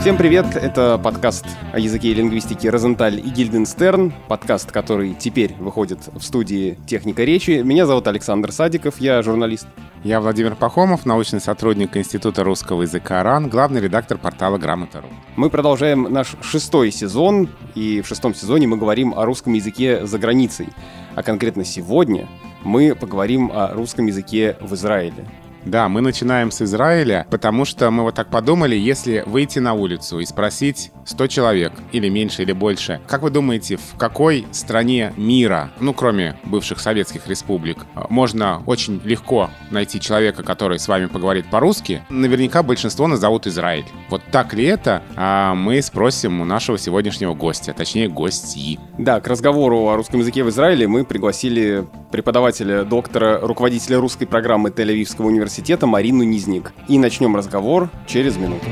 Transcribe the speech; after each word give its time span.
Всем 0.00 0.16
привет! 0.16 0.56
Это 0.56 0.96
подкаст 0.96 1.44
о 1.74 1.78
языке 1.78 2.08
и 2.08 2.14
лингвистике 2.14 2.70
«Розенталь 2.70 3.18
и 3.18 3.28
Гильденстерн», 3.28 4.14
подкаст, 4.28 4.72
который 4.72 5.12
теперь 5.12 5.54
выходит 5.58 6.08
в 6.14 6.22
студии 6.22 6.78
«Техника 6.86 7.22
речи». 7.22 7.60
Меня 7.62 7.84
зовут 7.84 8.06
Александр 8.06 8.50
Садиков, 8.50 8.98
я 8.98 9.20
журналист. 9.20 9.66
Я 10.02 10.22
Владимир 10.22 10.56
Пахомов, 10.56 11.04
научный 11.04 11.38
сотрудник 11.38 11.98
Института 11.98 12.44
русского 12.44 12.80
языка 12.80 13.22
РАН, 13.22 13.50
главный 13.50 13.82
редактор 13.82 14.16
портала 14.16 14.56
«Грамота.ру». 14.56 15.08
Мы 15.36 15.50
продолжаем 15.50 16.04
наш 16.04 16.34
шестой 16.40 16.92
сезон, 16.92 17.50
и 17.74 18.00
в 18.00 18.08
шестом 18.08 18.34
сезоне 18.34 18.68
мы 18.68 18.78
говорим 18.78 19.12
о 19.14 19.26
русском 19.26 19.52
языке 19.52 20.06
за 20.06 20.18
границей. 20.18 20.68
А 21.14 21.22
конкретно 21.22 21.66
сегодня 21.66 22.26
мы 22.62 22.94
поговорим 22.94 23.52
о 23.52 23.74
русском 23.74 24.06
языке 24.06 24.56
в 24.62 24.74
Израиле. 24.74 25.26
Да, 25.64 25.88
мы 25.88 26.00
начинаем 26.00 26.50
с 26.50 26.62
Израиля, 26.62 27.26
потому 27.30 27.64
что 27.64 27.90
мы 27.90 28.02
вот 28.02 28.14
так 28.14 28.30
подумали, 28.30 28.74
если 28.74 29.22
выйти 29.26 29.58
на 29.58 29.74
улицу 29.74 30.20
и 30.20 30.24
спросить 30.24 30.90
100 31.04 31.26
человек, 31.26 31.72
или 31.92 32.08
меньше, 32.08 32.42
или 32.42 32.52
больше, 32.52 33.00
как 33.06 33.22
вы 33.22 33.30
думаете, 33.30 33.76
в 33.76 33.96
какой 33.98 34.46
стране 34.52 35.12
мира, 35.16 35.70
ну, 35.80 35.92
кроме 35.92 36.38
бывших 36.44 36.80
советских 36.80 37.28
республик, 37.28 37.78
можно 38.08 38.62
очень 38.66 39.00
легко 39.04 39.50
найти 39.70 40.00
человека, 40.00 40.42
который 40.42 40.78
с 40.78 40.88
вами 40.88 41.06
поговорит 41.06 41.50
по-русски? 41.50 42.02
Наверняка 42.08 42.62
большинство 42.62 43.06
назовут 43.06 43.46
Израиль. 43.46 43.84
Вот 44.08 44.22
так 44.30 44.54
ли 44.54 44.64
это? 44.64 45.02
А 45.16 45.54
мы 45.54 45.82
спросим 45.82 46.40
у 46.40 46.44
нашего 46.44 46.78
сегодняшнего 46.78 47.34
гостя, 47.34 47.74
точнее, 47.74 48.08
гостьи. 48.08 48.78
Да, 48.98 49.20
к 49.20 49.26
разговору 49.28 49.88
о 49.88 49.96
русском 49.96 50.20
языке 50.20 50.42
в 50.42 50.48
Израиле 50.48 50.88
мы 50.88 51.04
пригласили 51.04 51.86
преподавателя, 52.10 52.84
доктора, 52.84 53.40
руководителя 53.40 53.98
русской 53.98 54.26
программы 54.26 54.70
Тель-Авивского 54.70 55.26
университета 55.26 55.49
Марину 55.86 56.22
Низник. 56.22 56.72
И 56.88 56.98
начнем 56.98 57.36
разговор 57.36 57.90
через 58.06 58.36
минуту. 58.36 58.66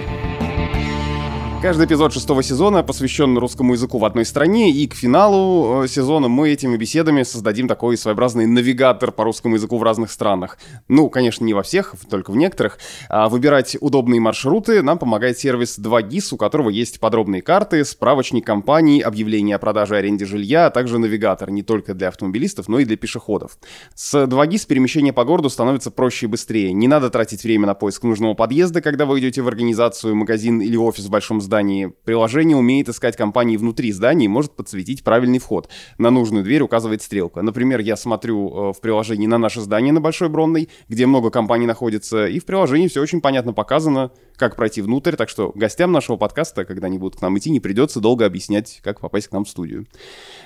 Каждый 1.61 1.87
эпизод 1.87 2.13
шестого 2.13 2.45
сезона 2.45 2.85
посвящен 2.85 3.37
русскому 3.37 3.73
языку 3.73 3.99
в 3.99 4.05
одной 4.05 4.25
стране, 4.25 4.71
и 4.71 4.87
к 4.87 4.95
финалу 4.95 5.83
э, 5.83 5.89
сезона 5.89 6.29
мы 6.29 6.51
этими 6.51 6.77
беседами 6.77 7.25
создадим 7.25 7.67
такой 7.67 7.97
своеобразный 7.97 8.47
навигатор 8.47 9.11
по 9.11 9.25
русскому 9.25 9.57
языку 9.57 9.77
в 9.77 9.83
разных 9.83 10.13
странах. 10.13 10.57
Ну, 10.87 11.11
конечно, 11.11 11.45
не 11.45 11.55
во 11.55 11.65
всех, 11.65 11.97
только 12.09 12.31
в 12.31 12.37
некоторых. 12.37 12.79
А 13.09 13.29
выбирать 13.29 13.77
удобные 13.81 14.21
маршруты 14.21 14.83
нам 14.85 14.99
помогает 14.99 15.37
сервис 15.37 15.81
2GIS, 15.81 16.29
у 16.31 16.37
которого 16.37 16.71
есть 16.71 17.01
подробные 17.01 17.43
карты, 17.43 17.85
справочник 17.85 18.47
компаний, 18.47 19.01
объявления 19.01 19.57
о 19.57 19.59
продаже 19.59 19.97
и 19.97 19.99
аренде 19.99 20.27
жилья, 20.27 20.67
а 20.67 20.71
также 20.71 20.99
навигатор 20.99 21.51
не 21.51 21.65
только 21.65 21.93
для 21.93 22.07
автомобилистов, 22.09 22.69
но 22.69 22.79
и 22.79 22.85
для 22.85 22.97
пешеходов. 22.97 23.59
С 23.97 24.15
2GIS 24.15 24.65
перемещение 24.69 25.13
по 25.13 25.25
городу 25.25 25.51
становится 25.51 25.91
проще 25.91 26.27
и 26.27 26.29
быстрее. 26.29 26.73
Не 26.73 26.87
надо 26.87 27.11
тратить 27.11 27.43
время 27.43 27.67
на 27.67 27.75
поиск 27.75 28.05
нужного 28.05 28.35
подъезда, 28.35 28.81
когда 28.81 29.07
вы 29.07 29.19
идете 29.19 29.43
в 29.43 29.49
организацию, 29.49 30.15
магазин 30.15 30.61
или 30.61 30.77
офис 30.77 31.07
в 31.07 31.11
большом 31.11 31.41
здании. 31.41 31.48
Приложение 32.05 32.57
умеет 32.57 32.89
искать 32.89 33.17
компании 33.17 33.57
внутри 33.57 33.93
здания 33.93 34.27
и 34.27 34.29
может 34.29 34.57
подсветить 34.57 35.03
правильный 35.03 35.39
вход. 35.39 35.69
На 35.99 36.11
нужную 36.11 36.45
дверь 36.45 36.63
указывает 36.63 37.03
стрелка. 37.03 37.43
Например, 37.43 37.81
я 37.81 37.97
смотрю 37.97 38.49
э, 38.49 38.73
в 38.73 38.81
приложении 38.81 39.27
на 39.27 39.39
наше 39.39 39.61
здание 39.61 39.93
на 39.93 40.01
Большой 40.01 40.29
Бронной, 40.29 40.69
где 40.89 41.07
много 41.07 41.31
компаний 41.31 41.67
находится, 41.67 42.27
и 42.27 42.39
в 42.39 42.47
приложении 42.47 42.89
все 42.89 43.01
очень 43.01 43.21
понятно 43.21 43.53
показано, 43.53 44.11
как 44.39 44.57
пройти 44.57 44.81
внутрь, 44.81 45.17
так 45.17 45.29
что 45.29 45.53
гостям 45.55 45.93
нашего 45.93 46.17
подкаста, 46.17 46.65
когда 46.65 46.87
они 46.87 46.99
будут 46.99 47.19
к 47.19 47.23
нам 47.23 47.37
идти, 47.37 47.51
не 47.51 47.61
придется 47.61 48.01
долго 48.01 48.25
объяснять, 48.25 48.81
как 48.83 49.01
попасть 49.01 49.29
к 49.29 49.33
нам 49.33 49.45
в 49.45 49.49
студию. 49.49 49.87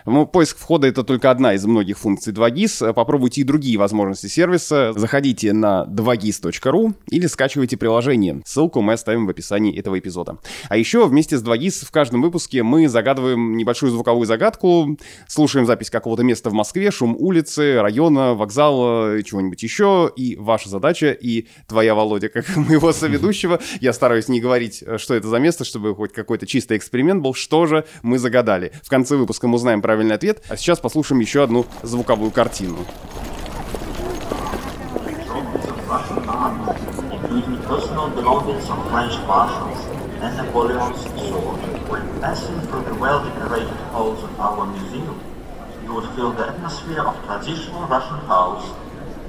Ну, 0.07 0.27
поиск 0.27 0.59
входа— 0.59 0.87
это 0.89 1.05
только 1.05 1.31
одна 1.31 1.55
из 1.55 1.65
многих 1.65 1.99
функций 1.99 2.33
2GIS. 2.33 2.93
Попробуйте 2.95 3.43
и 3.43 3.45
другие 3.45 3.79
возможности 3.79 4.27
сервиса. 4.27 4.93
Заходите 4.97 5.53
на 5.53 5.85
2GIS.ru 5.89 6.95
или 7.09 7.27
скачивайте 7.27 7.77
приложение. 7.77 8.41
Ссылку 8.45 8.81
мы 8.81 8.95
оставим 8.95 9.27
в 9.27 9.31
описании 9.31 9.79
этого 9.79 9.99
эпизода. 9.99 10.39
А 10.69 10.77
еще 10.77 11.07
вместе 11.07 11.37
с 11.37 11.45
2GIS 11.45 11.85
в 11.85 11.91
каждом 11.91 12.23
выпуске 12.23 12.63
мы 12.63 12.89
загадываем 12.89 13.57
небольшую 13.57 13.93
звуковую 13.93 14.27
загадку, 14.27 14.99
слушаем 15.29 15.67
запись 15.67 15.91
какого-то 15.91 16.23
места 16.23 16.51
в 16.51 16.55
Москве, 16.55 16.91
шум 16.91 17.15
улицы, 17.19 17.81
района, 17.81 18.35
вокзала, 18.35 19.23
чего-нибудь 19.23 19.63
еще. 19.63 20.11
И 20.17 20.37
ваша 20.37 20.69
задача, 20.69 21.11
и 21.13 21.47
твоя, 21.69 21.95
Володя, 21.95 22.29
как 22.29 22.57
моего 22.57 22.93
соведущего, 22.93 23.61
я 23.83 23.93
стараюсь 23.93 24.29
не 24.29 24.41
говорить, 24.41 24.85
что 24.99 25.15
это 25.15 25.27
за 25.27 25.39
место, 25.41 25.65
чтобы 25.65 25.95
хоть 25.97 26.13
какой-то 26.13 26.47
чистый 26.47 26.77
эксперимент 26.77 27.21
был, 27.21 27.35
что 27.35 27.67
же 27.67 27.85
мы 28.03 28.17
загадали. 28.21 28.73
В 28.85 28.89
конце 28.89 29.17
выпуска 29.17 29.49
мы 29.49 29.57
узнаем 29.57 29.83
правильный 29.83 30.15
ответ, 30.15 30.41
а 30.49 30.57
сейчас 30.57 30.79
послушаем 30.79 31.21
еще 31.21 31.43
одну 31.43 31.67
звуковую 31.83 32.31
картину. 32.31 32.79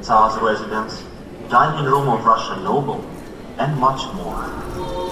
Tsar's 0.03 0.37
residence, 0.41 1.01
dining 1.47 1.85
room 1.85 2.09
of 2.09 2.25
Russian 2.25 2.61
noble, 2.61 2.99
and 3.57 3.79
much 3.79 4.01
more. 4.13 5.02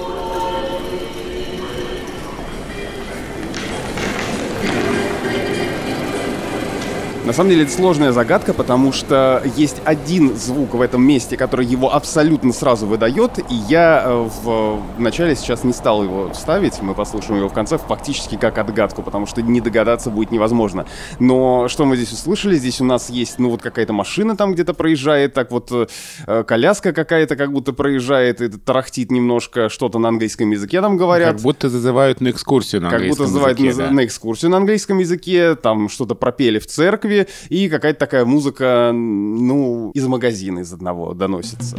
На 7.32 7.36
самом 7.36 7.52
деле 7.52 7.64
это 7.64 7.72
сложная 7.72 8.12
загадка, 8.12 8.54
потому 8.54 8.92
что 8.92 9.42
есть 9.56 9.78
один 9.86 10.36
звук 10.36 10.74
в 10.74 10.82
этом 10.82 11.02
месте, 11.02 11.38
который 11.38 11.66
его 11.66 11.96
абсолютно 11.96 12.52
сразу 12.52 12.86
выдает, 12.86 13.40
и 13.40 13.56
я 13.70 14.04
э, 14.06 14.30
в 14.44 14.82
начале 15.00 15.38
сейчас 15.38 15.64
не 15.64 15.72
стал 15.72 16.04
его 16.04 16.34
ставить, 16.34 16.82
мы 16.82 16.94
послушаем 16.94 17.38
его 17.38 17.48
в 17.48 17.54
конце 17.54 17.78
фактически 17.78 18.36
как 18.36 18.58
отгадку, 18.58 19.02
потому 19.02 19.28
что 19.28 19.42
не 19.42 19.62
догадаться 19.62 20.10
будет 20.10 20.32
невозможно. 20.32 20.86
Но 21.20 21.70
что 21.70 21.86
мы 21.86 21.96
здесь 21.96 22.12
услышали? 22.12 22.56
Здесь 22.56 22.82
у 22.82 22.84
нас 22.84 23.10
есть, 23.10 23.40
ну 23.40 23.50
вот 23.50 23.62
какая-то 23.62 23.94
машина 23.94 24.36
там 24.36 24.52
где-то 24.52 24.74
проезжает, 24.74 25.34
так 25.34 25.52
вот 25.52 25.72
э, 25.72 26.44
коляска 26.44 26.92
какая-то 26.92 27.38
как 27.38 27.54
будто 27.54 27.72
проезжает, 27.72 28.42
и 28.42 28.50
тарахтит 28.50 29.10
немножко, 29.10 29.70
что-то 29.70 30.00
на 30.00 30.10
английском 30.10 30.52
языке 30.52 30.82
там 30.82 30.98
говорят. 30.98 31.36
Как 31.36 31.42
будто 31.42 31.70
зазывают 31.70 32.20
на 32.20 32.32
экскурсию 32.32 32.82
на 32.82 32.90
английском 32.90 33.24
языке. 33.24 33.40
Как 33.40 33.56
будто 33.56 33.56
зазывают 33.56 33.78
на, 33.78 33.88
да. 33.88 33.92
на 33.94 34.06
экскурсию 34.06 34.52
на 34.52 34.58
английском 34.58 34.98
языке, 34.98 35.56
там 35.56 35.88
что-то 35.88 36.14
пропели 36.14 36.60
в 36.60 36.68
церкви, 36.68 37.21
и 37.50 37.70
какая-то 37.70 38.00
такая 38.00 38.26
музыка, 38.26 38.92
ну, 38.94 39.92
из 39.94 40.06
магазина 40.08 40.60
из 40.60 40.74
одного 40.74 41.14
доносится. 41.14 41.78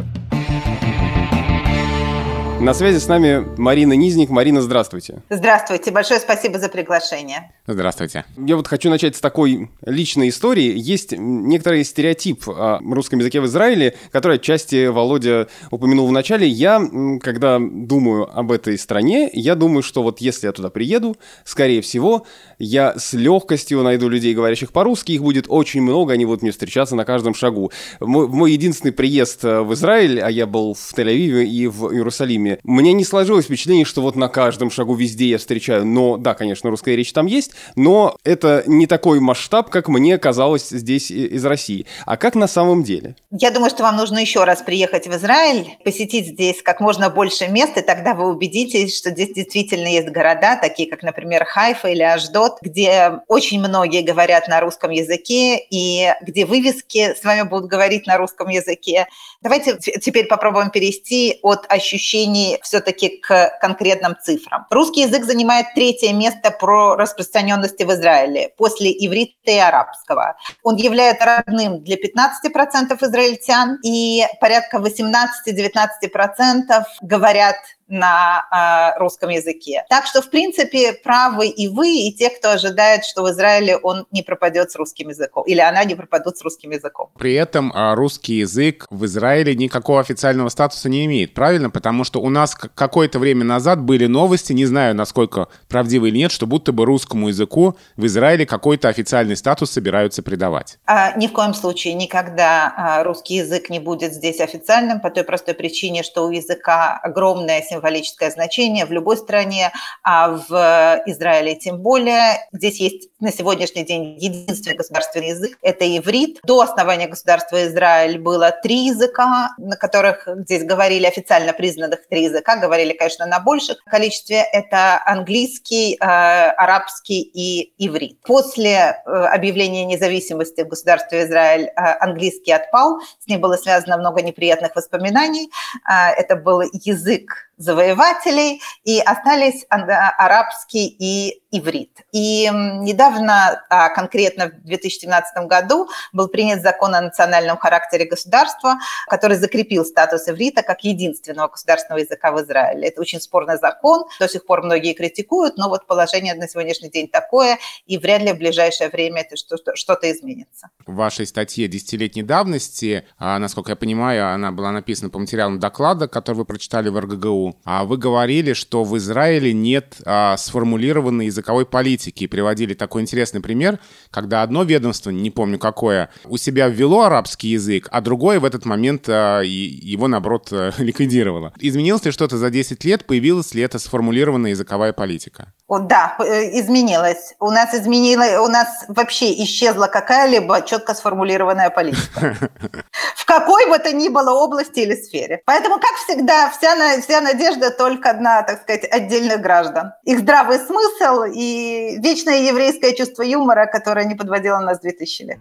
На 2.63 2.73
связи 2.73 2.97
с 2.97 3.09
нами 3.09 3.45
Марина 3.57 3.91
Низник. 3.91 4.29
Марина, 4.29 4.61
здравствуйте. 4.61 5.21
Здравствуйте. 5.29 5.91
Большое 5.91 6.21
спасибо 6.21 6.59
за 6.59 6.69
приглашение. 6.69 7.51
Здравствуйте. 7.67 8.23
Я 8.37 8.55
вот 8.55 8.69
хочу 8.69 8.89
начать 8.89 9.17
с 9.17 9.19
такой 9.19 9.69
личной 9.85 10.29
истории. 10.29 10.71
Есть 10.73 11.11
некоторый 11.11 11.83
стереотип 11.83 12.47
о 12.47 12.79
русском 12.81 13.19
языке 13.19 13.41
в 13.41 13.47
Израиле, 13.47 13.95
который 14.13 14.37
отчасти 14.37 14.87
Володя 14.87 15.49
упомянул 15.71 16.07
в 16.07 16.13
начале. 16.13 16.47
Я, 16.47 16.81
когда 17.21 17.59
думаю 17.59 18.29
об 18.33 18.49
этой 18.53 18.77
стране, 18.77 19.29
я 19.33 19.55
думаю, 19.55 19.83
что 19.83 20.01
вот 20.01 20.21
если 20.21 20.47
я 20.47 20.53
туда 20.53 20.69
приеду, 20.69 21.17
скорее 21.43 21.81
всего, 21.81 22.25
я 22.59 22.97
с 22.97 23.11
легкостью 23.11 23.83
найду 23.83 24.07
людей, 24.07 24.33
говорящих 24.33 24.71
по-русски, 24.71 25.11
их 25.11 25.21
будет 25.21 25.47
очень 25.49 25.81
много, 25.81 26.13
они 26.13 26.25
будут 26.25 26.43
мне 26.43 26.51
встречаться 26.51 26.95
на 26.95 27.03
каждом 27.03 27.35
шагу. 27.35 27.73
Мой, 27.99 28.29
мой 28.29 28.53
единственный 28.53 28.93
приезд 28.93 29.43
э, 29.43 29.59
в 29.59 29.73
Израиль, 29.73 30.21
а 30.21 30.31
я 30.31 30.47
был 30.47 30.75
в 30.75 30.93
Тель-Авиве 30.93 31.43
и 31.43 31.67
в 31.67 31.91
Иерусалиме 31.91 32.52
мне 32.63 32.93
не 32.93 33.03
сложилось 33.03 33.45
впечатление, 33.45 33.85
что 33.85 34.01
вот 34.01 34.15
на 34.15 34.27
каждом 34.27 34.71
шагу 34.71 34.95
везде 34.95 35.25
я 35.25 35.37
встречаю. 35.37 35.85
Но, 35.85 36.17
да, 36.17 36.33
конечно, 36.33 36.69
русская 36.69 36.95
речь 36.95 37.13
там 37.13 37.25
есть, 37.25 37.51
но 37.75 38.15
это 38.23 38.63
не 38.67 38.87
такой 38.87 39.19
масштаб, 39.19 39.69
как 39.69 39.87
мне 39.87 40.17
казалось 40.17 40.69
здесь 40.69 41.11
из 41.11 41.45
России. 41.45 41.85
А 42.05 42.17
как 42.17 42.35
на 42.35 42.47
самом 42.47 42.83
деле? 42.83 43.15
Я 43.31 43.51
думаю, 43.51 43.69
что 43.69 43.83
вам 43.83 43.97
нужно 43.97 44.19
еще 44.19 44.43
раз 44.43 44.61
приехать 44.61 45.07
в 45.07 45.15
Израиль, 45.15 45.77
посетить 45.83 46.27
здесь 46.27 46.61
как 46.61 46.79
можно 46.79 47.09
больше 47.09 47.47
мест, 47.47 47.77
и 47.77 47.81
тогда 47.81 48.13
вы 48.13 48.29
убедитесь, 48.29 48.97
что 48.97 49.09
здесь 49.11 49.33
действительно 49.33 49.87
есть 49.87 50.09
города, 50.09 50.57
такие 50.59 50.89
как, 50.89 51.03
например, 51.03 51.45
Хайфа 51.45 51.89
или 51.89 52.03
Аждот, 52.03 52.57
где 52.61 53.19
очень 53.27 53.59
многие 53.59 54.01
говорят 54.01 54.47
на 54.47 54.59
русском 54.59 54.91
языке, 54.91 55.57
и 55.69 56.13
где 56.21 56.45
вывески 56.45 57.15
с 57.15 57.23
вами 57.23 57.47
будут 57.47 57.69
говорить 57.69 58.07
на 58.07 58.17
русском 58.17 58.49
языке. 58.49 59.07
Давайте 59.41 59.77
теперь 59.77 60.27
попробуем 60.27 60.69
перейти 60.69 61.39
от 61.41 61.65
ощущений 61.69 62.42
все-таки 62.61 63.17
к 63.17 63.57
конкретным 63.61 64.15
цифрам. 64.21 64.65
Русский 64.69 65.01
язык 65.01 65.25
занимает 65.25 65.67
третье 65.75 66.13
место 66.13 66.51
по 66.51 66.95
распространенности 66.95 67.83
в 67.83 67.91
Израиле 67.91 68.53
после 68.57 68.91
иврита 68.91 69.51
и 69.51 69.57
арабского. 69.57 70.35
Он 70.63 70.75
является 70.75 71.25
родным 71.25 71.83
для 71.83 71.95
15% 71.95 72.97
израильтян, 73.01 73.79
и 73.83 74.23
порядка 74.39 74.77
18-19% 74.77 76.83
говорят 77.01 77.55
на 77.87 78.95
русском 78.97 79.29
языке. 79.29 79.83
Так 79.89 80.05
что, 80.05 80.21
в 80.21 80.29
принципе, 80.29 80.93
правы 80.93 81.47
и 81.47 81.67
вы, 81.67 81.89
и 81.89 82.13
те, 82.13 82.29
кто 82.29 82.51
ожидает, 82.51 83.05
что 83.05 83.23
в 83.23 83.29
Израиле 83.29 83.77
он 83.77 84.05
не 84.11 84.21
пропадет 84.21 84.71
с 84.71 84.75
русским 84.75 85.09
языком, 85.09 85.43
или 85.45 85.59
она 85.59 85.83
не 85.83 85.95
пропадут 85.95 86.37
с 86.37 86.41
русским 86.41 86.71
языком. 86.71 87.09
При 87.17 87.33
этом 87.33 87.71
русский 87.93 88.35
язык 88.35 88.87
в 88.89 89.05
Израиле 89.05 89.55
никакого 89.55 89.99
официального 89.99 90.49
статуса 90.49 90.89
не 90.89 91.05
имеет, 91.05 91.33
правильно? 91.33 91.69
Потому 91.69 92.03
что 92.03 92.21
у 92.21 92.29
нас 92.29 92.55
какое-то 92.55 93.19
время 93.19 93.43
назад 93.43 93.81
были 93.81 94.07
новости, 94.07 94.53
не 94.53 94.65
знаю, 94.65 94.95
насколько 94.95 95.47
правдивы 95.67 96.09
или 96.09 96.17
нет, 96.17 96.31
что 96.31 96.47
будто 96.47 96.71
бы 96.71 96.85
русскому 96.85 97.29
языку 97.29 97.77
в 97.97 98.05
Израиле 98.05 98.45
какой-то 98.45 98.89
официальный 98.89 99.35
статус 99.35 99.71
собираются 99.71 100.23
придавать. 100.23 100.77
А, 100.85 101.17
ни 101.17 101.27
в 101.27 101.33
коем 101.33 101.53
случае 101.53 101.93
никогда 101.93 102.73
а, 102.75 103.03
русский 103.03 103.35
язык 103.35 103.69
не 103.69 103.79
будет 103.79 104.13
здесь 104.13 104.39
официальным 104.39 104.99
по 104.99 105.09
той 105.09 105.23
простой 105.23 105.53
причине, 105.53 106.03
что 106.03 106.25
у 106.27 106.31
языка 106.31 106.99
огромное 107.01 107.61
символическое 107.73 108.31
значение 108.31 108.85
в 108.85 108.91
любой 108.91 109.17
стране, 109.17 109.71
а 110.03 110.29
в 110.29 111.03
Израиле 111.07 111.55
тем 111.55 111.79
более. 111.79 112.47
Здесь 112.51 112.79
есть 112.79 113.09
на 113.23 113.31
сегодняшний 113.31 113.85
день 113.85 114.17
единственный 114.19 114.75
государственный 114.75 115.29
язык– 115.29 115.57
это 115.61 115.85
иврит. 115.97 116.39
До 116.43 116.59
основания 116.59 117.07
государства 117.07 117.65
Израиль 117.65 118.19
было 118.19 118.51
три 118.51 118.87
языка, 118.87 119.55
на 119.57 119.77
которых 119.77 120.27
здесь 120.39 120.65
говорили 120.65 121.05
официально 121.05 121.53
признанных 121.53 122.05
три 122.09 122.23
языка, 122.25 122.57
говорили, 122.57 122.91
конечно, 122.91 123.25
на 123.25 123.39
больших 123.39 123.77
количестве. 123.85 124.43
Это 124.51 125.01
английский, 125.05 125.95
э, 125.95 126.05
арабский 126.05 127.21
и 127.21 127.73
иврит. 127.77 128.19
После 128.23 128.75
э, 128.75 129.09
объявления 129.09 129.85
независимости 129.85 130.61
в 130.61 130.67
государстве 130.67 131.23
Израиль 131.23 131.67
э, 131.67 131.71
английский 132.01 132.51
отпал, 132.51 132.99
с 133.19 133.27
ним 133.27 133.39
было 133.39 133.55
связано 133.55 133.97
много 133.97 134.21
неприятных 134.21 134.75
воспоминаний. 134.75 135.49
Это 135.87 136.35
был 136.35 136.61
язык 136.61 137.49
завоевателей, 137.57 138.61
и 138.83 138.99
остались 138.99 139.65
арабский 139.69 140.87
и 140.87 141.42
иврит. 141.53 142.01
И 142.11 142.49
недавно, 142.51 143.63
а, 143.69 143.89
конкретно 143.89 144.47
в 144.47 144.65
2017 144.65 145.45
году, 145.47 145.87
был 146.11 146.27
принят 146.27 146.61
закон 146.61 146.95
о 146.95 147.01
национальном 147.01 147.57
характере 147.57 148.05
государства, 148.05 148.79
который 149.07 149.37
закрепил 149.37 149.85
статус 149.85 150.27
иврита 150.27 150.63
как 150.63 150.83
единственного 150.83 151.49
государственного 151.49 151.99
языка 151.99 152.31
в 152.31 152.41
Израиле. 152.41 152.87
Это 152.87 153.01
очень 153.01 153.21
спорный 153.21 153.57
закон, 153.57 154.05
до 154.19 154.27
сих 154.27 154.45
пор 154.45 154.63
многие 154.63 154.93
критикуют, 154.93 155.57
но 155.57 155.69
вот 155.69 155.85
положение 155.85 156.33
на 156.33 156.47
сегодняшний 156.47 156.89
день 156.89 157.07
такое, 157.07 157.59
и 157.85 157.99
вряд 157.99 158.23
ли 158.23 158.33
в 158.33 158.37
ближайшее 158.37 158.89
время 158.89 159.21
это 159.21 159.35
что-то 159.37 160.11
изменится. 160.11 160.69
В 160.87 160.95
вашей 160.95 161.27
статье 161.27 161.67
десятилетней 161.67 162.23
давности, 162.23 163.05
а, 163.19 163.37
насколько 163.37 163.71
я 163.71 163.75
понимаю, 163.75 164.33
она 164.33 164.51
была 164.51 164.71
написана 164.71 165.11
по 165.11 165.19
материалам 165.19 165.59
доклада, 165.59 166.07
который 166.07 166.37
вы 166.37 166.45
прочитали 166.45 166.89
в 166.89 166.99
РГГУ, 166.99 167.57
а 167.63 167.83
вы 167.83 167.97
говорили, 167.97 168.53
что 168.53 168.83
в 168.83 168.97
Израиле 168.97 169.53
нет 169.53 169.97
а, 170.05 170.35
сформулированной 170.37 171.27
языковой 171.43 171.65
политики. 171.65 172.23
И 172.23 172.27
приводили 172.27 172.73
такой 172.73 173.01
интересный 173.01 173.41
пример, 173.41 173.79
когда 174.09 174.43
одно 174.43 174.63
ведомство, 174.63 175.11
не 175.11 175.29
помню 175.29 175.59
какое, 175.59 176.09
у 176.25 176.37
себя 176.37 176.69
ввело 176.69 177.01
арабский 177.01 177.49
язык, 177.49 177.87
а 177.91 178.01
другое 178.01 178.39
в 178.39 178.45
этот 178.45 178.65
момент 178.65 179.05
а, 179.07 179.41
его, 179.41 180.07
наоборот, 180.07 180.47
а, 180.51 180.71
ликвидировало. 180.77 181.53
Изменилось 181.59 182.05
ли 182.05 182.11
что-то 182.11 182.37
за 182.37 182.49
10 182.49 182.83
лет? 182.85 183.05
Появилась 183.05 183.53
ли 183.53 183.61
эта 183.61 183.77
сформулированная 183.77 184.51
языковая 184.51 184.93
политика? 184.93 185.53
Да, 185.79 186.15
э, 186.19 186.59
изменилось. 186.59 187.35
У 187.39 187.51
нас 187.51 187.73
изменилось, 187.73 188.37
у 188.39 188.47
нас 188.47 188.85
вообще 188.87 189.33
исчезла 189.43 189.87
какая-либо 189.87 190.61
четко 190.61 190.93
сформулированная 190.93 191.69
политика. 191.69 192.35
В 193.15 193.25
какой 193.25 193.69
бы 193.69 193.79
то 193.79 193.93
ни 193.93 194.09
было 194.09 194.31
области 194.31 194.79
или 194.79 194.95
сфере. 194.95 195.41
Поэтому, 195.45 195.75
как 195.75 195.93
всегда, 196.05 196.49
вся, 196.49 196.75
вся 197.01 197.21
надежда 197.21 197.71
только 197.71 198.13
на, 198.13 198.43
так 198.43 198.61
сказать, 198.61 198.85
отдельных 198.91 199.41
граждан. 199.41 199.93
Их 200.03 200.19
здравый 200.19 200.59
смысл 200.59 201.23
и 201.23 201.97
вечное 201.99 202.39
еврейское 202.39 202.93
чувство 202.93 203.23
юмора, 203.23 203.65
которое 203.65 204.05
не 204.05 204.15
подводило 204.15 204.59
нас 204.59 204.79
2000 204.79 205.23
лет. 205.23 205.39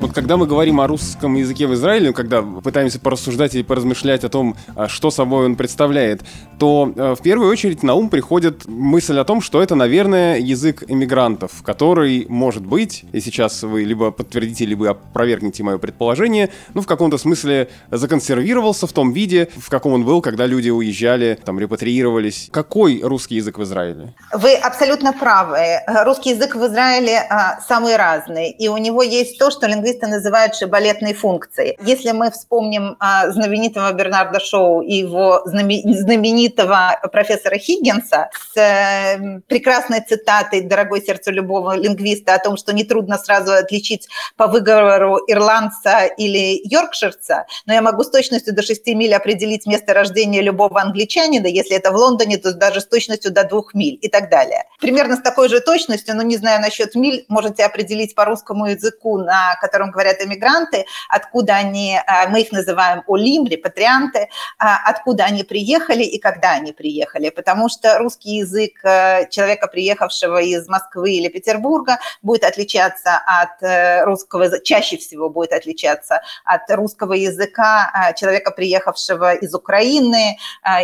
Вот 0.00 0.14
когда 0.14 0.38
мы 0.38 0.46
говорим 0.46 0.80
о 0.80 0.86
русском 0.86 1.34
языке 1.34 1.66
в 1.66 1.74
Израиле, 1.74 2.14
когда 2.14 2.40
пытаемся 2.40 2.98
порассуждать 2.98 3.54
и 3.54 3.62
поразмышлять 3.62 4.24
о 4.24 4.30
том, 4.30 4.56
а, 4.74 4.88
что 4.88 5.10
собой 5.10 5.44
он 5.44 5.56
представляет, 5.56 6.22
то 6.58 6.90
э, 6.96 7.14
в 7.14 7.22
первую 7.22 7.50
очередь 7.50 7.82
на 7.82 7.94
ум 7.94 8.08
приходит 8.08 8.66
мысль 8.66 9.18
о 9.18 9.24
том, 9.24 9.42
что 9.42 9.62
это, 9.62 9.74
наверное, 9.74 10.38
язык 10.38 10.84
иммигрантов, 10.88 11.62
который, 11.62 12.24
может 12.30 12.64
быть, 12.64 13.04
и 13.12 13.20
сейчас 13.20 13.62
вы 13.62 13.84
либо 13.84 14.10
подтвердите, 14.10 14.64
либо 14.64 14.88
опровергнете 14.90 15.62
мое 15.62 15.76
предположение, 15.76 16.48
ну, 16.72 16.80
в 16.80 16.86
каком-то 16.86 17.18
смысле 17.18 17.68
законсервировался 17.90 18.86
в 18.86 18.92
том 18.94 19.12
виде, 19.12 19.48
в 19.54 19.68
каком 19.68 19.92
он 19.92 20.04
был, 20.04 20.22
когда 20.22 20.46
люди 20.46 20.70
уезжали, 20.70 21.38
там, 21.44 21.60
репатриировались. 21.60 22.48
Какой 22.50 23.02
русский 23.02 23.36
язык 23.36 23.58
в 23.58 23.64
Израиле? 23.64 24.14
Вы 24.32 24.54
абсолютно 24.54 25.12
правы. 25.12 25.58
Русский 26.04 26.30
язык 26.30 26.54
в 26.54 26.66
Израиле 26.66 27.18
а, 27.28 27.60
самый 27.68 27.96
разный, 27.96 28.50
и 28.50 28.68
у 28.68 28.78
него 28.78 29.02
есть 29.02 29.38
то, 29.38 29.50
что 29.50 29.66
лингвисты 29.66 29.89
лингвисты 29.90 30.06
называют 30.06 30.54
шибалетной 30.54 31.14
функцией. 31.14 31.76
Если 31.84 32.12
мы 32.12 32.30
вспомним 32.30 32.96
а, 32.98 33.30
знаменитого 33.30 33.92
Бернарда 33.92 34.40
Шоу 34.40 34.82
и 34.82 34.94
его 34.94 35.42
знаменитого 35.44 37.00
профессора 37.12 37.58
Хиггинса 37.58 38.30
с 38.52 38.56
э, 38.56 39.40
прекрасной 39.48 40.00
цитатой 40.00 40.62
«Дорогой 40.62 41.02
сердцу 41.02 41.32
любого 41.32 41.76
лингвиста» 41.76 42.34
о 42.34 42.38
том, 42.38 42.56
что 42.56 42.72
нетрудно 42.72 43.18
сразу 43.18 43.52
отличить 43.52 44.08
по 44.36 44.46
выговору 44.46 45.18
ирландца 45.26 46.06
или 46.06 46.60
йоркширца, 46.64 47.46
но 47.66 47.74
я 47.74 47.82
могу 47.82 48.02
с 48.02 48.10
точностью 48.10 48.54
до 48.54 48.62
6 48.62 48.86
миль 48.88 49.14
определить 49.14 49.66
место 49.66 49.94
рождения 49.94 50.42
любого 50.42 50.80
англичанина, 50.80 51.46
если 51.46 51.76
это 51.76 51.90
в 51.90 51.96
Лондоне, 51.96 52.38
то 52.38 52.52
даже 52.52 52.80
с 52.80 52.86
точностью 52.86 53.32
до 53.32 53.44
2 53.44 53.62
миль 53.74 53.98
и 54.00 54.08
так 54.08 54.30
далее. 54.30 54.64
Примерно 54.80 55.16
с 55.16 55.20
такой 55.20 55.48
же 55.48 55.60
точностью, 55.60 56.16
но 56.16 56.22
не 56.22 56.36
знаю 56.36 56.60
насчет 56.60 56.94
миль, 56.94 57.24
можете 57.28 57.64
определить 57.64 58.14
по 58.14 58.24
русскому 58.24 58.66
языку, 58.66 59.18
на 59.18 59.56
котором 59.60 59.79
котором 59.80 59.90
говорят 59.90 60.20
иммигранты, 60.20 60.84
откуда 61.08 61.54
они, 61.54 61.98
а, 62.06 62.28
мы 62.28 62.42
их 62.42 62.52
называем 62.52 63.02
олим, 63.06 63.46
репатрианты, 63.46 64.28
а, 64.58 64.76
откуда 64.84 65.24
они 65.24 65.42
приехали 65.42 66.04
и 66.04 66.18
когда 66.18 66.52
они 66.52 66.72
приехали, 66.72 67.30
потому 67.30 67.68
что 67.68 67.98
русский 67.98 68.36
язык 68.36 68.84
э, 68.84 69.28
человека, 69.30 69.66
приехавшего 69.68 70.40
из 70.42 70.68
Москвы 70.68 71.12
или 71.12 71.28
Петербурга, 71.28 71.98
будет 72.22 72.44
отличаться 72.44 73.22
от 73.26 73.62
э, 73.62 74.04
русского, 74.04 74.60
чаще 74.60 74.96
всего 74.96 75.30
будет 75.30 75.52
отличаться 75.52 76.20
от 76.44 76.70
русского 76.70 77.14
языка 77.14 77.90
а, 77.92 78.12
человека, 78.12 78.50
приехавшего 78.50 79.34
из 79.34 79.54
Украины, 79.54 80.36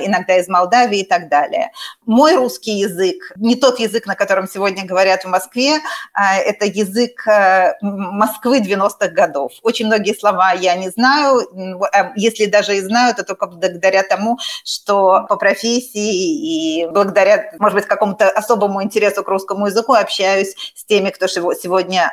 иногда 0.05 0.37
из 0.37 0.49
Молдавии 0.49 1.01
и 1.01 1.05
так 1.07 1.29
далее. 1.29 1.71
Мой 2.07 2.37
русский 2.37 2.73
язык, 2.73 3.33
не 3.37 3.57
тот 3.57 3.79
язык, 3.81 4.07
на 4.07 4.15
котором 4.15 4.49
сегодня 4.49 4.85
говорят 4.85 5.25
в 5.25 5.29
Москве, 5.29 5.81
это 6.15 6.67
язык 6.67 7.27
э, 7.27 7.75
Москвы 7.83 8.61
90 8.61 8.86
90-х 8.87 9.09
годов. 9.09 9.53
Очень 9.63 9.87
многие 9.87 10.15
слова 10.15 10.53
я 10.53 10.77
не 10.77 10.91
знаю, 10.91 11.41
э, 11.41 12.13
если 12.17 12.47
даже 12.47 12.77
и 12.77 12.81
знаю, 12.81 13.15
то 13.15 13.25
только 13.25 13.47
благодаря 13.47 14.03
тому, 14.03 14.39
что 14.65 15.27
по 15.29 15.37
профессии 15.37 16.83
и 16.83 16.87
благодаря, 16.87 17.53
может 17.59 17.77
быть, 17.77 17.87
какому-то 17.87 18.29
особому 18.29 18.83
интересу 18.83 19.23
к 19.23 19.29
русскому 19.29 19.67
языку 19.67 19.93
общаюсь 19.93 20.55
с 20.75 20.85
теми, 20.85 21.11
кто 21.11 21.27
сегодня 21.27 22.13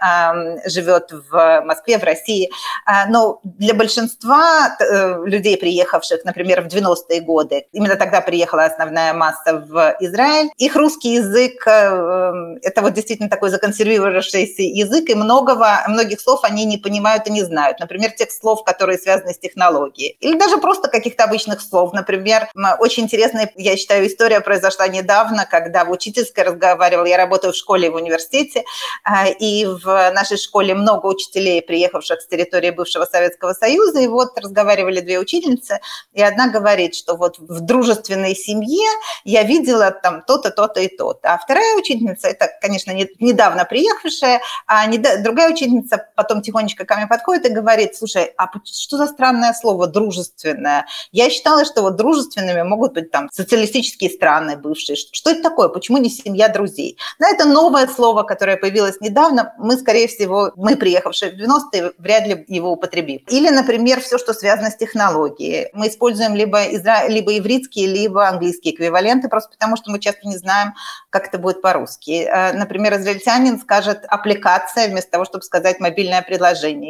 живет 0.65 1.11
в 1.11 1.61
Москве, 1.65 1.97
в 1.97 2.03
России. 2.03 2.49
А, 2.85 3.05
но 3.07 3.39
для 3.43 3.73
большинства 3.73 4.75
э, 4.79 5.23
людей, 5.25 5.57
приехавших, 5.57 6.25
например, 6.25 6.61
в 6.61 6.67
90-е 6.67 7.21
годы, 7.21 7.65
именно 7.71 7.95
тогда 7.95 8.21
приехала 8.21 8.65
основная 8.65 9.13
масса 9.13 9.65
в 9.67 9.95
Израиль, 9.99 10.49
их 10.57 10.75
русский 10.75 11.15
язык 11.15 11.65
э,– 11.67 12.57
это 12.61 12.81
вот 12.81 12.93
действительно 12.93 13.29
такой 13.29 13.49
законсервировавшийся 13.49 14.61
язык, 14.61 15.09
и 15.09 15.15
многого, 15.15 15.83
многих 15.87 16.21
слов 16.21 16.41
они 16.43 16.62
они 16.63 16.65
не 16.65 16.77
понимают 16.77 17.27
и 17.27 17.31
не 17.31 17.43
знают. 17.43 17.79
Например, 17.79 18.11
тех 18.11 18.31
слов, 18.31 18.63
которые 18.63 18.97
связаны 18.97 19.33
с 19.33 19.39
технологией. 19.39 20.17
Или 20.21 20.37
даже 20.37 20.57
просто 20.57 20.87
каких-то 20.87 21.25
обычных 21.25 21.61
слов. 21.61 21.93
Например, 21.93 22.47
очень 22.79 23.03
интересная, 23.03 23.51
я 23.55 23.75
считаю, 23.77 24.07
история 24.07 24.39
произошла 24.39 24.87
недавно, 24.87 25.45
когда 25.45 25.83
в 25.85 25.91
учительской 25.91 26.43
разговаривала, 26.43 27.05
я 27.05 27.17
работаю 27.17 27.53
в 27.53 27.55
школе 27.55 27.87
и 27.87 27.89
в 27.89 27.95
университете, 27.95 28.63
а, 29.03 29.27
и 29.27 29.65
в 29.65 30.11
нашей 30.13 30.37
школе 30.37 30.73
много 30.73 31.07
учителей, 31.07 31.61
приехавших 31.61 32.21
с 32.21 32.27
территории 32.27 32.71
бывшего 32.71 33.05
Советского 33.05 33.53
Союза, 33.53 33.99
и 33.99 34.07
вот 34.07 34.37
разговаривали 34.39 35.01
две 35.01 35.19
учительницы, 35.19 35.79
и 36.13 36.21
одна 36.21 36.47
говорит, 36.49 36.95
что 36.95 37.15
вот 37.15 37.39
в 37.39 37.59
дружественной 37.61 38.35
семье 38.35 38.87
я 39.25 39.43
видела 39.43 39.91
там 39.91 40.21
то-то, 40.21 40.51
то-то 40.51 40.79
и 40.79 40.87
то-то. 40.87 41.33
А 41.33 41.37
вторая 41.37 41.75
учительница, 41.75 42.27
это, 42.27 42.49
конечно, 42.61 42.91
недавно 43.19 43.65
приехавшая, 43.65 44.41
а 44.67 44.87
другая 45.23 45.51
учительница 45.51 46.07
потом 46.15 46.41
тихо 46.41 46.52
тихонечко 46.53 46.85
ко 46.85 46.95
мне 46.95 47.07
подходит 47.07 47.45
и 47.45 47.49
говорит, 47.49 47.95
слушай, 47.95 48.31
а 48.37 48.47
что 48.63 48.97
за 48.97 49.07
странное 49.07 49.53
слово 49.53 49.87
«дружественное»? 49.87 50.85
Я 51.11 51.29
считала, 51.29 51.65
что 51.65 51.81
вот 51.81 51.95
дружественными 51.95 52.61
могут 52.61 52.93
быть 52.93 53.11
там 53.11 53.29
социалистические 53.31 54.09
страны 54.09 54.55
бывшие. 54.55 54.95
Что 54.95 55.31
это 55.31 55.41
такое? 55.41 55.69
Почему 55.69 55.97
не 55.97 56.09
семья 56.09 56.49
друзей? 56.49 56.97
Но 57.19 57.27
это 57.27 57.45
новое 57.45 57.87
слово, 57.87 58.23
которое 58.23 58.57
появилось 58.57 59.01
недавно. 59.01 59.53
Мы, 59.57 59.77
скорее 59.77 60.07
всего, 60.07 60.51
мы, 60.55 60.75
приехавшие 60.75 61.31
в 61.31 61.35
90-е, 61.35 61.93
вряд 61.97 62.27
ли 62.27 62.45
его 62.47 62.71
употребим. 62.71 63.21
Или, 63.27 63.49
например, 63.49 63.99
все, 64.01 64.17
что 64.17 64.33
связано 64.33 64.69
с 64.69 64.75
технологией. 64.75 65.69
Мы 65.73 65.87
используем 65.87 66.35
либо, 66.35 66.63
изра... 66.65 67.07
либо 67.07 67.37
ивритские, 67.37 67.87
либо 67.87 68.27
английские 68.27 68.75
эквиваленты, 68.75 69.27
просто 69.27 69.49
потому 69.51 69.75
что 69.75 69.91
мы 69.91 69.99
часто 69.99 70.27
не 70.27 70.37
знаем, 70.37 70.73
как 71.09 71.27
это 71.27 71.39
будет 71.39 71.61
по-русски. 71.61 72.27
Э, 72.29 72.53
например, 72.53 72.93
израильтянин 72.95 73.59
скажет 73.59 74.05
«аппликация» 74.07 74.87
вместо 74.87 75.11
того, 75.11 75.25
чтобы 75.25 75.43
сказать 75.43 75.79
«мобильное 75.79 76.21
приложение», 76.21 76.42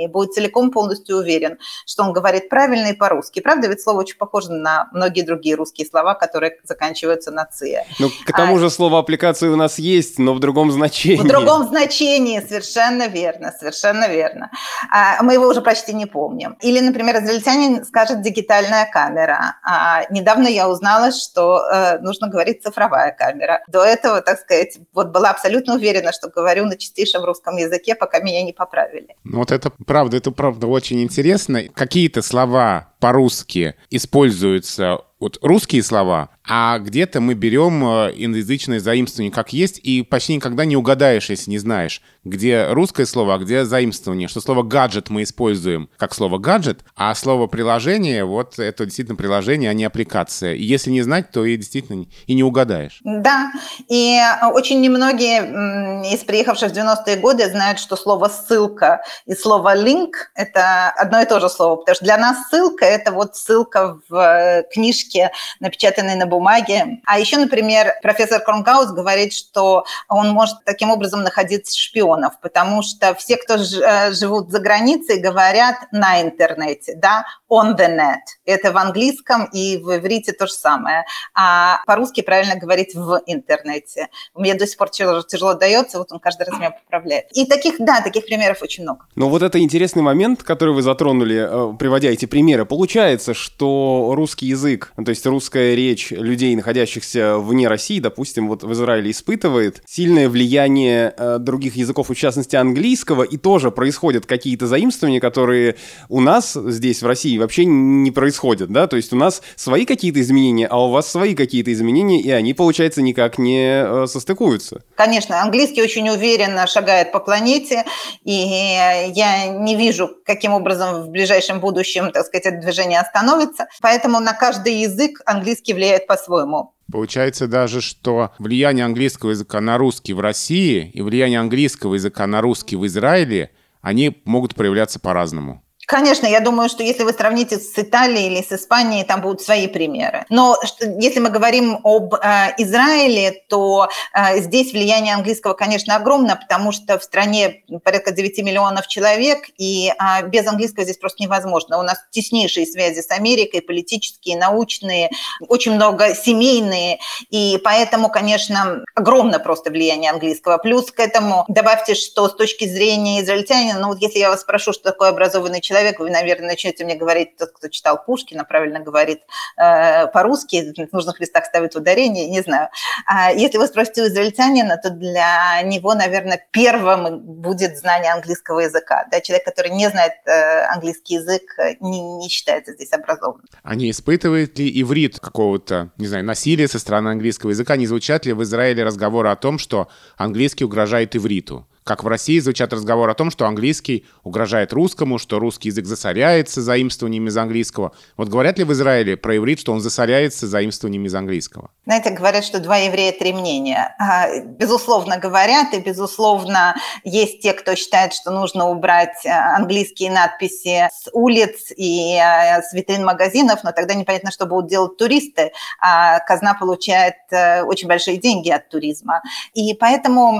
и 0.03 0.07
будет 0.07 0.33
целиком 0.33 0.71
полностью 0.71 1.17
уверен, 1.17 1.57
что 1.85 2.03
он 2.03 2.13
говорит 2.13 2.49
правильно 2.49 2.87
и 2.87 2.93
по-русски. 2.93 3.39
Правда, 3.39 3.67
ведь 3.67 3.81
слово 3.81 3.99
очень 3.99 4.17
похоже 4.17 4.51
на 4.51 4.89
многие 4.93 5.21
другие 5.21 5.55
русские 5.55 5.87
слова, 5.87 6.13
которые 6.13 6.57
заканчиваются 6.63 7.31
на 7.31 7.47
«ция». 7.51 7.85
Ну, 7.99 8.09
к 8.25 8.31
тому 8.31 8.57
а, 8.57 8.59
же 8.59 8.69
слово 8.69 8.99
«аппликация» 8.99 9.51
у 9.51 9.55
нас 9.55 9.79
есть, 9.79 10.19
но 10.19 10.33
в 10.33 10.39
другом 10.39 10.71
значении. 10.71 11.21
В 11.21 11.27
другом 11.27 11.67
значении, 11.67 12.39
совершенно 12.39 13.07
верно, 13.07 13.53
совершенно 13.57 14.07
верно. 14.07 14.49
А, 14.91 15.21
мы 15.23 15.33
его 15.33 15.47
уже 15.47 15.61
почти 15.61 15.93
не 15.93 16.05
помним. 16.05 16.57
Или, 16.61 16.79
например, 16.79 17.17
израильтянин 17.17 17.85
скажет 17.85 18.21
«дигитальная 18.21 18.89
камера». 18.91 19.57
А 19.63 20.03
недавно 20.09 20.47
я 20.47 20.69
узнала, 20.69 21.11
что 21.11 21.63
э, 21.65 21.99
нужно 21.99 22.27
говорить 22.27 22.63
«цифровая 22.63 23.11
камера». 23.11 23.61
До 23.67 23.83
этого, 23.83 24.21
так 24.21 24.39
сказать, 24.39 24.77
вот 24.93 25.07
была 25.07 25.29
абсолютно 25.29 25.75
уверена, 25.75 26.11
что 26.11 26.29
говорю 26.29 26.65
на 26.65 26.77
чистейшем 26.77 27.23
русском 27.23 27.57
языке, 27.57 27.95
пока 27.95 28.19
меня 28.19 28.43
не 28.43 28.53
поправили. 28.53 29.15
Ну 29.23 29.39
вот 29.43 29.51
это 29.51 29.71
правда, 29.85 30.17
это 30.17 30.31
правда 30.31 30.67
очень 30.67 31.03
интересно. 31.03 31.63
Какие-то 31.73 32.21
слова 32.21 32.93
по-русски 32.99 33.75
используются 33.89 34.99
вот 35.19 35.37
русские 35.41 35.83
слова, 35.83 36.29
а 36.45 36.77
где-то 36.79 37.21
мы 37.21 37.35
берем 37.35 37.83
э, 37.85 38.11
иноязычное 38.15 38.79
заимствование 38.79 39.31
как 39.31 39.53
есть, 39.53 39.79
и 39.81 40.01
почти 40.01 40.35
никогда 40.35 40.65
не 40.65 40.75
угадаешь, 40.75 41.29
если 41.29 41.49
не 41.49 41.57
знаешь, 41.57 42.01
где 42.25 42.67
русское 42.69 43.05
слово, 43.05 43.35
а 43.35 43.37
где 43.37 43.63
заимствование. 43.63 44.27
Что 44.27 44.41
слово 44.41 44.63
«гаджет» 44.63 45.09
мы 45.09 45.23
используем 45.23 45.89
как 45.97 46.13
слово 46.13 46.37
«гаджет», 46.39 46.81
а 46.95 47.15
слово 47.15 47.47
«приложение»— 47.47 48.25
вот 48.25 48.59
это 48.59 48.85
действительно 48.85 49.15
приложение, 49.15 49.69
а 49.69 49.73
не 49.73 49.85
аппликация. 49.85 50.53
И 50.53 50.63
если 50.63 50.91
не 50.91 51.01
знать, 51.01 51.31
то 51.31 51.45
и 51.45 51.55
действительно 51.55 52.05
и 52.27 52.33
не 52.33 52.43
угадаешь. 52.43 52.99
Да, 53.03 53.51
и 53.87 54.19
очень 54.51 54.81
немногие 54.81 56.13
из 56.13 56.19
приехавших 56.25 56.71
в 56.71 56.75
90-е 56.75 57.17
годы 57.17 57.49
знают, 57.49 57.79
что 57.79 57.95
слово 57.95 58.27
«ссылка» 58.27 59.01
и 59.25 59.33
слово 59.33 59.75
«линк»— 59.75 60.31
это 60.35 60.89
одно 60.89 61.21
и 61.21 61.25
то 61.25 61.39
же 61.39 61.49
слово, 61.49 61.77
потому 61.77 61.95
что 61.95 62.05
для 62.05 62.17
нас 62.17 62.49
ссылка— 62.49 62.85
это 62.85 63.11
вот 63.13 63.37
ссылка 63.37 63.97
в 64.09 64.15
э, 64.15 64.63
книжке, 64.73 65.31
напечатанной 65.59 66.15
на 66.15 66.25
бумаге. 66.33 66.99
А 67.05 67.19
еще, 67.19 67.37
например, 67.37 67.93
профессор 68.01 68.41
Кронгаус 68.41 68.91
говорит, 68.91 69.33
что 69.33 69.85
он 70.09 70.29
может 70.29 70.57
таким 70.65 70.89
образом 70.91 71.23
находить 71.23 71.73
шпионов, 71.75 72.39
потому 72.41 72.83
что 72.83 73.13
все, 73.15 73.37
кто 73.37 73.55
э, 73.55 74.13
живут 74.13 74.51
за 74.51 74.59
границей, 74.59 75.19
говорят 75.19 75.75
на 75.91 76.21
интернете, 76.21 76.95
да, 76.95 77.25
on 77.49 77.77
the 77.77 77.87
net. 77.87 78.25
Это 78.45 78.71
в 78.71 78.77
английском 78.77 79.45
и 79.53 79.77
в 79.77 79.97
иврите 79.97 80.33
то 80.33 80.47
же 80.47 80.53
самое. 80.53 81.05
А 81.35 81.79
по-русски 81.85 82.21
правильно 82.21 82.55
говорить 82.55 82.95
в 82.95 83.21
интернете. 83.25 84.07
Мне 84.33 84.55
до 84.55 84.65
сих 84.67 84.77
пор 84.77 84.89
тяжело, 84.89 85.21
тяжело 85.21 85.53
дается, 85.53 85.99
вот 85.99 86.11
он 86.11 86.19
каждый 86.19 86.47
раз 86.47 86.57
меня 86.57 86.71
поправляет. 86.71 87.25
И 87.33 87.45
таких, 87.45 87.75
да, 87.79 88.01
таких 88.01 88.25
примеров 88.25 88.61
очень 88.61 88.83
много. 88.83 89.05
Но 89.15 89.29
вот 89.29 89.43
это 89.43 89.59
интересный 89.59 90.01
момент, 90.01 90.43
который 90.43 90.73
вы 90.73 90.81
затронули, 90.81 91.73
э, 91.73 91.77
приводя 91.77 92.09
эти 92.09 92.25
примеры. 92.25 92.65
Получается, 92.65 93.33
что 93.33 94.13
русский 94.15 94.47
язык, 94.47 94.93
то 94.95 95.09
есть 95.09 95.25
русская 95.25 95.75
речь 95.75 96.11
людей, 96.23 96.55
находящихся 96.55 97.37
вне 97.37 97.67
России, 97.67 97.99
допустим, 97.99 98.47
вот 98.47 98.63
в 98.63 98.71
Израиле 98.73 99.11
испытывает 99.11 99.81
сильное 99.85 100.29
влияние 100.29 101.13
э, 101.15 101.37
других 101.39 101.75
языков, 101.75 102.09
в 102.09 102.15
частности 102.15 102.55
английского, 102.55 103.23
и 103.23 103.37
тоже 103.37 103.71
происходят 103.71 104.25
какие-то 104.25 104.67
заимствования, 104.67 105.19
которые 105.19 105.75
у 106.09 106.21
нас 106.21 106.53
здесь, 106.53 107.01
в 107.01 107.07
России, 107.07 107.37
вообще 107.37 107.65
не 107.65 108.11
происходят, 108.11 108.71
да, 108.71 108.87
то 108.87 108.95
есть 108.95 109.13
у 109.13 109.15
нас 109.15 109.41
свои 109.55 109.85
какие-то 109.85 110.21
изменения, 110.21 110.67
а 110.67 110.85
у 110.85 110.91
вас 110.91 111.09
свои 111.09 111.35
какие-то 111.35 111.71
изменения, 111.71 112.21
и 112.21 112.31
они, 112.31 112.53
получается, 112.53 113.01
никак 113.01 113.37
не 113.37 113.83
э, 113.83 114.07
состыкуются. 114.07 114.81
Конечно, 114.95 115.41
английский 115.41 115.81
очень 115.81 116.09
уверенно 116.09 116.67
шагает 116.67 117.11
по 117.11 117.19
планете, 117.19 117.83
и 118.23 118.33
я 118.33 119.47
не 119.47 119.75
вижу, 119.75 120.09
каким 120.25 120.53
образом 120.53 121.03
в 121.03 121.09
ближайшем 121.09 121.59
будущем, 121.59 122.11
так 122.11 122.25
сказать, 122.25 122.45
это 122.45 122.61
движение 122.61 122.99
остановится, 122.99 123.67
поэтому 123.81 124.19
на 124.19 124.33
каждый 124.33 124.75
язык 124.81 125.21
английский 125.25 125.73
влияет 125.73 126.07
по-своему. 126.13 126.73
Получается 126.91 127.47
даже, 127.47 127.81
что 127.81 128.31
влияние 128.37 128.85
английского 128.85 129.31
языка 129.31 129.61
на 129.61 129.77
русский 129.77 130.13
в 130.13 130.19
России 130.19 130.91
и 130.93 131.01
влияние 131.01 131.39
английского 131.39 131.95
языка 131.95 132.27
на 132.27 132.41
русский 132.41 132.75
в 132.75 132.85
Израиле, 132.85 133.51
они 133.81 134.21
могут 134.25 134.53
проявляться 134.53 134.99
по-разному. 134.99 135.63
Конечно, 135.93 136.25
я 136.25 136.39
думаю, 136.39 136.69
что 136.69 136.81
если 136.81 137.03
вы 137.03 137.13
сравните 137.13 137.59
с 137.59 137.77
Италией 137.77 138.25
или 138.25 138.41
с 138.41 138.51
Испанией, 138.51 139.03
там 139.03 139.21
будут 139.21 139.43
свои 139.43 139.67
примеры. 139.67 140.25
Но 140.29 140.57
если 140.99 141.19
мы 141.19 141.29
говорим 141.29 141.81
об 141.83 142.15
э, 142.15 142.55
Израиле, 142.57 143.43
то 143.47 143.89
э, 144.11 144.39
здесь 144.39 144.73
влияние 144.73 145.13
английского, 145.13 145.53
конечно, 145.53 145.95
огромно, 145.95 146.35
потому 146.35 146.71
что 146.71 146.97
в 146.97 147.03
стране 147.03 147.61
порядка 147.83 148.11
9 148.11 148.39
миллионов 148.39 148.87
человек, 148.87 149.43
и 149.59 149.91
э, 149.91 150.27
без 150.29 150.47
английского 150.47 150.83
здесь 150.83 150.97
просто 150.97 151.21
невозможно. 151.21 151.77
У 151.77 151.83
нас 151.83 151.99
теснейшие 152.09 152.65
связи 152.65 153.01
с 153.01 153.11
Америкой, 153.11 153.61
политические, 153.61 154.39
научные, 154.39 155.11
очень 155.47 155.73
много 155.75 156.15
семейные, 156.15 156.97
и 157.29 157.61
поэтому, 157.63 158.09
конечно, 158.09 158.83
огромно 158.95 159.37
просто 159.37 159.69
влияние 159.69 160.09
английского. 160.09 160.57
Плюс 160.57 160.91
к 160.91 160.99
этому 160.99 161.45
добавьте, 161.49 161.93
что 161.93 162.29
с 162.29 162.35
точки 162.35 162.65
зрения 162.65 163.21
израильтянина, 163.21 163.77
ну 163.77 163.89
вот 163.89 164.01
если 164.01 164.17
я 164.17 164.31
вас 164.31 164.41
спрошу, 164.41 164.73
что 164.73 164.81
такое 164.85 165.09
образованный 165.09 165.61
человек, 165.61 165.82
человек, 165.83 165.99
вы, 165.99 166.09
наверное, 166.09 166.49
начнете 166.49 166.85
мне 166.85 166.95
говорить, 166.95 167.35
тот, 167.37 167.51
кто 167.51 167.67
читал 167.67 168.03
Пушкина, 168.03 168.45
правильно 168.45 168.79
говорит 168.79 169.21
э, 169.57 170.07
по-русски, 170.07 170.73
в 170.89 170.93
нужных 170.93 171.19
местах 171.19 171.45
ставит 171.45 171.75
ударение, 171.75 172.29
не 172.29 172.41
знаю. 172.41 172.69
А 173.05 173.31
если 173.31 173.57
вы 173.57 173.67
спросите 173.67 174.03
у 174.03 174.07
израильтянина, 174.07 174.77
то 174.77 174.89
для 174.89 175.61
него, 175.63 175.93
наверное, 175.93 176.45
первым 176.51 177.19
будет 177.19 177.77
знание 177.77 178.13
английского 178.13 178.61
языка. 178.61 179.05
Да? 179.11 179.19
Человек, 179.19 179.45
который 179.45 179.71
не 179.71 179.89
знает 179.89 180.13
э, 180.25 180.65
английский 180.73 181.15
язык, 181.15 181.41
не, 181.79 182.01
не 182.01 182.29
считается 182.29 182.73
здесь 182.73 182.93
образованным. 182.93 183.45
А 183.61 183.75
не 183.75 183.91
испытывает 183.91 184.57
ли 184.59 184.81
иврит 184.81 185.19
какого-то, 185.19 185.91
не 185.97 186.07
знаю, 186.07 186.23
насилия 186.23 186.67
со 186.67 186.79
стороны 186.79 187.09
английского 187.09 187.49
языка? 187.49 187.75
Не 187.75 187.87
звучат 187.87 188.25
ли 188.25 188.33
в 188.33 188.41
Израиле 188.43 188.83
разговоры 188.83 189.29
о 189.29 189.35
том, 189.35 189.59
что 189.59 189.89
английский 190.17 190.65
угрожает 190.65 191.15
ивриту? 191.15 191.67
Как 191.83 192.03
в 192.03 192.07
России 192.07 192.39
звучат 192.39 192.71
разговоры 192.71 193.11
о 193.11 193.15
том, 193.15 193.29
что 193.29 193.45
английский 193.45 194.05
угрожает 194.23 194.71
русскому, 194.73 195.17
что 195.17 195.39
русский 195.39 195.69
язык 195.69 195.85
засоряется 195.85 196.61
заимствованиями 196.61 197.29
из 197.29 197.37
английского. 197.37 197.91
Вот 198.17 198.29
говорят 198.29 198.57
ли 198.57 198.63
в 198.63 198.71
Израиле 198.71 199.17
про 199.17 199.37
иврит, 199.37 199.59
что 199.59 199.73
он 199.73 199.81
засоряется 199.81 200.47
заимствованиями 200.47 201.07
из 201.07 201.15
английского? 201.15 201.71
Знаете, 201.85 202.11
говорят, 202.11 202.45
что 202.45 202.59
два 202.59 202.77
еврея– 202.77 203.11
три 203.19 203.33
мнения. 203.33 203.95
А, 203.99 204.39
безусловно, 204.39 205.17
говорят, 205.17 205.73
и, 205.73 205.79
безусловно, 205.79 206.75
есть 207.03 207.41
те, 207.41 207.53
кто 207.53 207.75
считает, 207.75 208.13
что 208.13 208.31
нужно 208.31 208.69
убрать 208.69 209.25
э, 209.25 209.29
английские 209.29 210.11
надписи 210.11 210.87
с 210.93 211.09
улиц 211.11 211.71
и 211.75 212.15
э, 212.15 212.61
с 212.61 212.73
витрин 212.73 213.03
магазинов, 213.03 213.63
но 213.63 213.71
тогда 213.73 213.93
непонятно, 213.93 214.31
что 214.31 214.45
будут 214.45 214.69
делать 214.69 214.97
туристы, 214.97 215.51
а 215.79 216.19
казна 216.19 216.53
получает 216.53 217.15
э, 217.31 217.63
очень 217.63 217.87
большие 217.87 218.17
деньги 218.17 218.49
от 218.49 218.69
туризма. 218.69 219.21
И 219.53 219.73
поэтому 219.73 220.33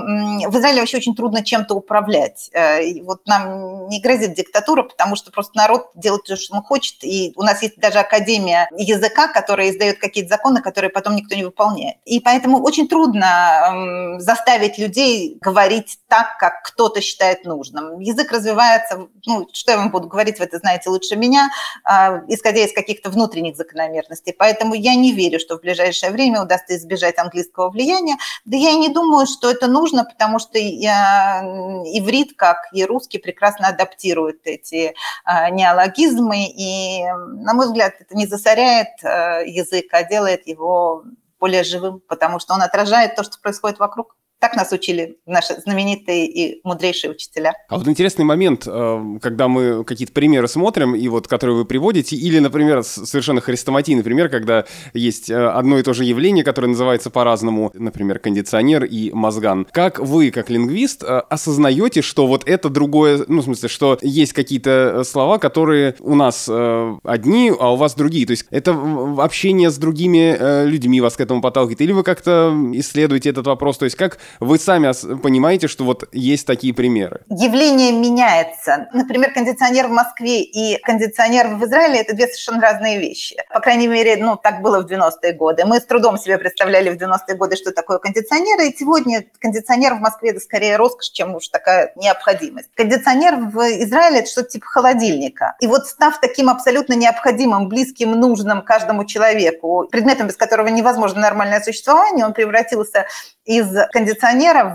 в 0.49 0.57
Израиле 0.57 0.79
вообще 0.79 0.97
очень 0.97 1.15
трудно 1.15 1.32
трудно 1.33 1.43
чем-то 1.43 1.75
управлять. 1.75 2.49
Э, 2.53 2.83
и 2.83 3.01
вот 3.01 3.25
нам 3.25 3.87
не 3.89 3.99
грозит 3.99 4.35
диктатура, 4.35 4.83
потому 4.83 5.15
что 5.15 5.31
просто 5.31 5.57
народ 5.57 5.89
делает 5.95 6.23
то, 6.23 6.35
что 6.35 6.55
он 6.55 6.63
хочет. 6.63 7.03
И 7.03 7.33
у 7.35 7.43
нас 7.43 7.61
есть 7.63 7.77
даже 7.77 7.99
академия 7.99 8.69
языка, 8.77 9.27
которая 9.27 9.69
издает 9.69 9.99
какие-то 9.99 10.29
законы, 10.29 10.61
которые 10.61 10.89
потом 10.91 11.15
никто 11.15 11.35
не 11.35 11.43
выполняет. 11.43 11.97
И 12.05 12.19
поэтому 12.19 12.61
очень 12.63 12.87
трудно 12.87 14.17
заставить 14.19 14.77
людей 14.77 15.37
говорить 15.41 15.97
так, 16.07 16.37
как 16.39 16.63
кто-то 16.63 17.01
считает 17.01 17.45
нужным. 17.45 17.99
Язык 17.99 18.31
развивается, 18.31 19.07
ну, 19.25 19.47
что 19.53 19.71
я 19.71 19.77
вам 19.77 19.91
буду 19.91 20.07
говорить, 20.07 20.39
вы 20.39 20.45
это 20.45 20.59
знаете 20.59 20.89
лучше 20.89 21.15
меня, 21.15 21.49
а, 21.83 22.21
исходя 22.27 22.63
из 22.63 22.73
каких-то 22.73 23.09
внутренних 23.09 23.55
закономерностей. 23.55 24.33
Поэтому 24.37 24.75
я 24.75 24.95
не 24.95 25.13
верю, 25.13 25.39
что 25.39 25.57
в 25.57 25.61
ближайшее 25.61 26.11
время 26.11 26.43
удастся 26.43 26.75
избежать 26.75 27.17
английского 27.17 27.69
влияния. 27.69 28.17
Да 28.45 28.57
я 28.57 28.71
и 28.71 28.77
не 28.77 28.89
думаю, 28.89 29.25
что 29.25 29.49
это 29.49 29.67
нужно, 29.67 30.05
потому 30.05 30.39
что 30.39 30.57
я 30.57 31.22
иврит, 31.41 32.35
как 32.37 32.57
и 32.73 32.85
русский, 32.85 33.17
прекрасно 33.17 33.67
адаптирует 33.67 34.41
эти 34.45 34.95
а, 35.23 35.49
неологизмы, 35.49 36.45
и, 36.45 37.03
на 37.05 37.53
мой 37.53 37.67
взгляд, 37.67 37.95
это 37.99 38.15
не 38.15 38.27
засоряет 38.27 38.89
а, 39.03 39.41
язык, 39.41 39.85
а 39.91 40.03
делает 40.03 40.47
его 40.47 41.03
более 41.39 41.63
живым, 41.63 41.99
потому 42.07 42.39
что 42.39 42.53
он 42.53 42.61
отражает 42.61 43.15
то, 43.15 43.23
что 43.23 43.39
происходит 43.39 43.79
вокруг 43.79 44.15
Так 44.43 44.57
нас 44.57 44.73
учили 44.73 45.19
наши 45.25 45.53
знаменитые 45.61 46.27
и 46.27 46.59
мудрейшие 46.65 47.11
учителя. 47.11 47.53
А 47.69 47.77
вот 47.77 47.87
интересный 47.87 48.25
момент, 48.25 48.67
э, 48.67 49.17
когда 49.21 49.47
мы 49.47 49.85
какие-то 49.85 50.11
примеры 50.11 50.49
смотрим, 50.49 50.95
и 50.95 51.07
вот 51.07 51.29
которые 51.29 51.55
вы 51.55 51.63
приводите, 51.63 52.17
или, 52.17 52.39
например, 52.39 52.83
совершенно 52.83 53.39
хрестоматийный 53.39 54.03
пример, 54.03 54.27
когда 54.27 54.65
есть 54.93 55.29
э, 55.29 55.47
одно 55.47 55.79
и 55.79 55.81
то 55.81 55.93
же 55.93 56.03
явление, 56.03 56.43
которое 56.43 56.67
называется 56.67 57.09
по-разному, 57.09 57.71
например, 57.73 58.19
кондиционер 58.19 58.83
и 58.83 59.13
мозган. 59.13 59.65
Как 59.71 59.99
вы, 59.99 60.29
как 60.29 60.49
лингвист, 60.49 61.05
э, 61.05 61.21
осознаете, 61.29 62.01
что 62.01 62.27
вот 62.27 62.43
это 62.45 62.67
другое, 62.67 63.23
ну, 63.29 63.39
в 63.39 63.45
смысле, 63.45 63.69
что 63.69 63.97
есть 64.01 64.33
какие-то 64.33 65.05
слова, 65.05 65.37
которые 65.37 65.95
у 66.01 66.15
нас 66.15 66.49
одни, 66.49 67.49
а 67.57 67.71
у 67.71 67.77
вас 67.77 67.95
другие? 67.95 68.25
То 68.25 68.31
есть 68.31 68.45
это 68.49 68.77
общение 69.19 69.71
с 69.71 69.77
другими 69.77 70.65
людьми 70.65 70.99
вас 70.99 71.15
к 71.15 71.21
этому 71.21 71.41
подталкивает? 71.41 71.79
Или 71.79 71.93
вы 71.93 72.03
как-то 72.03 72.53
исследуете 72.73 73.29
этот 73.29 73.47
вопрос? 73.47 73.77
То 73.77 73.85
есть 73.85 73.95
как 73.95 74.19
вы 74.39 74.59
сами 74.59 74.91
понимаете, 75.17 75.67
что 75.67 75.83
вот 75.83 76.07
есть 76.11 76.45
такие 76.47 76.73
примеры? 76.73 77.21
Явление 77.29 77.91
меняется. 77.91 78.87
Например, 78.93 79.31
кондиционер 79.33 79.87
в 79.87 79.91
Москве 79.91 80.41
и 80.41 80.77
кондиционер 80.81 81.55
в 81.55 81.65
Израиле– 81.65 81.99
это 82.01 82.15
две 82.15 82.27
совершенно 82.27 82.61
разные 82.61 82.99
вещи. 82.99 83.35
По 83.53 83.59
крайней 83.59 83.87
мере, 83.87 84.17
ну, 84.17 84.35
так 84.35 84.61
было 84.61 84.81
в 84.81 84.85
90-е 84.85 85.33
годы. 85.33 85.65
Мы 85.65 85.79
с 85.79 85.85
трудом 85.85 86.17
себе 86.17 86.37
представляли 86.37 86.89
в 86.89 86.97
90-е 87.01 87.35
годы, 87.35 87.55
что 87.55 87.71
такое 87.71 87.99
кондиционер, 87.99 88.61
и 88.61 88.75
сегодня 88.75 89.25
кондиционер 89.39 89.95
в 89.95 89.99
Москве– 89.99 90.29
это 90.31 90.39
скорее 90.39 90.75
роскошь, 90.77 91.09
чем 91.09 91.35
уж 91.35 91.47
такая 91.47 91.93
необходимость. 91.95 92.69
Кондиционер 92.75 93.35
в 93.35 93.59
Израиле– 93.83 94.19
это 94.21 94.29
что-то 94.29 94.49
типа 94.49 94.65
холодильника. 94.65 95.55
И 95.61 95.67
вот 95.67 95.87
став 95.87 96.19
таким 96.19 96.49
абсолютно 96.49 96.93
необходимым, 96.93 97.69
близким, 97.69 98.11
нужным 98.11 98.61
каждому 98.61 99.05
человеку, 99.05 99.87
предметом, 99.91 100.27
без 100.27 100.35
которого 100.35 100.67
невозможно 100.67 101.21
нормальное 101.21 101.61
существование, 101.61 102.25
он 102.25 102.33
превратился 102.33 103.05
из 103.45 103.67
кондиционера 103.91 104.22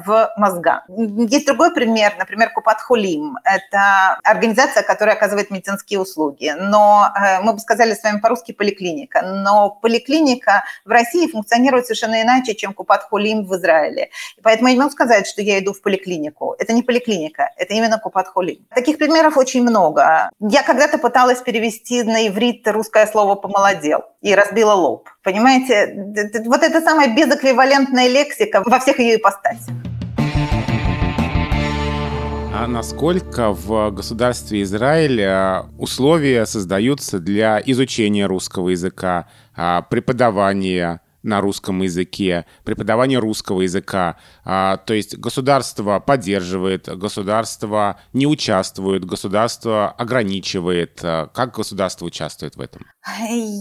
в 0.04 0.32
мозга. 0.36 0.82
Есть 0.88 1.46
другой 1.46 1.72
пример, 1.72 2.14
например, 2.18 2.50
Купатхулим. 2.52 3.36
Это 3.44 4.18
организация, 4.22 4.82
которая 4.82 5.16
оказывает 5.16 5.50
медицинские 5.50 6.00
услуги. 6.00 6.54
Но 6.58 7.08
э, 7.14 7.40
мы 7.40 7.54
бы 7.54 7.58
сказали 7.58 7.94
с 7.94 8.02
вами 8.02 8.20
по-русски 8.20 8.52
поликлиника. 8.52 9.22
Но 9.22 9.70
поликлиника 9.70 10.64
в 10.84 10.90
России 10.90 11.26
функционирует 11.26 11.86
совершенно 11.86 12.22
иначе, 12.22 12.54
чем 12.54 12.72
Купатхулим 12.72 13.46
в 13.46 13.54
Израиле. 13.56 14.10
Поэтому 14.42 14.68
я 14.68 14.74
не 14.74 14.80
могу 14.80 14.90
сказать, 14.90 15.26
что 15.26 15.42
я 15.42 15.58
иду 15.58 15.72
в 15.72 15.80
поликлинику. 15.82 16.54
Это 16.58 16.72
не 16.72 16.82
поликлиника, 16.82 17.50
это 17.56 17.74
именно 17.74 17.98
Купатхулим. 17.98 18.66
Таких 18.74 18.98
примеров 18.98 19.36
очень 19.36 19.62
много. 19.62 20.30
Я 20.40 20.62
когда-то 20.62 20.98
пыталась 20.98 21.40
перевести 21.40 22.02
на 22.02 22.26
иврит 22.28 22.66
русское 22.68 23.06
слово 23.06 23.34
«помолодел» 23.34 24.04
и 24.20 24.34
разбила 24.34 24.72
лоб. 24.72 25.08
Понимаете, 25.22 25.94
вот 26.44 26.62
это 26.62 26.80
самая 26.80 27.14
безэквивалентная 27.14 28.08
лексика 28.08 28.62
во 28.64 28.78
всех 28.80 28.98
ее 28.98 29.16
ипостасях. 29.16 29.75
А 32.60 32.66
насколько 32.66 33.52
в 33.52 33.90
государстве 33.92 34.62
Израиль 34.62 35.22
а, 35.22 35.66
условия 35.78 36.44
создаются 36.44 37.20
для 37.20 37.62
изучения 37.64 38.26
русского 38.26 38.70
языка, 38.70 39.28
а, 39.54 39.82
преподавания 39.82 41.00
на 41.22 41.40
русском 41.40 41.82
языке, 41.82 42.46
преподавание 42.64 43.18
русского 43.18 43.62
языка. 43.62 44.16
А, 44.44 44.76
то 44.76 44.94
есть 44.94 45.16
государство 45.16 45.98
поддерживает, 46.00 46.88
государство 46.96 48.00
не 48.12 48.26
участвует, 48.26 49.04
государство 49.04 49.90
ограничивает. 49.90 51.00
А, 51.02 51.26
как 51.26 51.54
государство 51.54 52.06
участвует 52.06 52.56
в 52.56 52.60
этом? 52.60 52.87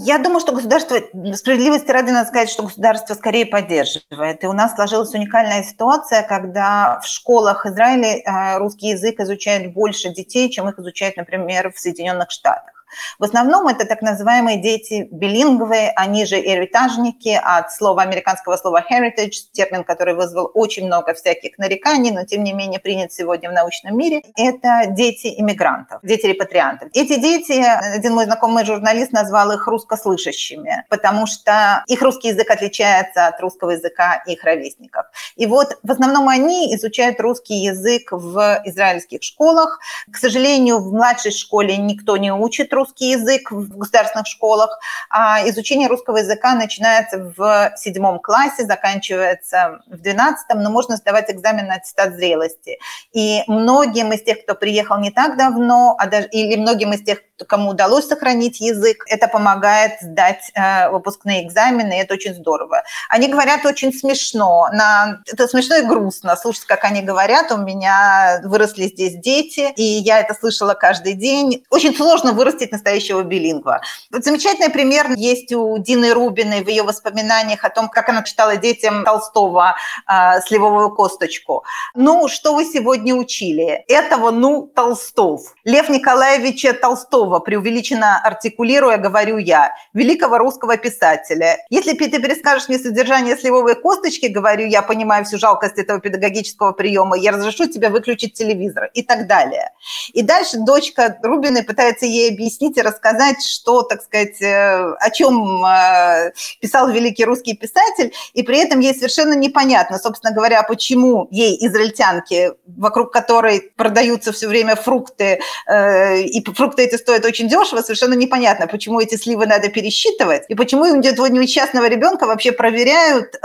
Я 0.06 0.18
думаю, 0.20 0.40
что 0.40 0.54
государство, 0.54 0.98
справедливости 1.34 1.90
ради 1.90 2.12
надо 2.12 2.28
сказать, 2.28 2.50
что 2.50 2.64
государство 2.64 3.14
скорее 3.14 3.46
поддерживает. 3.46 4.44
И 4.44 4.48
у 4.48 4.54
нас 4.54 4.76
сложилась 4.76 5.14
уникальная 5.14 5.64
ситуация, 5.64 6.24
когда 6.24 7.00
в 7.02 7.08
школах 7.08 7.66
Израиля 7.66 8.22
а, 8.26 8.60
русский 8.60 8.90
язык 8.90 9.20
изучают 9.20 9.74
больше 9.74 10.14
детей, 10.14 10.50
чем 10.50 10.70
их 10.70 10.78
изучают, 10.80 11.18
например, 11.18 11.72
в 11.74 11.80
Соединенных 11.80 12.32
Штатах. 12.32 12.77
В 13.20 13.24
основном 13.24 13.68
это 13.68 13.86
так 13.86 14.02
называемые 14.02 14.62
дети 14.62 15.08
билингвы, 15.12 15.90
они 15.96 16.26
же 16.26 16.40
эритажники 16.40 17.40
от 17.42 17.72
слова 17.72 18.02
американского 18.02 18.58
слова 18.58 18.84
heritage, 18.90 19.52
термин, 19.52 19.84
который 19.84 20.16
вызвал 20.16 20.52
очень 20.54 20.86
много 20.86 21.14
всяких 21.14 21.58
нареканий, 21.58 22.12
но 22.12 22.26
тем 22.26 22.44
не 22.44 22.54
менее 22.54 22.80
принят 22.80 23.12
сегодня 23.12 23.50
в 23.50 23.54
научном 23.54 23.98
мире. 23.98 24.22
Это 24.36 24.86
дети 24.88 25.34
иммигрантов, 25.38 26.00
дети 26.04 26.26
репатриантов. 26.28 26.90
Эти 26.94 27.20
дети, 27.20 27.64
один 27.96 28.14
мой 28.14 28.26
знакомый 28.26 28.66
журналист 28.66 29.12
назвал 29.12 29.52
их 29.52 29.68
русскослышащими, 29.68 30.86
потому 30.90 31.28
что 31.28 31.84
их 31.88 32.02
русский 32.02 32.30
язык 32.30 32.50
отличается 32.50 33.28
от 33.28 33.40
русского 33.42 33.72
языка 33.72 34.24
их 34.26 34.44
ровесников. 34.44 35.06
И 35.36 35.46
вот 35.46 35.78
в 35.84 35.92
основном 35.92 36.30
они 36.30 36.76
изучают 36.76 37.20
русский 37.20 37.56
язык 37.56 38.12
в 38.12 38.62
израильских 38.66 39.24
школах. 39.24 39.80
К 40.12 40.18
сожалению, 40.18 40.80
в 40.80 40.94
младшей 40.94 41.32
школе 41.32 41.78
никто 41.78 42.18
не 42.18 42.34
учит 42.34 42.74
русский 42.78 43.10
язык 43.12 43.52
в 43.52 43.78
государственных 43.78 44.28
школах. 44.28 44.80
А 45.10 45.48
изучение 45.50 45.88
русского 45.88 46.18
языка 46.18 46.56
начинается 46.56 47.34
в 47.36 47.74
седьмом 47.78 48.20
классе, 48.20 48.66
заканчивается 48.66 49.80
в 49.88 49.98
двенадцатом, 49.98 50.64
но 50.64 50.70
можно 50.70 50.96
сдавать 50.96 51.30
экзамен 51.30 51.68
на 51.68 51.76
аттестат 51.76 52.16
зрелости. 52.16 52.78
И 53.12 53.44
многим 53.48 54.14
из 54.14 54.24
тех, 54.24 54.44
кто 54.44 54.56
приехал 54.56 54.98
не 55.00 55.12
так 55.12 55.38
давно, 55.38 55.96
а 55.98 56.08
даже, 56.08 56.28
или 56.30 56.56
многим 56.56 56.94
из 56.94 57.04
тех, 57.04 57.20
кому 57.48 57.72
удалось 57.72 58.08
сохранить 58.08 58.60
язык, 58.60 59.04
это 59.08 59.28
помогает 59.28 59.94
сдать 60.02 60.52
э, 60.54 60.90
выпускные 60.90 61.46
экзамены, 61.46 61.94
и 61.94 62.02
это 62.02 62.14
очень 62.14 62.34
здорово. 62.34 62.84
Они 63.10 63.28
говорят 63.28 63.66
очень 63.66 63.94
смешно, 63.94 64.70
на... 64.72 65.20
это 65.32 65.48
смешно 65.48 65.78
и 65.78 65.86
грустно 65.86 66.36
слушать, 66.36 66.66
как 66.66 66.84
они 66.84 67.02
говорят. 67.02 67.52
У 67.52 67.58
меня 67.58 68.42
выросли 68.44 68.88
здесь 68.88 69.16
дети, 69.16 69.72
и 69.76 69.84
я 69.84 70.20
это 70.20 70.34
слышала 70.34 70.74
каждый 70.74 71.14
день. 71.14 71.64
Очень 71.70 71.96
сложно 71.96 72.34
вырастить 72.34 72.67
настоящего 72.72 73.24
билингва. 73.24 73.82
Вот 74.12 74.24
замечательный 74.24 74.70
пример 74.70 75.12
есть 75.16 75.54
у 75.54 75.78
Дины 75.78 76.14
Рубиной 76.14 76.64
в 76.64 76.68
ее 76.68 76.84
воспоминаниях 76.84 77.64
о 77.64 77.70
том, 77.70 77.90
как 77.90 78.10
она 78.10 78.24
читала 78.24 78.58
детям 78.58 79.04
Толстого 79.04 79.76
э, 80.08 80.42
«Сливовую 80.48 80.96
косточку». 80.96 81.64
Ну, 81.96 82.28
что 82.28 82.54
вы 82.54 82.66
сегодня 82.66 83.16
учили? 83.16 83.84
Этого, 83.88 84.32
ну, 84.32 84.70
Толстов. 84.76 85.56
Лев 85.64 85.90
Николаевича 85.90 86.74
Толстого, 86.74 87.40
преувеличенно 87.40 88.20
артикулируя, 88.24 88.98
говорю 88.98 89.38
я, 89.38 89.74
великого 89.94 90.38
русского 90.38 90.78
писателя. 90.78 91.58
Если 91.70 91.94
ты 91.94 92.10
перескажешь 92.10 92.70
мне 92.70 92.80
содержание 92.80 93.38
сливовой 93.38 93.76
косточки, 93.76 94.28
говорю 94.28 94.68
я, 94.68 94.82
понимаю 94.82 95.26
всю 95.26 95.38
жалкость 95.38 95.78
этого 95.78 96.00
педагогического 96.00 96.72
приема, 96.72 97.18
я 97.18 97.32
разрешу 97.32 97.68
тебе 97.68 97.90
выключить 97.90 98.34
телевизор 98.34 98.90
и 98.94 99.04
так 99.04 99.28
далее. 99.28 99.72
И 100.14 100.22
дальше 100.22 100.58
дочка 100.60 101.18
Рубиной 101.22 101.64
пытается 101.64 102.06
ей 102.06 102.32
объяснить 102.32 102.57
и 102.62 102.82
рассказать, 102.82 103.44
что, 103.44 103.84
так 103.84 104.02
сказать, 104.02 104.42
э, 104.42 104.94
о 105.00 105.10
чем 105.12 105.64
э, 105.66 106.32
писал 106.62 106.90
великий 106.90 107.26
русский 107.26 107.56
писатель, 107.56 108.14
и 108.34 108.44
при 108.44 108.60
этом 108.60 108.80
ей 108.80 108.94
совершенно 108.94 109.34
непонятно, 109.34 110.00
собственно 110.00 110.34
говоря, 110.34 110.64
почему 110.64 111.28
ей, 111.32 111.58
израильтянке, 111.68 112.54
вокруг 112.66 113.12
которой 113.12 113.72
продаются 113.76 114.32
все 114.32 114.48
время 114.48 114.76
фрукты, 114.76 115.40
э, 115.68 116.22
и 116.22 116.44
фрукты 116.44 116.84
эти 116.84 116.96
стоят 116.96 117.26
очень 117.26 117.48
дешево, 117.48 117.82
совершенно 117.82 118.14
непонятно, 118.14 118.68
почему 118.68 119.00
эти 119.00 119.16
сливы 119.16 119.46
надо 119.46 119.70
пересчитывать, 119.70 120.44
и 120.50 120.56
почему 120.56 120.86
этого 120.86 121.28
несчастного 121.28 121.88
ребенка 121.88 122.26
вообще 122.26 122.52
проверяют, 122.52 123.36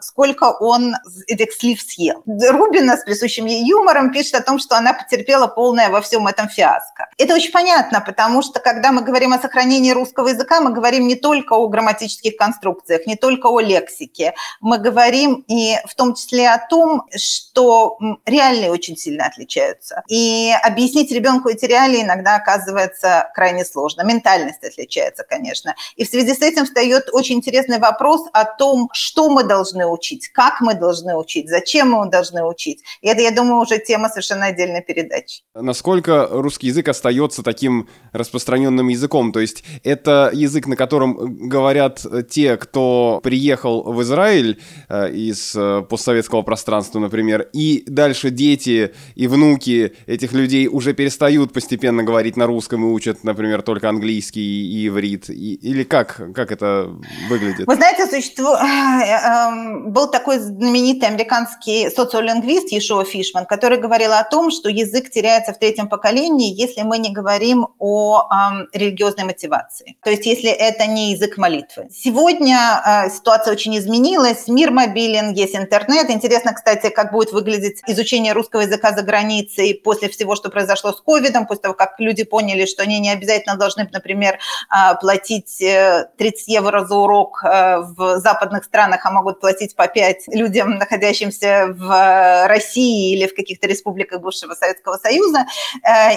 сколько 0.00 0.44
он 0.44 0.94
этих 1.26 1.52
слив 1.52 1.80
съел. 1.80 2.22
Рубина 2.26 2.96
с 2.96 3.04
присущим 3.04 3.46
ей 3.46 3.64
юмором 3.64 4.12
пишет 4.12 4.34
о 4.34 4.42
том, 4.42 4.58
что 4.58 4.76
она 4.76 4.92
потерпела 4.92 5.46
полное 5.46 5.90
во 5.90 6.00
всем 6.00 6.26
этом 6.26 6.48
фиаско. 6.48 7.08
Это 7.18 7.34
очень 7.34 7.52
понятно, 7.52 8.00
потому 8.00 8.42
что 8.42 8.60
когда 8.62 8.92
мы 8.92 9.02
говорим 9.02 9.32
о 9.32 9.38
сохранении 9.38 9.90
русского 9.90 10.28
языка, 10.28 10.60
мы 10.60 10.72
говорим 10.72 11.06
не 11.06 11.16
только 11.16 11.54
о 11.54 11.68
грамматических 11.68 12.36
конструкциях, 12.36 13.06
не 13.06 13.16
только 13.16 13.48
о 13.48 13.60
лексике, 13.60 14.34
мы 14.60 14.78
говорим 14.78 15.44
и 15.48 15.76
в 15.86 15.94
том 15.94 16.14
числе 16.14 16.48
о 16.48 16.58
том, 16.58 17.04
что 17.16 17.98
реалии 18.24 18.68
очень 18.68 18.96
сильно 18.96 19.26
отличаются. 19.26 20.02
И 20.08 20.52
объяснить 20.62 21.12
ребенку 21.12 21.48
эти 21.48 21.64
реалии 21.64 22.02
иногда 22.02 22.36
оказывается 22.36 23.30
крайне 23.34 23.64
сложно. 23.64 24.02
Ментальность 24.02 24.64
отличается, 24.64 25.24
конечно. 25.28 25.74
И 25.96 26.04
в 26.04 26.08
связи 26.08 26.34
с 26.34 26.40
этим 26.40 26.64
встает 26.64 27.08
очень 27.12 27.36
интересный 27.36 27.78
вопрос 27.78 28.22
о 28.32 28.44
том, 28.44 28.88
что 28.92 29.28
мы 29.28 29.44
должны 29.44 29.86
учить, 29.86 30.28
как 30.28 30.60
мы 30.60 30.74
должны 30.74 31.16
учить, 31.16 31.48
зачем 31.48 31.90
мы 31.92 32.08
должны 32.08 32.44
учить. 32.44 32.82
И 33.00 33.08
это, 33.08 33.20
я 33.20 33.30
думаю, 33.30 33.60
уже 33.60 33.78
тема 33.78 34.08
совершенно 34.08 34.46
отдельной 34.46 34.82
передачи. 34.82 35.42
Насколько 35.54 36.28
русский 36.30 36.68
язык 36.68 36.88
остается 36.88 37.42
таким 37.42 37.88
распространенным 38.12 38.51
распространенным 38.52 38.88
языком. 38.88 39.32
То 39.32 39.40
есть 39.40 39.64
это 39.84 40.30
язык, 40.32 40.66
на 40.66 40.76
котором 40.76 41.48
говорят 41.48 42.04
те, 42.30 42.56
кто 42.56 43.20
приехал 43.22 43.82
в 43.92 44.02
Израиль 44.02 44.60
э, 44.88 45.10
из 45.12 45.54
э, 45.56 45.82
постсоветского 45.88 46.42
пространства, 46.42 47.00
например, 47.00 47.48
и 47.52 47.84
дальше 47.86 48.30
дети 48.30 48.92
и 49.14 49.26
внуки 49.26 49.92
этих 50.06 50.32
людей 50.32 50.68
уже 50.68 50.92
перестают 50.92 51.52
постепенно 51.52 52.02
говорить 52.04 52.36
на 52.36 52.46
русском 52.46 52.82
и 52.84 52.86
учат, 52.86 53.24
например, 53.24 53.62
только 53.62 53.88
английский 53.88 54.40
и 54.40 54.88
иврит. 54.88 55.30
И, 55.30 55.54
или 55.54 55.84
как, 55.84 56.20
как 56.34 56.52
это 56.52 56.90
выглядит? 57.28 57.66
Вы 57.66 57.74
знаете, 57.74 58.06
существует... 58.06 58.58
Эм, 58.60 59.92
был 59.92 60.10
такой 60.10 60.38
знаменитый 60.38 61.08
американский 61.08 61.90
социолингвист 61.90 62.72
Ешуа 62.72 63.04
Фишман, 63.04 63.46
который 63.46 63.78
говорил 63.78 64.12
о 64.12 64.24
том, 64.24 64.50
что 64.50 64.68
язык 64.68 65.10
теряется 65.10 65.52
в 65.52 65.58
третьем 65.58 65.88
поколении, 65.88 66.60
если 66.62 66.82
мы 66.82 66.98
не 66.98 67.12
говорим 67.12 67.66
о 67.78 68.02
эм, 68.02 68.41
религиозной 68.72 69.24
мотивации. 69.24 69.96
То 70.02 70.10
есть 70.10 70.26
если 70.26 70.50
это 70.50 70.86
не 70.86 71.12
язык 71.12 71.36
молитвы. 71.38 71.88
Сегодня 71.90 72.82
э, 72.84 73.10
ситуация 73.10 73.52
очень 73.52 73.76
изменилась, 73.76 74.48
мир 74.48 74.70
мобилен, 74.70 75.32
есть 75.32 75.54
интернет. 75.56 76.10
Интересно, 76.10 76.52
кстати, 76.52 76.88
как 76.90 77.12
будет 77.12 77.32
выглядеть 77.32 77.82
изучение 77.86 78.32
русского 78.32 78.62
языка 78.62 78.92
за 78.92 79.02
границей 79.02 79.80
после 79.82 80.08
всего, 80.08 80.36
что 80.36 80.50
произошло 80.50 80.92
с 80.92 81.00
ковидом, 81.00 81.46
после 81.46 81.62
того, 81.62 81.74
как 81.74 81.94
люди 81.98 82.24
поняли, 82.24 82.66
что 82.66 82.82
они 82.82 82.98
не 83.00 83.10
обязательно 83.10 83.56
должны, 83.56 83.88
например, 83.92 84.34
э, 84.34 84.94
платить 85.00 85.58
30 85.58 86.48
э, 86.48 86.52
евро 86.52 86.84
за 86.84 86.96
урок 86.96 87.42
в 87.42 88.18
западных 88.18 88.64
странах, 88.64 89.04
а 89.04 89.10
могут 89.10 89.40
платить 89.40 89.76
по 89.76 89.86
5 89.86 90.28
людям, 90.28 90.76
находящимся 90.76 91.68
в 91.68 92.46
России 92.46 93.14
или 93.14 93.26
в 93.26 93.34
каких-то 93.34 93.66
республиках 93.66 94.20
бывшего 94.20 94.54
Советского 94.54 94.96
Союза. 94.96 95.46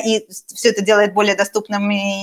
И 0.05 0.25
все 0.53 0.69
это 0.69 0.81
делает 0.81 1.13
более 1.13 1.35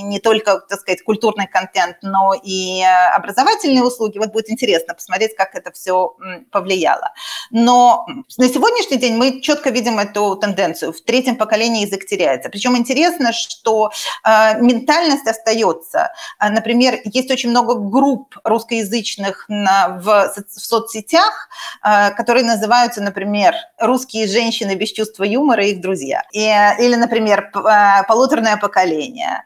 не 0.01 0.19
только, 0.19 0.59
так 0.59 0.79
сказать, 0.79 1.03
культурный 1.03 1.47
контент, 1.47 1.97
но 2.01 2.33
и 2.33 2.81
образовательные 3.15 3.83
услуги. 3.83 4.17
Вот 4.17 4.31
будет 4.31 4.49
интересно 4.49 4.93
посмотреть, 4.93 5.35
как 5.35 5.55
это 5.55 5.71
все 5.71 6.15
повлияло. 6.51 7.11
Но 7.51 8.05
на 8.37 8.47
сегодняшний 8.47 8.97
день 8.97 9.15
мы 9.15 9.41
четко 9.41 9.69
видим 9.69 9.99
эту 9.99 10.35
тенденцию. 10.35 10.93
В 10.93 11.01
третьем 11.01 11.35
поколении 11.35 11.85
язык 11.85 12.05
теряется. 12.05 12.49
Причем 12.49 12.77
интересно, 12.77 13.31
что 13.33 13.91
э, 14.25 14.59
ментальность 14.61 15.27
остается. 15.27 16.11
Например, 16.39 16.99
есть 17.03 17.31
очень 17.31 17.49
много 17.49 17.75
групп 17.75 18.35
русскоязычных 18.43 19.45
на, 19.47 19.99
в, 19.99 20.33
в 20.35 20.59
соцсетях, 20.59 21.49
э, 21.83 22.11
которые 22.11 22.45
называются, 22.45 23.01
например, 23.01 23.55
«Русские 23.79 24.27
женщины 24.27 24.75
без 24.75 24.91
чувства 24.91 25.23
юмора 25.23 25.65
и 25.65 25.71
их 25.71 25.81
друзья». 25.81 26.23
И, 26.31 26.43
или, 26.79 26.95
например, 26.95 27.51
«Полуторное 28.07 28.57
поколение». 28.57 29.43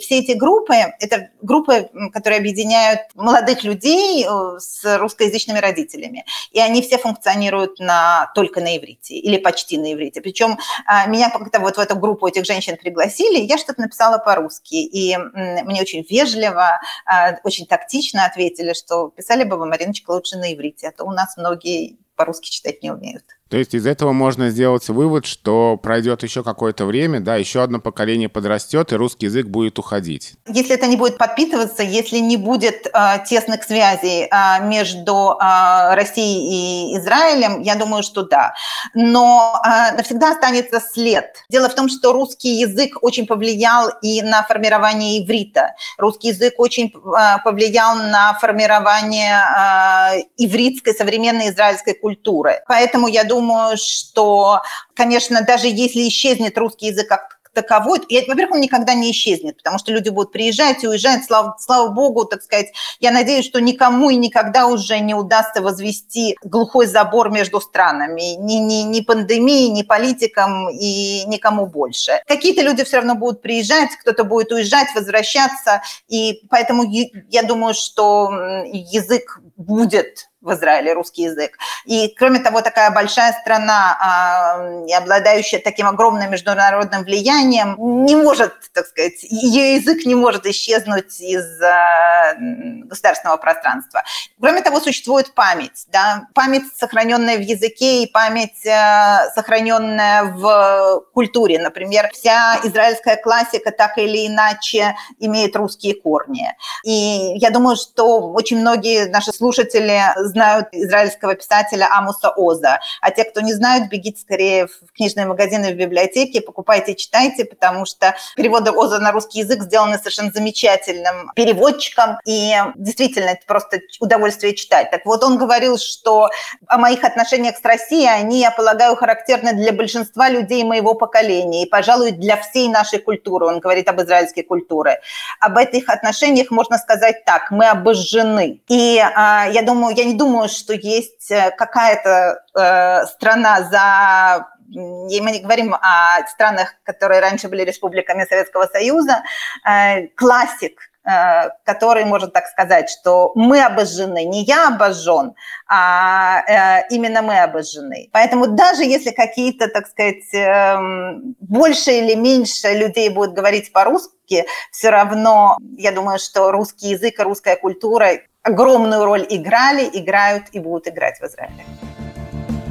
Все 0.00 0.18
эти 0.18 0.32
группы– 0.32 0.74
это 1.00 1.30
группы, 1.40 1.90
которые 2.12 2.38
объединяют 2.38 3.00
молодых 3.14 3.64
людей 3.64 4.24
э, 4.24 4.58
с 4.58 4.98
русскоязычными 4.98 5.58
родителями. 5.58 6.24
И 6.50 6.60
они 6.60 6.82
все 6.82 6.98
функционируют 6.98 7.78
на, 7.78 8.30
только 8.34 8.60
на 8.60 8.76
иврите 8.76 9.14
или 9.14 9.38
почти 9.38 9.78
на 9.78 9.92
иврите. 9.92 10.20
Причем 10.20 10.58
а, 10.86 11.06
меня 11.06 11.30
как-то 11.30 11.60
вот 11.60 11.76
в 11.76 11.80
эту 11.80 11.96
группу 11.96 12.26
этих 12.26 12.44
женщин 12.44 12.76
пригласили, 12.76 13.38
я 13.40 13.58
что-то 13.58 13.80
написала 13.80 14.18
по-русски. 14.18 14.74
И 14.74 15.16
мне 15.16 15.82
очень 15.82 16.04
вежливо, 16.08 16.80
а, 17.06 17.38
очень 17.44 17.66
тактично 17.66 18.24
ответили, 18.24 18.72
что 18.72 19.08
писали 19.08 19.44
бы 19.44 19.56
вы, 19.56 19.66
Мариночка, 19.66 20.10
лучше 20.10 20.36
на 20.36 20.52
иврите, 20.52 20.88
а 20.88 20.92
то 20.92 21.04
у 21.04 21.12
нас 21.12 21.36
многие 21.36 21.98
по-русски 22.16 22.50
читать 22.50 22.82
не 22.82 22.90
умеют. 22.90 23.24
То 23.52 23.58
есть 23.58 23.74
из 23.74 23.86
этого 23.86 24.12
можно 24.12 24.48
сделать 24.48 24.88
вывод, 24.88 25.26
что 25.26 25.76
пройдет 25.76 26.22
еще 26.22 26.42
какое-то 26.42 26.86
время, 26.86 27.20
да, 27.20 27.36
еще 27.36 27.62
одно 27.62 27.80
поколение 27.80 28.30
подрастет, 28.30 28.92
и 28.92 28.96
русский 28.96 29.26
язык 29.26 29.46
будет 29.46 29.78
уходить. 29.78 30.32
Если 30.48 30.74
это 30.74 30.86
не 30.86 30.96
будет 30.96 31.18
подпитываться, 31.18 31.82
если 31.82 32.16
не 32.16 32.38
будет 32.38 32.86
э, 32.86 32.90
тесных 33.28 33.64
связей 33.64 34.22
э, 34.22 34.66
между 34.66 35.36
э, 35.38 35.94
Россией 35.94 36.94
и 36.94 36.98
Израилем, 36.98 37.60
я 37.60 37.74
думаю, 37.74 38.02
что 38.02 38.22
да. 38.22 38.54
Но 38.94 39.60
э, 39.62 39.96
навсегда 39.98 40.30
останется 40.30 40.80
след. 40.80 41.26
Дело 41.50 41.68
в 41.68 41.74
том, 41.74 41.90
что 41.90 42.14
русский 42.14 42.58
язык 42.58 43.02
очень 43.02 43.26
повлиял 43.26 43.90
и 44.00 44.22
на 44.22 44.44
формирование 44.44 45.22
иврита. 45.22 45.74
Русский 45.98 46.28
язык 46.28 46.54
очень 46.56 46.86
э, 46.86 47.42
повлиял 47.44 47.96
на 47.96 48.32
формирование 48.40 49.36
э, 49.36 50.22
ивритской 50.38 50.94
современной 50.94 51.50
израильской 51.50 51.92
культуры. 51.92 52.62
Поэтому 52.66 53.08
я 53.08 53.24
думаю, 53.24 53.41
думаю, 53.42 53.76
что, 53.76 54.62
конечно, 54.94 55.42
даже 55.42 55.66
если 55.66 56.06
исчезнет 56.08 56.56
русский 56.56 56.86
язык 56.86 57.08
как 57.08 57.38
таковой, 57.54 57.98
во-первых, 57.98 58.54
он 58.54 58.60
никогда 58.62 58.94
не 58.94 59.10
исчезнет, 59.10 59.58
потому 59.58 59.76
что 59.76 59.92
люди 59.92 60.08
будут 60.08 60.32
приезжать 60.32 60.82
и 60.82 60.88
уезжать, 60.88 61.24
слава, 61.26 61.54
слава 61.58 61.88
богу, 61.88 62.24
так 62.24 62.42
сказать. 62.42 62.68
Я 62.98 63.10
надеюсь, 63.10 63.44
что 63.44 63.60
никому 63.60 64.08
и 64.08 64.16
никогда 64.16 64.66
уже 64.68 64.98
не 65.00 65.12
удастся 65.14 65.60
возвести 65.60 66.34
глухой 66.42 66.86
забор 66.86 67.30
между 67.30 67.60
странами, 67.60 68.36
ни, 68.38 68.54
ни, 68.54 68.84
ни 68.84 69.02
пандемии, 69.02 69.68
ни 69.68 69.82
политикам 69.82 70.70
и 70.70 71.24
никому 71.26 71.66
больше. 71.66 72.22
Какие-то 72.26 72.62
люди 72.62 72.84
все 72.84 72.96
равно 72.96 73.16
будут 73.16 73.42
приезжать, 73.42 73.90
кто-то 74.00 74.24
будет 74.24 74.50
уезжать, 74.50 74.88
возвращаться, 74.94 75.82
и 76.08 76.40
поэтому 76.48 76.84
я 77.28 77.42
думаю, 77.42 77.74
что 77.74 78.30
язык 78.64 79.40
будет 79.58 80.31
в 80.42 80.52
Израиле 80.52 80.92
русский 80.92 81.22
язык. 81.22 81.56
И, 81.84 82.14
кроме 82.18 82.40
того, 82.40 82.60
такая 82.62 82.90
большая 82.90 83.32
страна, 83.32 83.96
а, 84.00 84.98
обладающая 84.98 85.60
таким 85.60 85.86
огромным 85.86 86.30
международным 86.30 87.04
влиянием, 87.04 87.76
не 88.04 88.16
может, 88.16 88.52
так 88.72 88.86
сказать, 88.86 89.22
ее 89.22 89.76
язык 89.76 90.04
не 90.04 90.14
может 90.14 90.46
исчезнуть 90.46 91.20
из 91.20 91.62
а, 91.62 92.34
государственного 92.38 93.36
пространства. 93.36 94.02
Кроме 94.40 94.62
того, 94.62 94.80
существует 94.80 95.32
память, 95.34 95.86
да, 95.92 96.26
память, 96.34 96.64
сохраненная 96.76 97.36
в 97.36 97.42
языке, 97.42 98.02
и 98.02 98.10
память, 98.10 98.66
а, 98.66 99.30
сохраненная 99.34 100.24
в 100.24 101.04
культуре. 101.14 101.60
Например, 101.60 102.10
вся 102.12 102.58
израильская 102.64 103.16
классика 103.16 103.70
так 103.70 103.96
или 103.98 104.26
иначе 104.26 104.96
имеет 105.20 105.54
русские 105.54 105.94
корни. 105.94 106.52
И 106.84 107.34
я 107.36 107.50
думаю, 107.50 107.76
что 107.76 108.32
очень 108.32 108.58
многие 108.58 109.06
наши 109.06 109.32
слушатели 109.32 110.00
знают 110.32 110.68
израильского 110.72 111.34
писателя 111.34 111.88
Амуса 111.92 112.30
Оза. 112.30 112.80
А 113.00 113.10
те, 113.10 113.24
кто 113.24 113.40
не 113.40 113.52
знают, 113.52 113.88
бегите 113.88 114.20
скорее 114.20 114.66
в 114.66 114.92
книжные 114.96 115.26
магазины, 115.26 115.72
в 115.72 115.76
библиотеки, 115.76 116.40
покупайте, 116.40 116.94
читайте, 116.94 117.44
потому 117.44 117.84
что 117.84 118.14
переводы 118.36 118.70
Оза 118.70 118.98
на 118.98 119.12
русский 119.12 119.40
язык 119.40 119.62
сделаны 119.62 119.98
совершенно 119.98 120.30
замечательным 120.32 121.30
переводчиком. 121.34 122.18
И 122.26 122.54
действительно, 122.74 123.30
это 123.30 123.46
просто 123.46 123.80
удовольствие 124.00 124.54
читать. 124.54 124.90
Так 124.90 125.06
вот, 125.06 125.22
он 125.22 125.38
говорил, 125.38 125.78
что 125.78 126.28
о 126.66 126.78
моих 126.78 127.04
отношениях 127.04 127.56
с 127.56 127.64
Россией, 127.64 128.08
они, 128.08 128.40
я 128.40 128.50
полагаю, 128.50 128.96
характерны 128.96 129.52
для 129.52 129.72
большинства 129.72 130.28
людей 130.28 130.64
моего 130.64 130.94
поколения 130.94 131.64
и, 131.64 131.68
пожалуй, 131.68 132.12
для 132.12 132.36
всей 132.36 132.68
нашей 132.68 132.98
культуры. 132.98 133.46
Он 133.46 133.60
говорит 133.60 133.88
об 133.88 134.00
израильской 134.00 134.42
культуре. 134.42 135.00
Об 135.40 135.58
этих 135.58 135.88
отношениях 135.88 136.50
можно 136.50 136.78
сказать 136.78 137.24
так. 137.24 137.50
Мы 137.50 137.66
обожжены. 137.66 138.60
И 138.68 138.98
а, 138.98 139.46
я 139.48 139.62
думаю, 139.62 139.94
я 139.96 140.04
не 140.04 140.14
думаю, 140.22 140.48
что 140.48 140.72
есть 140.72 141.30
э, 141.30 141.50
какая-то 141.50 142.44
э, 142.54 143.06
страна 143.06 143.62
за 143.62 144.46
и 144.74 145.20
мы 145.20 145.32
не 145.32 145.40
говорим 145.40 145.74
о 145.74 146.26
странах, 146.28 146.74
которые 146.84 147.20
раньше 147.20 147.48
были 147.48 147.62
республиками 147.62 148.24
Советского 148.24 148.66
Союза, 148.66 149.22
э, 149.68 150.06
классик, 150.16 150.80
э, 151.04 151.50
который 151.64 152.06
может 152.06 152.32
так 152.32 152.46
сказать, 152.46 152.88
что 152.88 153.32
мы 153.34 153.62
обожжены, 153.62 154.24
не 154.24 154.44
я 154.44 154.68
обожжен, 154.68 155.34
а 155.68 156.40
э, 156.46 156.86
именно 156.88 157.20
мы 157.20 157.38
обожжены. 157.38 158.08
Поэтому 158.12 158.46
даже 158.46 158.84
если 158.84 159.10
какие-то, 159.10 159.68
так 159.68 159.88
сказать, 159.88 160.32
эм, 160.32 161.34
больше 161.40 161.90
или 161.90 162.14
меньше 162.14 162.72
людей 162.72 163.10
будут 163.10 163.34
говорить 163.34 163.72
по-русски, 163.72 164.46
все 164.70 164.88
равно 164.88 165.58
я 165.76 165.92
думаю, 165.92 166.18
что 166.18 166.50
русский 166.50 166.90
язык 166.90 167.20
и 167.20 167.22
русская 167.22 167.56
культура 167.56 168.20
огромную 168.42 169.04
роль 169.04 169.26
играли, 169.28 169.88
играют 169.92 170.44
и 170.52 170.58
будут 170.58 170.88
играть 170.88 171.20
в 171.20 171.24
Израиле. 171.24 171.64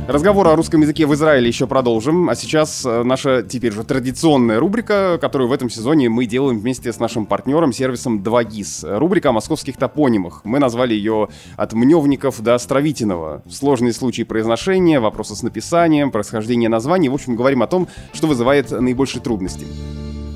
Разговор 0.07 0.47
о 0.47 0.55
русском 0.55 0.81
языке 0.81 1.05
в 1.05 1.13
Израиле 1.13 1.47
еще 1.47 1.67
продолжим, 1.67 2.29
а 2.29 2.35
сейчас 2.35 2.83
э, 2.85 3.03
наша 3.03 3.43
теперь 3.43 3.71
уже 3.71 3.83
традиционная 3.83 4.59
рубрика, 4.59 5.17
которую 5.21 5.47
в 5.47 5.53
этом 5.53 5.69
сезоне 5.69 6.09
мы 6.09 6.25
делаем 6.25 6.59
вместе 6.59 6.91
с 6.91 6.99
нашим 6.99 7.25
партнером, 7.25 7.71
сервисом 7.71 8.19
2GIS. 8.21 8.97
Рубрика 8.97 9.29
о 9.29 9.31
московских 9.31 9.77
топонимах. 9.77 10.41
Мы 10.43 10.59
назвали 10.59 10.95
ее 10.95 11.29
«От 11.55 11.73
Мневников 11.73 12.41
до 12.41 12.55
Островитиного». 12.55 13.43
Сложные 13.49 13.93
случаи 13.93 14.23
произношения, 14.23 14.99
вопросы 14.99 15.35
с 15.35 15.43
написанием, 15.43 16.11
происхождение 16.11 16.67
названий. 16.67 17.07
В 17.07 17.13
общем, 17.13 17.35
говорим 17.35 17.61
о 17.61 17.67
том, 17.67 17.87
что 18.11 18.27
вызывает 18.27 18.71
наибольшие 18.71 19.21
трудности. 19.21 19.67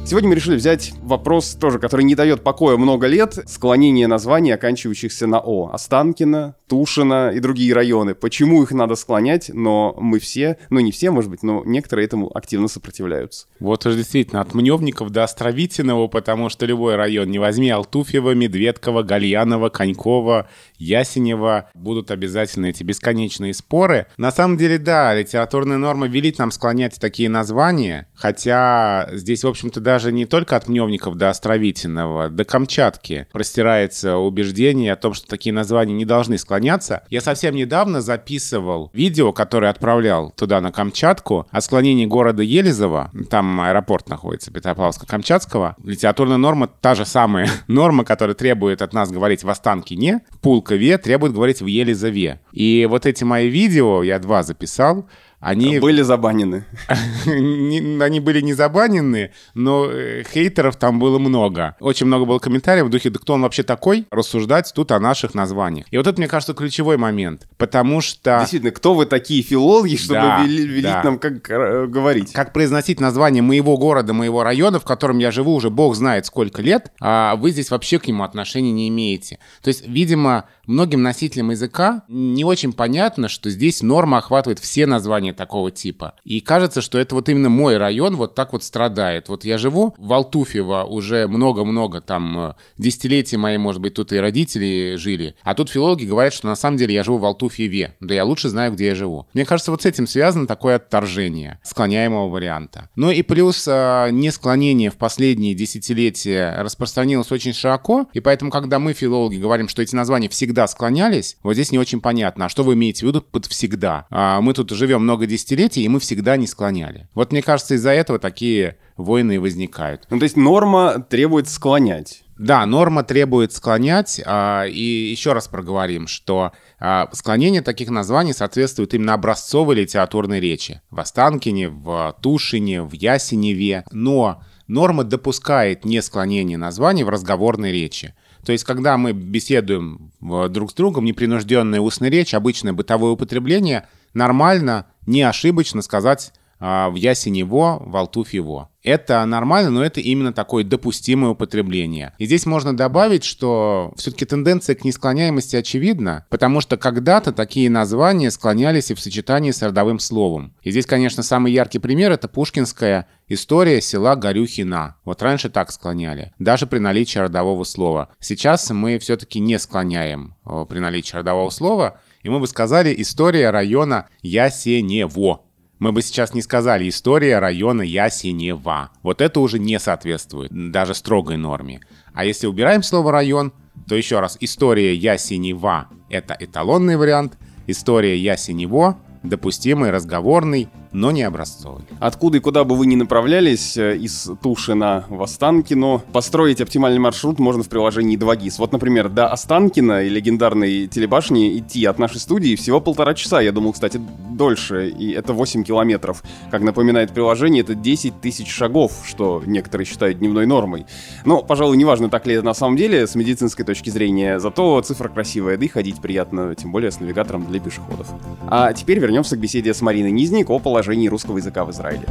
Сегодня 0.07 0.29
мы 0.29 0.35
решили 0.35 0.55
взять 0.55 0.93
вопрос 1.01 1.55
тоже, 1.59 1.79
который 1.79 2.03
не 2.03 2.13
дает 2.13 2.43
покоя 2.43 2.77
много 2.77 3.07
лет, 3.07 3.39
склонение 3.47 4.05
названий, 4.05 4.51
оканчивающихся 4.51 5.25
на 5.25 5.39
О. 5.39 5.71
Останкино, 5.73 6.55
Тушино 6.67 7.31
и 7.31 7.39
другие 7.39 7.73
районы. 7.73 8.13
Почему 8.13 8.61
их 8.61 8.71
надо 8.71 8.93
склонять, 8.93 9.49
но 9.51 9.95
мы 9.99 10.19
все, 10.19 10.57
ну 10.69 10.79
не 10.79 10.91
все, 10.91 11.09
может 11.09 11.31
быть, 11.31 11.41
но 11.41 11.63
некоторые 11.65 12.05
этому 12.05 12.29
активно 12.37 12.67
сопротивляются. 12.67 13.47
Вот 13.59 13.83
уж 13.87 13.95
действительно, 13.95 14.41
от 14.41 14.53
Мневников 14.53 15.09
до 15.09 15.23
Островитиного, 15.23 16.07
потому 16.07 16.49
что 16.49 16.67
любой 16.67 16.97
район, 16.97 17.31
не 17.31 17.39
возьми 17.39 17.71
Алтуфьева, 17.71 18.35
Медведкова, 18.35 19.01
Гальянова, 19.01 19.69
Конькова, 19.69 20.47
Ясенева, 20.77 21.71
будут 21.73 22.11
обязательно 22.11 22.67
эти 22.67 22.83
бесконечные 22.83 23.55
споры. 23.55 24.05
На 24.17 24.31
самом 24.31 24.57
деле, 24.57 24.77
да, 24.77 25.15
литературная 25.15 25.77
норма 25.77 26.07
велит 26.07 26.37
нам 26.37 26.51
склонять 26.51 26.99
такие 26.99 27.27
названия, 27.27 28.07
хотя 28.13 29.09
здесь, 29.13 29.43
в 29.43 29.47
общем-то, 29.47 29.79
даже 29.79 29.94
даже 29.95 30.11
не 30.11 30.25
только 30.25 30.57
от 30.57 30.67
Мневников 30.67 31.15
до 31.15 31.29
Островитиного, 31.29 32.27
до 32.27 32.43
Камчатки 32.43 33.27
простирается 33.31 34.17
убеждение 34.17 34.91
о 34.91 34.97
том, 34.97 35.13
что 35.13 35.25
такие 35.25 35.53
названия 35.53 35.93
не 35.93 36.03
должны 36.03 36.37
склоняться. 36.37 37.03
Я 37.09 37.21
совсем 37.21 37.55
недавно 37.55 38.01
записывал 38.01 38.91
видео, 38.91 39.31
которое 39.31 39.69
отправлял 39.69 40.31
туда, 40.31 40.59
на 40.59 40.73
Камчатку, 40.73 41.47
о 41.49 41.61
склонении 41.61 42.05
города 42.05 42.43
Елизово. 42.43 43.09
Там 43.29 43.61
аэропорт 43.61 44.09
находится, 44.09 44.51
Петропавловска-Камчатского. 44.51 45.75
Литературная 45.81 46.35
норма 46.35 46.67
та 46.67 46.93
же 46.93 47.05
самая 47.05 47.47
норма, 47.69 48.03
которая 48.03 48.35
требует 48.35 48.81
от 48.81 48.91
нас 48.91 49.09
говорить 49.09 49.45
в 49.45 49.49
Останкине, 49.49 50.23
в 50.29 50.39
Пулкове, 50.39 50.97
требует 50.97 51.31
говорить 51.31 51.61
в 51.61 51.67
Елизове. 51.67 52.41
И 52.51 52.85
вот 52.89 53.05
эти 53.05 53.23
мои 53.23 53.47
видео, 53.47 54.03
я 54.03 54.19
два 54.19 54.43
записал, 54.43 55.07
они... 55.45 55.77
Были 55.77 56.01
забанены. 56.01 56.65
Они 57.27 58.19
были 58.19 58.41
не 58.41 58.55
забанены, 58.55 59.31
но 59.53 59.85
э, 59.85 60.23
хейтеров 60.23 60.75
там 60.75 60.97
было 60.97 61.19
много. 61.19 61.75
Очень 61.79 62.07
много 62.07 62.25
было 62.25 62.39
комментариев 62.39 62.87
в 62.87 62.89
духе, 62.89 63.11
да 63.11 63.19
кто 63.19 63.33
он 63.33 63.43
вообще 63.43 63.61
такой, 63.61 64.07
рассуждать 64.09 64.71
тут 64.73 64.91
о 64.91 64.99
наших 64.99 65.35
названиях. 65.35 65.85
И 65.91 65.97
вот 65.97 66.07
это, 66.07 66.17
мне 66.17 66.27
кажется, 66.27 66.55
ключевой 66.55 66.97
момент, 66.97 67.47
потому 67.57 68.01
что... 68.01 68.39
Действительно, 68.39 68.71
кто 68.71 68.95
вы 68.95 69.05
такие 69.05 69.43
филологи, 69.43 69.97
чтобы 69.97 70.21
да, 70.21 70.43
велить 70.43 70.81
да. 70.81 71.03
нам 71.03 71.19
как 71.19 71.47
э, 71.51 71.85
говорить? 71.85 72.33
Как 72.33 72.51
произносить 72.51 72.99
название 72.99 73.43
моего 73.43 73.77
города, 73.77 74.13
моего 74.13 74.41
района, 74.41 74.79
в 74.79 74.83
котором 74.83 75.19
я 75.19 75.29
живу 75.29 75.53
уже 75.53 75.69
бог 75.69 75.95
знает 75.95 76.25
сколько 76.25 76.63
лет, 76.63 76.91
а 76.99 77.35
вы 77.35 77.51
здесь 77.51 77.69
вообще 77.69 77.99
к 77.99 78.07
нему 78.07 78.23
отношения 78.23 78.71
не 78.71 78.89
имеете. 78.89 79.37
То 79.61 79.67
есть, 79.67 79.87
видимо, 79.87 80.45
многим 80.65 81.03
носителям 81.03 81.51
языка 81.51 82.01
не 82.07 82.43
очень 82.43 82.73
понятно, 82.73 83.29
что 83.29 83.51
здесь 83.51 83.83
норма 83.83 84.17
охватывает 84.17 84.57
все 84.57 84.87
названия 84.87 85.34
такого 85.35 85.71
типа. 85.71 86.15
И 86.23 86.41
кажется, 86.41 86.81
что 86.81 86.97
это 86.97 87.15
вот 87.15 87.29
именно 87.29 87.49
мой 87.49 87.77
район 87.77 88.15
вот 88.15 88.35
так 88.35 88.53
вот 88.53 88.63
страдает. 88.63 89.29
Вот 89.29 89.45
я 89.45 89.57
живу 89.57 89.93
в 89.97 90.13
Алтуфьево 90.13 90.83
уже 90.83 91.27
много-много, 91.27 92.01
там, 92.01 92.39
э, 92.39 92.53
десятилетия 92.77 93.37
мои, 93.37 93.57
может 93.57 93.81
быть, 93.81 93.93
тут 93.93 94.11
и 94.13 94.17
родители 94.17 94.95
жили. 94.97 95.35
А 95.43 95.53
тут 95.55 95.69
филологи 95.69 96.05
говорят, 96.05 96.33
что 96.33 96.47
на 96.47 96.55
самом 96.55 96.77
деле 96.77 96.95
я 96.95 97.03
живу 97.03 97.17
в 97.17 97.25
Алтуфьеве. 97.25 97.95
Да 97.99 98.13
я 98.13 98.25
лучше 98.25 98.49
знаю, 98.49 98.73
где 98.73 98.87
я 98.87 98.95
живу. 98.95 99.27
Мне 99.33 99.45
кажется, 99.45 99.71
вот 99.71 99.83
с 99.83 99.85
этим 99.85 100.07
связано 100.07 100.47
такое 100.47 100.75
отторжение 100.75 101.59
склоняемого 101.63 102.29
варианта. 102.29 102.89
Ну 102.95 103.11
и 103.11 103.21
плюс 103.21 103.67
э, 103.67 104.09
не 104.11 104.31
склонение 104.31 104.89
в 104.89 104.97
последние 104.97 105.53
десятилетия 105.53 106.55
распространилось 106.59 107.31
очень 107.31 107.53
широко, 107.53 108.07
и 108.13 108.19
поэтому, 108.19 108.51
когда 108.51 108.79
мы, 108.79 108.93
филологи, 108.93 109.37
говорим, 109.37 109.67
что 109.67 109.81
эти 109.81 109.95
названия 109.95 110.29
всегда 110.29 110.67
склонялись, 110.67 111.37
вот 111.43 111.53
здесь 111.53 111.71
не 111.71 111.79
очень 111.79 112.01
понятно, 112.01 112.45
а 112.45 112.49
что 112.49 112.63
вы 112.63 112.73
имеете 112.73 113.05
в 113.05 113.09
виду 113.09 113.21
под 113.21 113.45
всегда? 113.45 114.05
А 114.09 114.41
мы 114.41 114.53
тут 114.53 114.71
живем 114.71 115.03
много 115.03 115.14
много 115.15 115.27
десятилетий, 115.27 115.83
и 115.83 115.87
мы 115.87 116.01
всегда 116.01 116.35
не 116.35 116.45
склоняли. 116.45 117.07
Вот 117.15 117.31
мне 117.31 117.41
кажется, 117.41 117.75
из-за 117.75 117.91
этого 117.91 118.19
такие 118.19 118.75
войны 118.97 119.35
и 119.35 119.37
возникают. 119.37 120.05
Ну, 120.09 120.19
то 120.19 120.23
есть 120.23 120.35
норма 120.35 121.05
требует 121.09 121.47
склонять. 121.47 122.23
Да, 122.37 122.65
норма 122.65 123.03
требует 123.03 123.53
склонять. 123.53 124.21
А, 124.25 124.65
и 124.65 124.81
еще 124.81 125.31
раз 125.31 125.47
проговорим, 125.47 126.07
что 126.07 126.51
а, 126.79 127.07
склонение 127.13 127.61
таких 127.61 127.89
названий 127.89 128.33
соответствует 128.33 128.93
именно 128.93 129.13
образцовой 129.13 129.75
литературной 129.75 130.41
речи. 130.41 130.81
В 130.89 130.99
Останкине, 130.99 131.69
в 131.69 132.13
Тушине, 132.21 132.83
в 132.83 132.91
Ясеневе. 132.91 133.85
Но 133.91 134.43
норма 134.67 135.05
допускает 135.05 135.85
не 135.85 136.01
склонение 136.01 136.57
названий 136.57 137.05
в 137.05 137.09
разговорной 137.09 137.71
речи. 137.71 138.15
То 138.45 138.51
есть, 138.51 138.65
когда 138.65 138.97
мы 138.97 139.13
беседуем 139.13 140.11
друг 140.49 140.71
с 140.71 140.73
другом, 140.73 141.05
непринужденная 141.05 141.79
устная 141.79 142.09
речь, 142.09 142.33
обычное 142.33 142.73
бытовое 142.73 143.11
употребление, 143.11 143.87
нормально 144.15 144.87
не 145.05 145.21
ошибочно 145.21 145.83
сказать 145.83 146.33
а, 146.59 146.89
в 146.89 146.95
ясень 146.95 147.37
его, 147.37 147.81
в 147.85 147.95
алтуф 147.95 148.33
его. 148.33 148.69
Это 148.81 149.25
нормально, 149.25 149.71
но 149.71 149.83
это 149.83 149.99
именно 149.99 150.31
такое 150.31 150.63
допустимое 150.63 151.31
употребление. 151.31 152.13
И 152.17 152.25
здесь 152.25 152.45
можно 152.45 152.75
добавить, 152.75 153.23
что 153.23 153.93
все-таки 153.97 154.25
тенденция 154.25 154.75
к 154.75 154.83
несклоняемости 154.83 155.55
очевидна, 155.55 156.25
потому 156.29 156.61
что 156.61 156.77
когда-то 156.77 157.33
такие 157.33 157.69
названия 157.69 158.31
склонялись 158.31 158.91
и 158.91 158.93
в 158.93 158.99
сочетании 158.99 159.51
с 159.51 159.61
родовым 159.61 159.99
словом. 159.99 160.53
И 160.61 160.71
здесь, 160.71 160.85
конечно, 160.85 161.23
самый 161.23 161.51
яркий 161.51 161.79
пример— 161.79 162.11
это 162.13 162.27
пушкинская 162.27 163.07
история 163.27 163.81
села 163.81 164.15
Горюхина. 164.15 164.97
Вот 165.03 165.21
раньше 165.23 165.49
так 165.49 165.71
склоняли, 165.71 166.33
даже 166.37 166.67
при 166.67 166.77
наличии 166.77 167.17
родового 167.19 167.63
слова. 167.63 168.09
Сейчас 168.19 168.69
мы 168.69 168.99
все-таки 168.99 169.39
не 169.39 169.57
склоняем 169.57 170.35
при 170.69 170.77
наличии 170.77 171.15
родового 171.15 171.49
слова, 171.49 171.99
и 172.25 172.29
мы 172.29 172.39
бы 172.39 172.47
сказали 172.47 172.91
«история 172.97 173.51
района 173.51 174.07
Ясенево». 174.23 175.41
Мы 175.77 175.91
бы 175.91 176.01
сейчас 176.01 176.33
не 176.33 176.41
сказали 176.41 176.89
«история 176.89 177.37
района 177.37 177.83
Ясенева». 177.83 178.89
Вот 179.03 179.21
это 179.21 179.39
уже 179.39 179.59
не 179.59 179.79
соответствует 179.79 180.49
даже 180.71 180.95
строгой 180.95 181.37
норме. 181.37 181.81
А 182.15 182.25
если 182.25 182.47
убираем 182.47 182.81
слово 182.81 183.11
«район», 183.11 183.53
то 183.87 183.93
еще 183.93 184.21
раз, 184.21 184.37
история 184.39 184.95
Ясенева— 184.95 185.89
это 186.09 186.35
эталонный 186.39 186.97
вариант, 186.97 187.37
история 187.67 188.17
Ясенево— 188.17 188.97
допустимый, 189.21 189.91
разговорный, 189.91 190.69
но 190.95 191.11
не 191.11 191.23
образцовый. 191.23 191.83
Откуда 191.99 192.37
и 192.37 192.39
куда 192.39 192.63
бы 192.63 192.75
вы 192.75 192.85
ни 192.85 192.95
направлялись, 192.95 193.75
э, 193.75 193.97
из 193.97 194.31
Тушина 194.41 195.05
в 195.09 195.21
Останкино, 195.21 196.01
построить 196.13 196.61
оптимальный 196.61 196.99
маршрут 196.99 197.37
можно 197.37 197.63
в 197.63 197.69
приложении 197.69 198.17
2GIS. 198.17 198.55
Вот, 198.59 198.71
например, 198.71 199.09
до 199.09 199.27
Останкина 199.27 200.03
и 200.03 200.09
легендарной 200.09 200.87
телебашни 200.87 201.59
идти 201.59 201.83
от 201.85 201.99
нашей 201.99 202.19
студии 202.19 202.55
всего 202.55 202.79
полтора 202.79 203.13
часа. 203.13 203.41
Я 203.41 203.51
думал, 203.51 203.73
кстати, 203.73 203.99
дольше, 204.29 204.87
и 204.87 205.11
это 205.11 205.33
8 205.33 205.65
километров. 205.65 206.23
Как 206.49 206.61
напоминает 206.61 207.13
приложение, 207.13 207.63
это 207.63 207.75
10 207.75 208.21
тысяч 208.21 208.49
шагов, 208.49 208.93
что 209.05 209.43
некоторые 209.45 209.85
считают 209.85 210.19
дневной 210.19 210.45
нормой. 210.45 210.85
Но, 211.25 211.43
пожалуй, 211.43 211.75
неважно, 211.75 212.09
так 212.09 212.25
ли 212.25 212.35
это 212.35 212.45
на 212.45 212.53
самом 212.53 212.77
деле, 212.77 213.05
с 213.05 213.15
медицинской 213.15 213.65
точки 213.65 213.89
зрения, 213.89 214.39
зато 214.39 214.81
цифра 214.81 215.09
красивая, 215.09 215.57
да 215.57 215.65
и 215.65 215.67
ходить 215.67 215.99
приятно, 215.99 216.55
тем 216.55 216.71
более 216.71 216.91
с 216.91 217.01
навигатором 217.01 217.45
для 217.47 217.59
пешеходов. 217.59 218.07
А 218.47 218.71
теперь 218.71 218.99
вернемся 218.99 219.35
к 219.35 219.39
беседе 219.39 219.73
с 219.73 219.81
Мариной 219.81 220.11
Низник 220.11 220.49
о 220.49 220.59
положении 220.59 220.84
положении 220.85 221.07
русского 221.07 221.37
языка 221.37 221.65
в 221.65 221.71
Израиле. 221.71 222.05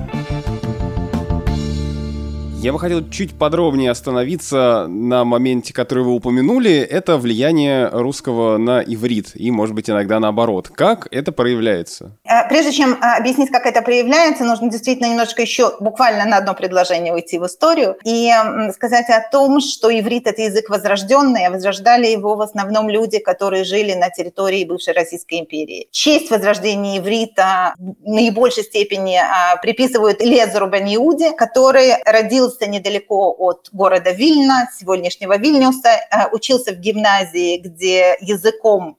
Я 2.64 2.72
бы 2.72 2.81
хотел 2.81 3.07
чуть 3.11 3.38
подробнее 3.38 3.90
остановиться 3.90 4.87
на 4.88 5.27
моменте, 5.27 5.74
который 5.74 6.03
вы 6.03 6.12
упомянули. 6.12 6.72
Это 6.79 7.18
влияние 7.18 7.90
русского 7.90 8.57
на 8.57 8.81
иврит 8.81 9.33
и, 9.35 9.50
может 9.50 9.74
быть, 9.74 9.90
иногда 9.90 10.18
наоборот. 10.18 10.70
Как 10.74 11.07
это 11.11 11.31
проявляется? 11.31 12.16
Э, 12.24 12.48
прежде 12.48 12.72
чем 12.72 12.94
э, 12.94 13.18
объяснить, 13.18 13.50
как 13.50 13.66
это 13.66 13.83
проявляется, 13.83 14.44
нужно 14.44 14.70
действительно 14.70 15.09
немножко 15.09 15.42
еще 15.42 15.77
буквально 15.79 16.24
на 16.24 16.38
одно 16.38 16.55
предложение 16.55 17.12
уйти 17.12 17.38
в 17.38 17.44
историю 17.44 17.98
и 18.03 18.31
сказать 18.72 19.11
о 19.11 19.20
том, 19.31 19.61
что 19.61 19.90
иврит– 19.90 20.27
это 20.27 20.40
язык 20.40 20.70
возрожденный, 20.70 21.44
а 21.44 21.50
возрождали 21.50 22.07
его 22.07 22.35
в 22.35 22.40
основном 22.40 22.88
люди, 22.88 23.18
которые 23.18 23.64
жили 23.64 23.92
на 23.92 24.09
территории 24.09 24.64
бывшей 24.64 24.94
Российской 24.94 25.40
империи. 25.40 25.88
Честь 25.90 26.31
возрождения 26.31 26.96
иврита 26.96 27.74
в 27.77 28.09
наибольшей 28.09 28.62
степени 28.62 29.18
э, 29.18 29.61
приписывают 29.61 30.22
Лезеру 30.22 30.68
Баниуде, 30.68 31.33
который 31.33 31.92
родился 32.07 32.54
родился 32.55 32.67
недалеко 32.67 33.35
от 33.38 33.69
города 33.73 34.11
Вильна, 34.12 34.69
сегодняшнего 34.79 35.37
Вильнюса, 35.37 35.88
э, 35.88 36.29
учился 36.33 36.73
в 36.73 36.77
гимназии, 36.77 37.59
где 37.59 38.17
языком, 38.21 38.97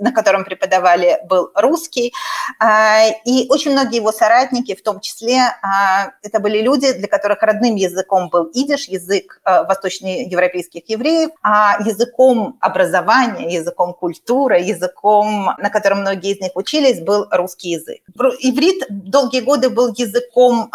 на 0.00 0.12
котором 0.12 0.44
преподавали, 0.44 1.18
был 1.28 1.50
русский. 1.54 2.12
Э, 2.60 3.10
и 3.24 3.46
очень 3.48 3.72
многие 3.72 3.96
его 3.96 4.12
соратники, 4.12 4.74
в 4.74 4.82
том 4.82 5.00
числе, 5.00 5.38
э, 5.38 6.10
это 6.22 6.40
были 6.40 6.62
люди, 6.62 6.92
для 6.92 7.08
которых 7.08 7.42
родным 7.42 7.76
языком 7.76 8.28
был 8.28 8.50
идиш, 8.54 8.88
язык 8.88 9.40
восточноевропейских 9.44 10.88
евреев, 10.88 11.30
а 11.42 11.76
языком 11.84 12.56
образования, 12.60 13.54
языком 13.54 13.94
культуры, 13.94 14.60
языком, 14.60 15.50
на 15.58 15.70
котором 15.70 16.00
многие 16.00 16.32
из 16.34 16.40
них 16.40 16.52
учились, 16.54 17.00
был 17.00 17.26
русский 17.30 17.70
язык. 17.70 18.00
Иврит 18.40 18.86
долгие 18.88 19.40
годы 19.40 19.70
был 19.70 19.94
языком 19.96 20.70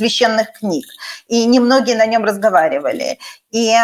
священных 0.00 0.52
книг, 0.52 0.86
и 1.28 1.44
немногие 1.44 1.96
на 1.96 2.06
нем 2.06 2.24
разговаривали. 2.24 3.18
И 3.50 3.74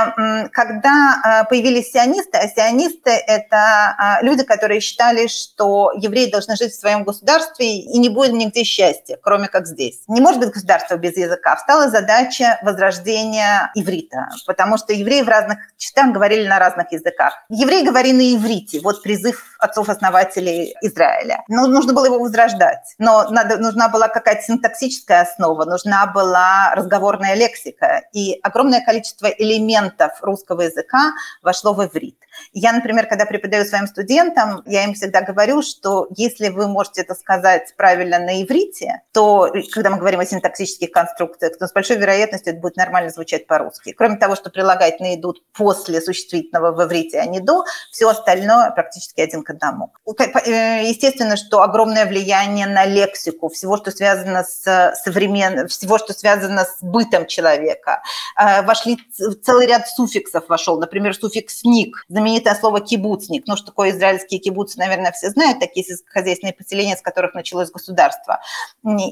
когда 0.53 1.21
а, 1.25 1.45
появились 1.45 1.91
сионисты, 1.91 2.39
а 2.39 2.49
сионисты– 2.49 3.11
это 3.27 3.57
а, 3.99 4.23
люди, 4.23 4.45
которые 4.45 4.81
считали, 4.81 5.27
что 5.27 5.91
евреи 5.97 6.31
должны 6.31 6.55
жить 6.57 6.73
в 6.73 6.79
своем 6.79 7.03
государстве 7.03 7.79
и 7.79 7.99
не 7.99 8.09
будет 8.09 8.33
нигде 8.33 8.63
счастья, 8.63 9.19
кроме 9.21 9.49
как 9.49 9.67
здесь. 9.67 10.03
Не 10.07 10.21
может 10.21 10.39
быть 10.39 10.53
государства 10.53 10.97
без 10.97 11.17
языка. 11.17 11.57
Встала 11.57 11.91
задача 11.91 12.61
возрождения 12.63 13.73
иврита, 13.75 14.29
потому 14.47 14.79
что 14.79 14.93
евреи 14.93 15.23
в 15.23 15.29
разных 15.29 15.59
частях 15.77 16.13
говорили 16.13 16.47
на 16.47 16.61
разных 16.61 16.93
языках. 16.93 17.35
Евреи 17.49 17.85
говорили 17.85 18.13
на 18.13 18.37
иврите, 18.37 18.81
вот 18.81 19.03
призыв 19.03 19.57
отцов-основателей 19.59 20.77
Израиля. 20.83 21.43
Ну, 21.49 21.67
нужно 21.67 21.93
было 21.93 22.05
его 22.05 22.21
возрождать, 22.21 22.95
но 22.99 23.29
надо, 23.31 23.59
нужна 23.59 23.89
была 23.89 24.07
какая-то 24.07 24.43
синтаксическая 24.43 25.23
основа, 25.23 25.65
нужна 25.65 26.06
была 26.07 26.75
разговорная 26.75 27.35
лексика 27.35 28.03
и 28.13 28.39
огромное 28.43 28.85
количество 28.85 29.27
элементов 29.27 30.13
русского 30.23 30.63
языка 30.63 31.13
вошло 31.43 31.75
в 31.75 31.85
иврит. 31.85 32.19
Я, 32.53 32.73
например, 32.73 33.07
когда 33.07 33.27
преподаю 33.27 33.65
своим 33.65 33.87
студентам, 33.87 34.63
я 34.67 34.85
им 34.85 34.95
всегда 34.95 35.23
говорю, 35.23 35.63
что 35.63 36.07
если 36.17 36.49
вы 36.49 36.69
можете 36.69 37.03
это 37.03 37.15
сказать 37.15 37.75
правильно 37.77 38.19
на 38.19 38.43
иврите, 38.43 39.03
то, 39.13 39.53
когда 39.73 39.91
мы 39.91 39.99
говорим 39.99 40.21
о 40.21 40.27
синтаксических 40.27 40.91
конструкциях, 40.91 41.59
то 41.59 41.67
с 41.67 41.73
большой 41.73 41.97
вероятностью 41.97 42.53
это 42.53 42.61
будет 42.61 42.77
нормально 42.77 43.11
звучать 43.11 43.47
по-русски. 43.47 43.93
Кроме 43.93 44.17
того, 44.17 44.37
что 44.37 44.51
прилагательные 44.51 45.17
идут 45.17 45.43
после 45.53 46.01
существительного 46.01 46.73
в 46.73 46.85
иврите, 46.85 47.19
а 47.19 47.27
не 47.27 47.41
до, 47.41 47.65
все 47.91 48.09
остальное 48.09 48.71
практически 48.71 49.21
один 49.21 49.43
к 49.43 49.51
одному. 49.51 49.93
Э, 50.07 50.83
естественно, 50.85 51.37
что 51.37 51.63
огромное 51.63 52.07
влияние 52.07 52.67
на 52.67 52.85
лексику, 52.85 53.49
всего, 53.49 53.77
что 53.77 53.91
связано 53.91 54.45
с 54.45 54.95
современным, 55.05 55.69
всего, 55.69 55.99
что 55.99 56.13
связано 56.13 56.65
с 56.65 56.79
бытом 56.81 57.27
человека. 57.27 58.03
Э, 58.39 58.63
вошли 58.63 58.99
целый 59.43 59.67
ряд 59.67 59.89
суффиксов 59.89 60.49
вошел, 60.49 60.79
например, 60.79 61.15
суффикс 61.15 61.65
«ник», 61.65 62.05
знаменитое 62.27 62.57
слово 62.57 62.81
«кибуцник». 62.81 63.45
Ну, 63.47 63.57
что 63.57 63.67
такое 63.67 63.91
израильские 63.91 64.41
кибуцы, 64.41 64.79
наверное, 64.79 65.13
все 65.13 65.31
знают, 65.31 65.61
такие 65.61 65.87
сельскохозяйственные 65.87 66.55
поселения, 66.55 66.97
с 66.97 67.01
которых 67.01 67.35
началось 67.35 67.71
государство. 67.71 68.41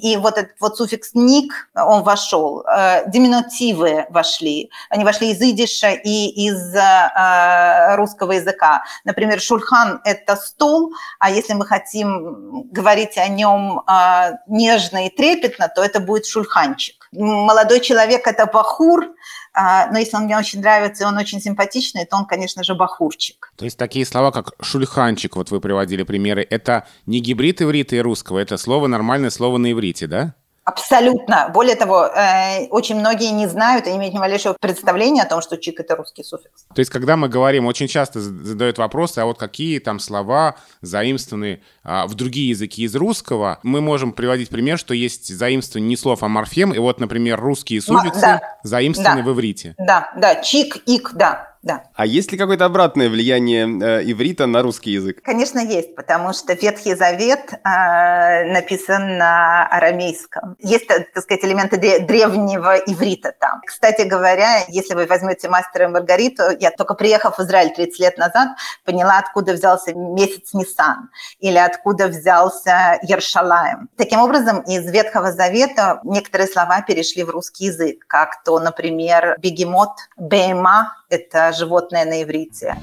И 0.03 0.16
вот 0.16 0.37
этот 0.37 0.61
вот 0.61 0.77
суффикс 0.77 1.14
«ник», 1.14 1.53
он 1.74 2.03
вошел. 2.03 2.64
Э, 2.66 3.09
диминутивы 3.09 4.07
вошли. 4.11 4.70
Они 4.90 5.05
вошли 5.05 5.31
из 5.31 5.40
идиша 5.40 5.92
и 5.92 6.27
из 6.48 6.74
э, 6.74 7.94
русского 7.96 8.33
языка. 8.33 8.83
Например, 9.05 9.40
шульхан– 9.40 10.00
это 10.05 10.35
стол, 10.35 10.92
а 11.20 11.31
если 11.31 11.55
мы 11.55 11.66
хотим 11.66 12.68
говорить 12.72 13.16
о 13.16 13.29
нем 13.29 13.81
э, 13.81 14.33
нежно 14.48 15.07
и 15.07 15.11
трепетно, 15.11 15.68
то 15.68 15.85
это 15.85 16.00
будет 16.00 16.27
шульханчик. 16.27 17.04
Молодой 17.16 17.81
человек– 17.81 18.27
это 18.27 18.46
бахур, 18.46 19.14
а, 19.53 19.90
но 19.90 19.98
если 19.98 20.16
он 20.16 20.24
мне 20.24 20.37
очень 20.37 20.61
нравится 20.61 21.05
и 21.05 21.07
он 21.07 21.16
очень 21.16 21.40
симпатичный, 21.40 22.05
то 22.07 22.16
он, 22.16 22.27
конечно 22.27 22.64
же, 22.64 22.74
бахурчик. 22.74 23.53
То 23.57 23.64
есть 23.64 23.79
такие 23.79 24.05
слова, 24.05 24.33
как 24.33 24.53
шульханчик, 24.61 25.37
вот 25.37 25.50
вы 25.50 25.61
приводили 25.61 26.03
примеры, 26.03 26.46
это 26.48 26.87
не 27.07 27.20
гибрид 27.20 27.62
иврита 27.62 27.96
и 27.96 28.00
русского, 28.00 28.40
это 28.40 28.57
слово 28.57 28.88
нормальное 28.88 29.31
слово 29.31 29.59
на 29.59 29.70
иврите, 29.70 30.07
да? 30.07 30.35
Абсолютно. 30.64 31.50
Более 31.53 31.77
того, 31.77 32.07
э, 32.07 32.68
очень 32.70 32.96
многие 32.96 33.31
не 33.33 33.46
знают 33.46 33.87
и 33.87 33.90
не 33.90 33.98
имеют 33.98 34.14
ни 34.14 34.18
малейшего 34.18 34.57
представления 34.59 35.22
о 35.22 35.29
том, 35.29 35.42
что 35.42 35.59
чик– 35.59 35.79
это 35.81 35.94
русский 35.94 36.24
суффикс. 36.24 36.64
То 36.74 36.79
есть, 36.81 36.90
когда 36.90 37.16
мы 37.16 37.29
говорим, 37.29 37.66
очень 37.66 37.87
часто 37.87 38.20
задают 38.20 38.79
вопросы, 38.79 39.18
а 39.18 39.27
вот 39.27 39.38
какие 39.38 39.79
там 39.79 40.00
слова 40.00 40.57
заимствованы 40.81 41.62
а, 41.83 42.07
в 42.07 42.14
другие 42.14 42.48
языки 42.48 42.83
из 42.83 42.94
русского, 42.96 43.59
мы 43.62 43.83
можем 43.83 44.12
приводить 44.12 44.48
пример, 44.48 44.79
что 44.79 44.94
есть 44.94 45.29
заимствование 45.29 45.88
не 45.88 45.96
слов, 45.96 46.22
а 46.22 46.29
морфем, 46.29 46.72
и 46.72 46.79
вот, 46.79 46.98
например, 46.98 47.38
русские 47.38 47.83
суффиксы 47.83 48.20
да. 48.20 48.59
заимствованы 48.62 49.22
да. 49.22 49.29
в 49.29 49.33
иврите. 49.33 49.74
Да, 49.79 50.12
да, 50.16 50.37
чик, 50.37 50.79
ик, 50.87 51.12
да 51.12 51.54
да. 51.64 51.85
А 51.94 52.05
есть 52.05 52.31
ли 52.31 52.37
какое-то 52.37 52.66
обратное 52.66 53.09
влияние 53.09 53.64
э, 53.64 54.03
иврита 54.05 54.46
на 54.46 54.62
русский 54.62 54.90
язык? 54.90 55.22
Конечно, 55.22 55.59
есть, 55.59 55.96
потому 55.96 56.35
что 56.35 56.53
Ветхий 56.53 56.94
Завет 56.94 57.53
э, 57.53 58.53
написан 58.53 59.16
на 59.16 59.66
арамейском. 59.68 60.57
Есть, 60.61 60.87
так 60.88 61.09
сказать, 61.22 61.42
элементы 61.42 61.79
древнего 62.00 62.77
иврита 62.77 63.33
там. 63.40 63.62
Кстати 63.64 64.03
говоря, 64.03 64.64
если 64.68 64.94
вы 64.94 65.07
возьмете 65.07 65.48
«Мастера 65.48 65.87
и 65.87 65.88
Маргариту», 65.88 66.42
я 66.61 66.70
только 66.70 66.92
приехав 66.92 67.38
в 67.38 67.40
Израиль 67.40 67.72
30 67.74 67.98
лет 67.98 68.18
назад, 68.18 68.48
поняла, 68.85 69.18
откуда 69.18 69.55
взялся 69.55 69.94
месяц 69.94 70.53
Нисан 70.53 71.09
или 71.40 71.57
откуда 71.57 72.09
взялся 72.09 72.98
Ершалаем. 73.03 73.88
Таким 73.96 74.20
образом, 74.20 74.61
из 74.61 74.85
Ветхого 74.90 75.33
Завета 75.33 76.00
некоторые 76.05 76.46
слова 76.46 76.83
перешли 76.83 77.24
в 77.24 77.31
русский 77.31 77.66
язык, 77.66 78.05
как 78.07 78.42
то, 78.44 78.61
например, 78.61 79.37
бегемот, 79.38 79.92
бейма, 80.18 80.92
это 81.14 81.53
животное 81.53 82.05
на 82.05 82.22
иврите. 82.22 82.77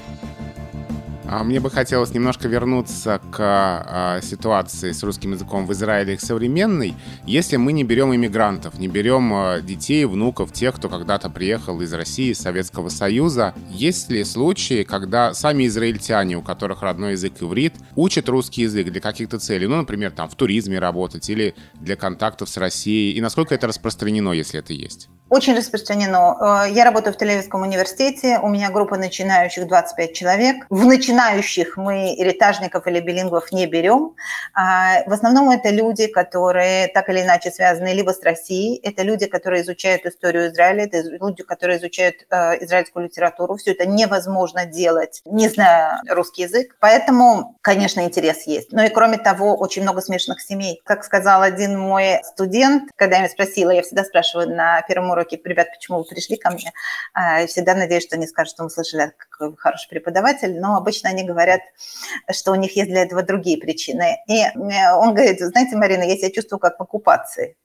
А 1.32 1.46
мне 1.46 1.62
бы 1.62 1.72
хотелось 1.72 2.14
немножко 2.14 2.50
вернуться 2.50 3.22
к 3.32 3.38
а, 3.40 4.20
ситуации 4.22 4.92
с 4.92 5.02
русским 5.02 5.32
языком 5.32 5.66
в 5.66 5.72
Израиле 5.72 6.20
современной, 6.20 6.94
если 7.26 7.56
мы 7.56 7.72
не 7.72 7.86
берем 7.86 8.14
иммигрантов, 8.14 8.78
не 8.78 8.90
берем 8.90 9.34
а, 9.34 9.62
детей, 9.62 10.04
внуков, 10.04 10.52
тех, 10.52 10.76
кто 10.76 10.90
когда-то 10.90 11.30
приехал 11.30 11.80
из 11.80 11.94
России, 11.94 12.32
из 12.32 12.40
Советского 12.40 12.90
Союза. 12.90 13.54
Есть 13.70 14.10
ли 14.10 14.26
случаи, 14.26 14.84
когда 14.84 15.34
сами 15.34 15.68
израильтяне, 15.68 16.36
у 16.36 16.42
которых 16.42 16.82
родной 16.82 17.14
язык 17.14 17.36
иврит, 17.40 17.76
учат 17.96 18.28
русский 18.28 18.64
язык 18.64 18.92
для 18.92 19.00
каких-то 19.00 19.40
целей? 19.40 19.68
Ну, 19.68 19.78
например, 19.78 20.12
там 20.12 20.28
в 20.28 20.36
туризме 20.36 20.80
работать 20.80 21.30
или 21.30 21.56
для 21.76 21.96
контактов 21.96 22.50
с 22.50 22.58
Россией. 22.58 23.14
И 23.14 23.22
насколько 23.22 23.56
это 23.56 23.68
распространено, 23.68 24.34
если 24.34 24.60
это 24.60 24.74
есть? 24.74 25.08
Очень 25.30 25.56
распространено. 25.56 26.66
Э, 26.68 26.74
я 26.74 26.84
работаю 26.84 27.14
в 27.14 27.18
Тель-Авивском 27.18 27.62
университете, 27.62 28.38
у 28.44 28.50
меня 28.50 28.70
группа 28.70 28.98
начинающих 28.98 29.66
25 29.66 30.14
человек. 30.14 30.66
В 30.70 30.86
начинающих 30.86 31.21
мы 31.78 32.16
эритажников 32.18 32.88
или 32.88 33.00
билингвов 33.00 33.52
не 33.52 33.66
берем. 33.66 34.16
А, 34.54 35.04
в 35.06 35.14
основном 35.14 35.50
это 35.50 35.70
люди, 35.70 36.08
которые 36.08 36.88
так 36.88 37.10
или 37.10 37.22
иначе 37.22 37.52
связаны 37.52 37.94
либо 37.94 38.12
с 38.12 38.24
Россией, 38.24 38.80
это 38.84 39.04
люди, 39.04 39.28
которые 39.28 39.64
изучают 39.64 40.06
историю 40.06 40.52
Израиля, 40.52 40.86
это 40.86 41.02
люди, 41.02 41.44
которые 41.44 41.80
изучают 41.80 42.16
э, 42.30 42.64
израильскую 42.64 43.06
литературу. 43.06 43.58
Все 43.58 43.72
это 43.72 43.86
невозможно 43.86 44.66
делать, 44.66 45.22
не 45.26 45.48
зная 45.50 46.02
русский 46.10 46.44
язык. 46.44 46.76
Поэтому, 46.80 47.58
конечно, 47.62 48.02
интерес 48.02 48.48
есть. 48.48 48.72
Но 48.72 48.84
и 48.84 48.90
кроме 48.90 49.18
того, 49.18 49.56
очень 49.56 49.84
много 49.84 50.02
смешанных 50.02 50.42
семей. 50.42 50.82
Как 50.86 51.04
сказал 51.04 51.42
один 51.42 51.78
мой 51.78 52.22
студент, 52.24 52.90
когда 52.96 53.18
я 53.18 53.30
спросила, 53.30 53.72
я 53.72 53.82
всегда 53.82 54.04
спрашиваю 54.04 54.50
на 54.56 54.82
первом 54.84 55.12
уроке, 55.12 55.40
ребят, 55.44 55.68
почему 55.72 56.00
вы 56.00 56.04
пришли 56.06 56.38
ко 56.38 56.52
мне. 56.52 56.72
А, 57.14 57.46
всегда 57.48 57.76
надеюсь, 57.76 58.04
что 58.04 58.16
они 58.16 58.28
скажут, 58.28 58.54
что 58.54 58.64
мы 58.64 58.70
слышали, 58.70 59.14
вы 59.40 59.58
хороший 59.58 59.90
преподаватель, 59.90 60.60
но 60.60 60.78
обычно 60.78 61.11
они 61.12 61.24
говорят, 61.24 61.62
что 62.32 62.52
у 62.52 62.56
них 62.56 62.76
есть 62.76 62.90
для 62.90 63.04
этого 63.04 63.24
другие 63.24 63.58
причины. 63.58 64.18
И 64.28 64.42
э, 64.42 64.52
он 64.96 65.14
говорит, 65.14 65.40
знаете, 65.40 65.76
Марина, 65.76 66.04
я 66.04 66.18
себя 66.18 66.32
чувствую 66.32 66.60
как 66.60 66.80
в 66.80 66.84
оккупации 66.84 67.56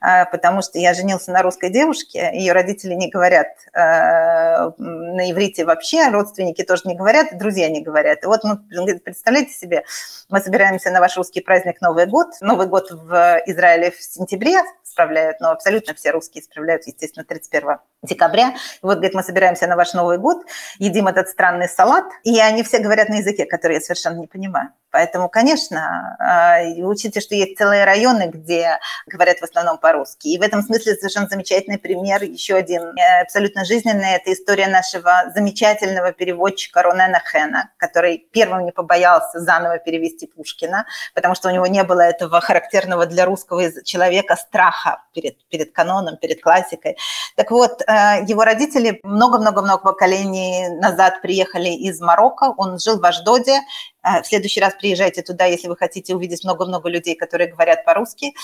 потому 0.00 0.62
что 0.62 0.78
я 0.78 0.94
женился 0.94 1.32
на 1.32 1.42
русской 1.42 1.70
девушке, 1.70 2.30
ее 2.32 2.52
родители 2.52 2.94
не 2.94 3.10
говорят 3.10 3.48
э, 3.72 4.70
на 4.78 5.30
иврите 5.30 5.64
вообще, 5.64 6.08
родственники 6.08 6.62
тоже 6.62 6.82
не 6.84 6.94
говорят, 6.94 7.36
друзья 7.38 7.68
не 7.68 7.82
говорят. 7.82 8.22
И 8.22 8.26
вот 8.26 8.42
мы, 8.44 8.56
представляете 8.98 9.52
себе, 9.52 9.84
мы 10.28 10.40
собираемся 10.40 10.90
на 10.90 11.00
ваш 11.00 11.16
русский 11.16 11.40
праздник 11.40 11.80
Новый 11.80 12.06
год. 12.06 12.28
Новый 12.40 12.66
год 12.66 12.90
в 12.90 13.42
Израиле 13.46 13.90
в 13.90 14.02
сентябре, 14.02 14.60
справляют, 14.94 15.40
но 15.40 15.50
абсолютно 15.50 15.94
все 15.94 16.10
русские 16.10 16.44
справляют, 16.44 16.86
естественно, 16.86 17.24
31 17.24 17.78
декабря. 18.02 18.50
И 18.50 18.86
вот, 18.86 18.94
говорит, 18.94 19.14
мы 19.14 19.22
собираемся 19.22 19.66
на 19.66 19.76
ваш 19.76 19.92
Новый 19.92 20.18
год, 20.18 20.44
едим 20.78 21.08
этот 21.08 21.28
странный 21.28 21.68
салат, 21.68 22.04
и 22.22 22.38
они 22.40 22.62
все 22.62 22.78
говорят 22.78 23.08
на 23.08 23.16
языке, 23.16 23.44
который 23.44 23.74
я 23.74 23.80
совершенно 23.80 24.20
не 24.20 24.26
понимаю. 24.26 24.70
Поэтому, 24.94 25.28
конечно, 25.28 26.16
а, 26.20 26.62
учите, 26.86 27.20
что 27.20 27.34
есть 27.34 27.58
целые 27.58 27.84
районы, 27.84 28.30
где 28.32 28.78
говорят 29.08 29.38
в 29.40 29.42
основном 29.42 29.76
по-русски. 29.76 30.28
И 30.28 30.38
в 30.38 30.42
этом 30.42 30.62
смысле 30.62 30.94
совершенно 30.94 31.26
замечательный 31.26 31.78
пример, 31.78 32.22
еще 32.22 32.54
один 32.54 32.96
э, 32.96 33.22
абсолютно 33.22 33.64
жизненный, 33.64 34.12
это 34.12 34.32
история 34.32 34.68
нашего 34.68 35.32
замечательного 35.34 36.12
переводчика 36.12 36.80
Ронена 36.80 37.20
Хена, 37.28 37.72
который 37.76 38.28
первым 38.30 38.66
не 38.66 38.70
побоялся 38.70 39.40
заново 39.40 39.80
перевести 39.80 40.28
Пушкина, 40.28 40.86
потому 41.12 41.34
что 41.34 41.48
у 41.48 41.50
него 41.50 41.66
не 41.66 41.82
было 41.82 42.02
этого 42.02 42.40
характерного 42.40 43.06
для 43.06 43.24
русского 43.24 43.82
человека 43.82 44.36
страха 44.36 45.02
перед, 45.12 45.44
перед 45.48 45.72
каноном, 45.72 46.18
перед 46.18 46.40
классикой. 46.40 46.96
Так 47.34 47.50
вот, 47.50 47.82
э, 47.82 48.24
его 48.28 48.44
родители 48.44 49.00
много-много-много 49.02 49.82
поколений 49.82 50.68
назад 50.68 51.20
приехали 51.20 51.70
из 51.70 52.00
Марокко, 52.00 52.54
он 52.56 52.78
жил 52.78 53.00
в 53.00 53.04
Аждоде, 53.04 53.58
в 54.04 54.26
следующий 54.26 54.60
раз 54.60 54.74
приезжайте 54.74 55.22
туда, 55.22 55.46
если 55.46 55.68
вы 55.68 55.76
хотите 55.76 56.14
увидеть 56.14 56.44
много-много 56.44 56.88
людей, 56.88 57.16
которые 57.16 57.50
говорят 57.50 57.84
по-русски. 57.84 58.34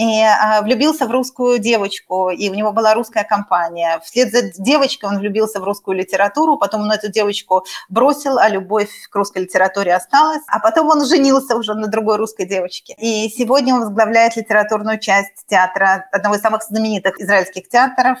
И 0.00 0.22
а, 0.22 0.62
влюбился 0.62 1.06
в 1.06 1.10
русскую 1.10 1.58
девочку, 1.58 2.30
и 2.30 2.48
у 2.48 2.54
него 2.54 2.72
была 2.72 2.94
русская 2.94 3.22
компания. 3.22 4.00
Вслед 4.02 4.32
за 4.32 4.50
девочкой 4.56 5.10
он 5.10 5.18
влюбился 5.18 5.60
в 5.60 5.64
русскую 5.64 5.94
литературу, 5.98 6.56
потом 6.56 6.82
он 6.82 6.90
эту 6.90 7.10
девочку 7.10 7.66
бросил, 7.90 8.38
а 8.38 8.48
любовь 8.48 8.88
к 9.10 9.14
русской 9.14 9.42
литературе 9.42 9.94
осталась, 9.94 10.40
а 10.46 10.58
потом 10.58 10.88
он 10.88 11.04
женился 11.04 11.54
уже 11.54 11.74
на 11.74 11.86
другой 11.86 12.16
русской 12.16 12.46
девочке. 12.46 12.94
И 12.96 13.28
сегодня 13.28 13.74
он 13.74 13.80
возглавляет 13.80 14.36
литературную 14.36 14.98
часть 15.00 15.46
театра, 15.46 16.08
одного 16.12 16.36
из 16.36 16.40
самых 16.40 16.62
знаменитых 16.62 17.20
израильских 17.20 17.68
театров, 17.68 18.18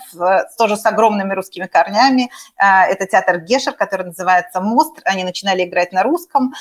тоже 0.58 0.76
с 0.76 0.84
огромными 0.84 1.32
русскими 1.32 1.64
корнями. 1.64 2.30
А, 2.58 2.84
это 2.84 3.06
театр 3.06 3.38
Гешер, 3.38 3.72
который 3.72 4.04
называется 4.04 4.60
«Мост». 4.60 5.00
Они 5.04 5.24
начинали 5.24 5.64
играть 5.64 5.92
на 5.92 6.02
русском, 6.02 6.52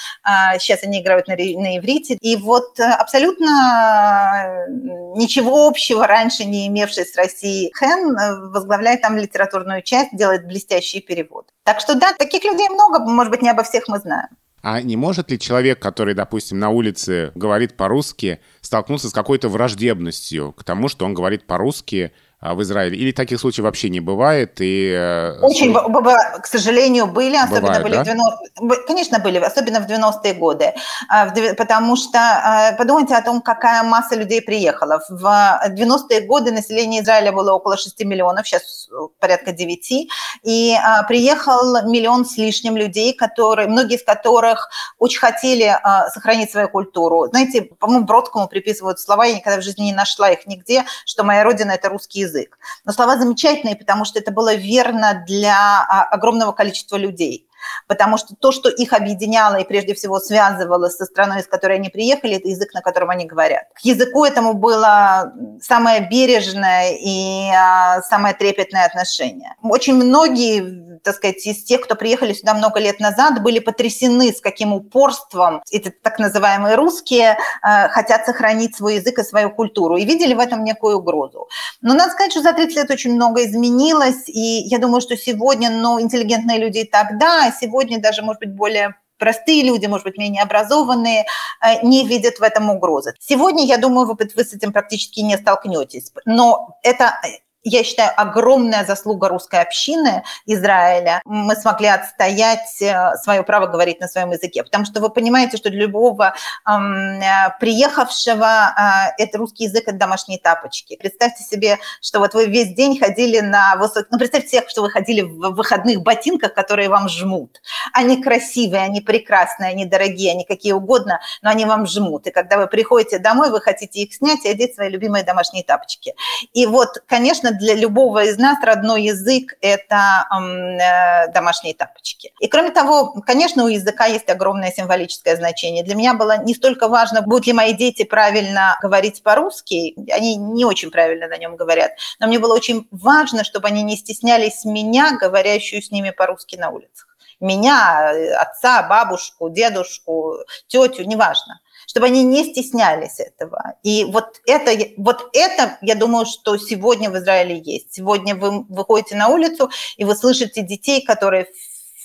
сейчас 0.59 0.83
они 0.83 1.01
играют 1.01 1.27
на, 1.27 1.33
на 1.35 1.77
иврите. 1.77 2.13
И 2.21 2.37
вот 2.37 2.79
абсолютно 2.79 4.67
ничего 5.15 5.67
общего 5.67 6.07
раньше 6.07 6.45
не 6.45 6.67
имевший 6.67 7.05
с 7.05 7.15
Россией 7.15 7.71
Хэн 7.73 8.17
э, 8.17 8.49
возглавляет 8.49 9.01
там 9.01 9.17
литературную 9.17 9.81
часть, 9.81 10.15
делает 10.15 10.47
блестящий 10.47 11.01
перевод. 11.01 11.47
Так 11.63 11.79
что 11.79 11.95
да, 11.95 12.13
таких 12.13 12.43
людей 12.43 12.69
много, 12.69 12.99
может 12.99 13.31
быть, 13.31 13.41
не 13.41 13.49
обо 13.49 13.63
всех 13.63 13.87
мы 13.87 13.99
знаем. 13.99 14.27
А 14.61 14.81
не 14.81 14.97
может 14.97 15.31
ли 15.31 15.39
человек, 15.39 15.79
который, 15.79 16.13
допустим, 16.13 16.59
на 16.59 16.69
улице 16.69 17.31
говорит 17.35 17.77
по-русски, 17.77 18.39
столкнуться 18.61 19.09
с 19.09 19.13
какой-то 19.13 19.47
враждебностью 19.47 20.51
к 20.53 20.63
тому, 20.63 20.89
что 20.89 21.05
он 21.05 21.13
говорит 21.13 21.47
по-русски, 21.47 22.11
в 22.41 22.61
Израиле? 22.61 22.97
Или 22.97 23.11
таких 23.11 23.39
случаев 23.39 23.65
вообще 23.65 23.89
не 23.89 23.99
бывает? 23.99 24.61
И... 24.61 24.91
Э, 24.91 25.39
Очень, 25.41 25.73
к 25.73 26.47
сожалению, 26.47 27.07
были, 27.07 27.35
особенно 27.35 27.61
Бывает, 27.61 27.83
были 27.83 27.95
да? 27.95 28.01
в 28.01 28.05
90 28.05 28.49
Конечно, 28.87 29.19
были, 29.19 29.37
особенно 29.37 29.79
в 29.79 29.87
90-е 29.87 30.33
годы, 30.33 30.73
а, 31.07 31.29
потому 31.57 31.95
что 31.95 32.19
а, 32.19 32.73
подумайте 32.77 33.15
о 33.15 33.21
том, 33.21 33.41
какая 33.41 33.83
масса 33.83 34.15
людей 34.15 34.41
приехала. 34.41 35.01
В 35.09 35.23
90-е 35.23 36.21
годы 36.21 36.51
население 36.51 37.01
Израиля 37.01 37.31
было 37.31 37.53
около 37.53 37.77
6 37.77 38.03
миллионов, 38.03 38.47
сейчас 38.47 38.89
порядка 39.19 39.51
9, 39.51 40.09
и 40.43 40.75
приехал 41.07 41.87
миллион 41.87 42.25
с 42.25 42.37
лишним 42.37 42.75
людей, 42.75 43.13
которые, 43.13 43.67
многие 43.67 43.95
из 43.95 44.03
которых 44.03 44.69
очень 44.97 45.19
хотели 45.19 45.77
сохранить 46.13 46.51
свою 46.51 46.69
культуру. 46.69 47.27
Знаете, 47.27 47.61
по-моему, 47.61 48.05
Бродскому 48.05 48.47
приписывают 48.47 48.99
слова, 48.99 49.25
я 49.25 49.35
никогда 49.35 49.61
в 49.61 49.63
жизни 49.63 49.83
не 49.83 49.93
нашла 49.93 50.31
их 50.31 50.45
нигде, 50.47 50.85
что 51.05 51.23
моя 51.23 51.43
родина– 51.43 51.71
это 51.73 51.89
русский 51.89 52.21
язык. 52.29 52.57
Но 52.85 52.91
слова 52.91 53.17
замечательные, 53.17 53.75
потому 53.75 54.05
что 54.05 54.19
это 54.19 54.31
было 54.31 54.55
верно 54.55 55.23
для 55.27 55.81
а, 55.81 56.03
огромного 56.03 56.51
количества 56.51 56.97
людей 56.97 57.48
потому 57.87 58.17
что 58.17 58.35
то, 58.35 58.51
что 58.51 58.69
их 58.69 58.93
объединяло 58.93 59.55
и 59.55 59.67
прежде 59.67 59.93
всего 59.93 60.19
связывало 60.19 60.89
со 60.89 61.05
страной, 61.05 61.41
из 61.41 61.47
которой 61.47 61.77
они 61.77 61.89
приехали, 61.89 62.35
это 62.35 62.47
язык, 62.47 62.73
на 62.73 62.81
котором 62.81 63.09
они 63.09 63.25
говорят. 63.25 63.63
К 63.73 63.79
языку 63.79 64.25
этому 64.25 64.53
было 64.53 65.33
самое 65.61 66.07
бережное 66.09 66.95
и 66.99 67.49
а, 67.51 68.01
самое 68.03 68.33
трепетное 68.33 68.85
отношение. 68.85 69.55
Очень 69.63 69.95
многие, 69.95 70.99
так 70.99 71.15
сказать, 71.15 71.45
из 71.45 71.63
тех, 71.63 71.81
кто 71.81 71.95
приехали 71.95 72.33
сюда 72.33 72.53
много 72.53 72.79
лет 72.79 72.99
назад, 72.99 73.41
были 73.41 73.59
потрясены, 73.59 74.33
с 74.33 74.41
каким 74.41 74.73
упорством 74.73 75.61
эти 75.71 75.89
так 75.89 76.19
называемые 76.19 76.75
русские 76.75 77.37
а, 77.61 77.89
хотят 77.89 78.25
сохранить 78.25 78.75
свой 78.75 78.95
язык 78.95 79.19
и 79.19 79.23
свою 79.23 79.49
культуру, 79.49 79.97
и 79.97 80.05
видели 80.05 80.33
в 80.33 80.39
этом 80.39 80.63
некую 80.63 80.97
угрозу. 80.97 81.47
Но 81.81 81.93
надо 81.93 82.11
сказать, 82.11 82.31
что 82.31 82.41
за 82.41 82.53
30 82.53 82.75
лет 82.75 82.91
очень 82.91 83.13
много 83.13 83.45
изменилось, 83.45 84.27
и 84.27 84.61
я 84.67 84.79
думаю, 84.79 85.01
что 85.01 85.17
сегодня, 85.17 85.69
ну, 85.69 85.99
интеллигентные 85.99 86.59
люди 86.59 86.83
тогда, 86.83 87.48
сегодня 87.51 87.99
даже, 87.99 88.21
может 88.21 88.39
быть, 88.39 88.53
более 88.53 88.95
простые 89.17 89.63
люди, 89.63 89.85
может 89.85 90.05
быть, 90.05 90.17
менее 90.17 90.41
образованные, 90.41 91.25
э, 91.61 91.85
не 91.85 92.07
видят 92.07 92.39
в 92.39 92.43
этом 92.43 92.69
угрозы. 92.69 93.13
Сегодня, 93.19 93.65
я 93.65 93.77
думаю, 93.77 94.07
вы, 94.07 94.15
вы 94.15 94.43
с 94.43 94.53
этим 94.53 94.71
практически 94.71 95.19
не 95.19 95.37
столкнетесь. 95.37 96.11
Но 96.25 96.79
это 96.83 97.19
я 97.63 97.83
считаю, 97.83 98.11
огромная 98.15 98.85
заслуга 98.85 99.27
русской 99.27 99.61
общины 99.61 100.23
Израиля. 100.45 101.21
Мы 101.25 101.55
смогли 101.55 101.87
отстоять 101.87 102.81
э, 102.81 103.15
свое 103.21 103.43
право 103.43 103.67
говорить 103.67 103.99
на 103.99 104.07
своем 104.07 104.31
языке. 104.31 104.63
Потому 104.63 104.85
что 104.85 105.01
вы 105.01 105.09
понимаете, 105.09 105.57
что 105.57 105.69
для 105.69 105.81
любого 105.81 106.35
эм, 106.67 107.21
приехавшего 107.59 108.73
э, 109.17 109.23
это 109.23 109.37
русский 109.37 109.65
язык– 109.65 109.83
это 109.87 109.97
домашние 109.97 110.39
тапочки. 110.39 110.95
Представьте 110.95 111.43
себе, 111.43 111.79
что 112.01 112.19
вот 112.19 112.33
вы 112.33 112.45
весь 112.45 112.73
день 112.73 112.97
ходили 112.97 113.39
на 113.41 113.75
высоких... 113.75 114.07
Ну, 114.11 114.17
представьте 114.17 114.49
себе, 114.49 114.69
что 114.69 114.81
вы 114.81 114.89
ходили 114.89 115.21
в 115.21 115.51
выходных 115.51 116.01
ботинках, 116.01 116.53
которые 116.53 116.87
вам 116.87 117.09
жмут. 117.09 117.61
Они 117.93 118.21
красивые, 118.21 118.83
они 118.83 119.01
прекрасные, 119.01 119.71
они 119.71 119.85
дорогие, 119.85 120.31
они 120.31 120.45
какие 120.45 120.71
угодно, 120.71 121.19
но 121.41 121.49
они 121.49 121.65
вам 121.65 121.85
жмут. 121.87 122.27
И 122.27 122.31
когда 122.31 122.57
вы 122.57 122.67
приходите 122.67 123.19
домой, 123.19 123.51
вы 123.51 123.59
хотите 123.59 123.99
их 123.99 124.13
снять 124.13 124.45
и 124.45 124.49
одеть 124.49 124.75
свои 124.75 124.89
любимые 124.89 125.25
домашние 125.25 125.63
тапочки. 125.63 126.13
И 126.53 126.65
вот, 126.65 127.03
конечно, 127.05 127.48
конечно, 127.49 127.57
для 127.57 127.75
любого 127.75 128.23
из 128.23 128.37
нас 128.37 128.57
родной 128.63 129.03
язык– 129.03 129.53
это 129.61 130.27
э, 130.31 131.31
домашние 131.33 131.73
тапочки. 131.73 132.31
И 132.39 132.47
кроме 132.47 132.71
того, 132.71 133.13
конечно, 133.25 133.63
у 133.63 133.67
языка 133.67 134.05
есть 134.05 134.29
огромное 134.29 134.71
символическое 134.71 135.35
значение. 135.35 135.83
Для 135.83 135.95
меня 135.95 136.13
было 136.13 136.43
не 136.43 136.53
столько 136.53 136.87
важно, 136.87 137.21
будут 137.21 137.47
ли 137.47 137.53
мои 137.53 137.73
дети 137.73 138.03
правильно 138.03 138.77
говорить 138.81 139.23
по-русски, 139.23 139.95
они 140.11 140.35
не 140.35 140.65
очень 140.65 140.91
правильно 140.91 141.27
на 141.27 141.37
нем 141.37 141.55
говорят, 141.55 141.91
но 142.19 142.27
мне 142.27 142.39
было 142.39 142.55
очень 142.55 142.87
важно, 142.91 143.43
чтобы 143.43 143.67
они 143.67 143.83
не 143.83 143.97
стеснялись 143.97 144.65
меня, 144.65 145.17
говорящую 145.19 145.81
с 145.81 145.91
ними 145.91 146.11
по-русски 146.11 146.55
на 146.57 146.69
улицах 146.69 147.07
меня, 147.41 148.11
отца, 148.37 148.83
бабушку, 148.83 149.49
дедушку, 149.49 150.39
тетю, 150.67 151.03
неважно 151.03 151.61
чтобы 151.89 152.05
они 152.05 152.23
не 152.23 152.43
стеснялись 152.43 153.19
этого. 153.19 153.73
И 153.81 154.05
вот 154.05 154.41
это, 154.45 154.71
вот 154.97 155.29
это, 155.33 155.79
я 155.81 155.95
думаю, 155.95 156.27
что 156.27 156.55
сегодня 156.57 157.09
в 157.09 157.17
Израиле 157.17 157.57
есть. 157.57 157.95
Сегодня 157.95 158.35
вы 158.35 158.63
выходите 158.65 159.15
на 159.15 159.29
улицу, 159.29 159.71
и 159.97 160.05
вы 160.05 160.15
слышите 160.15 160.61
детей, 160.61 161.03
которые 161.03 161.47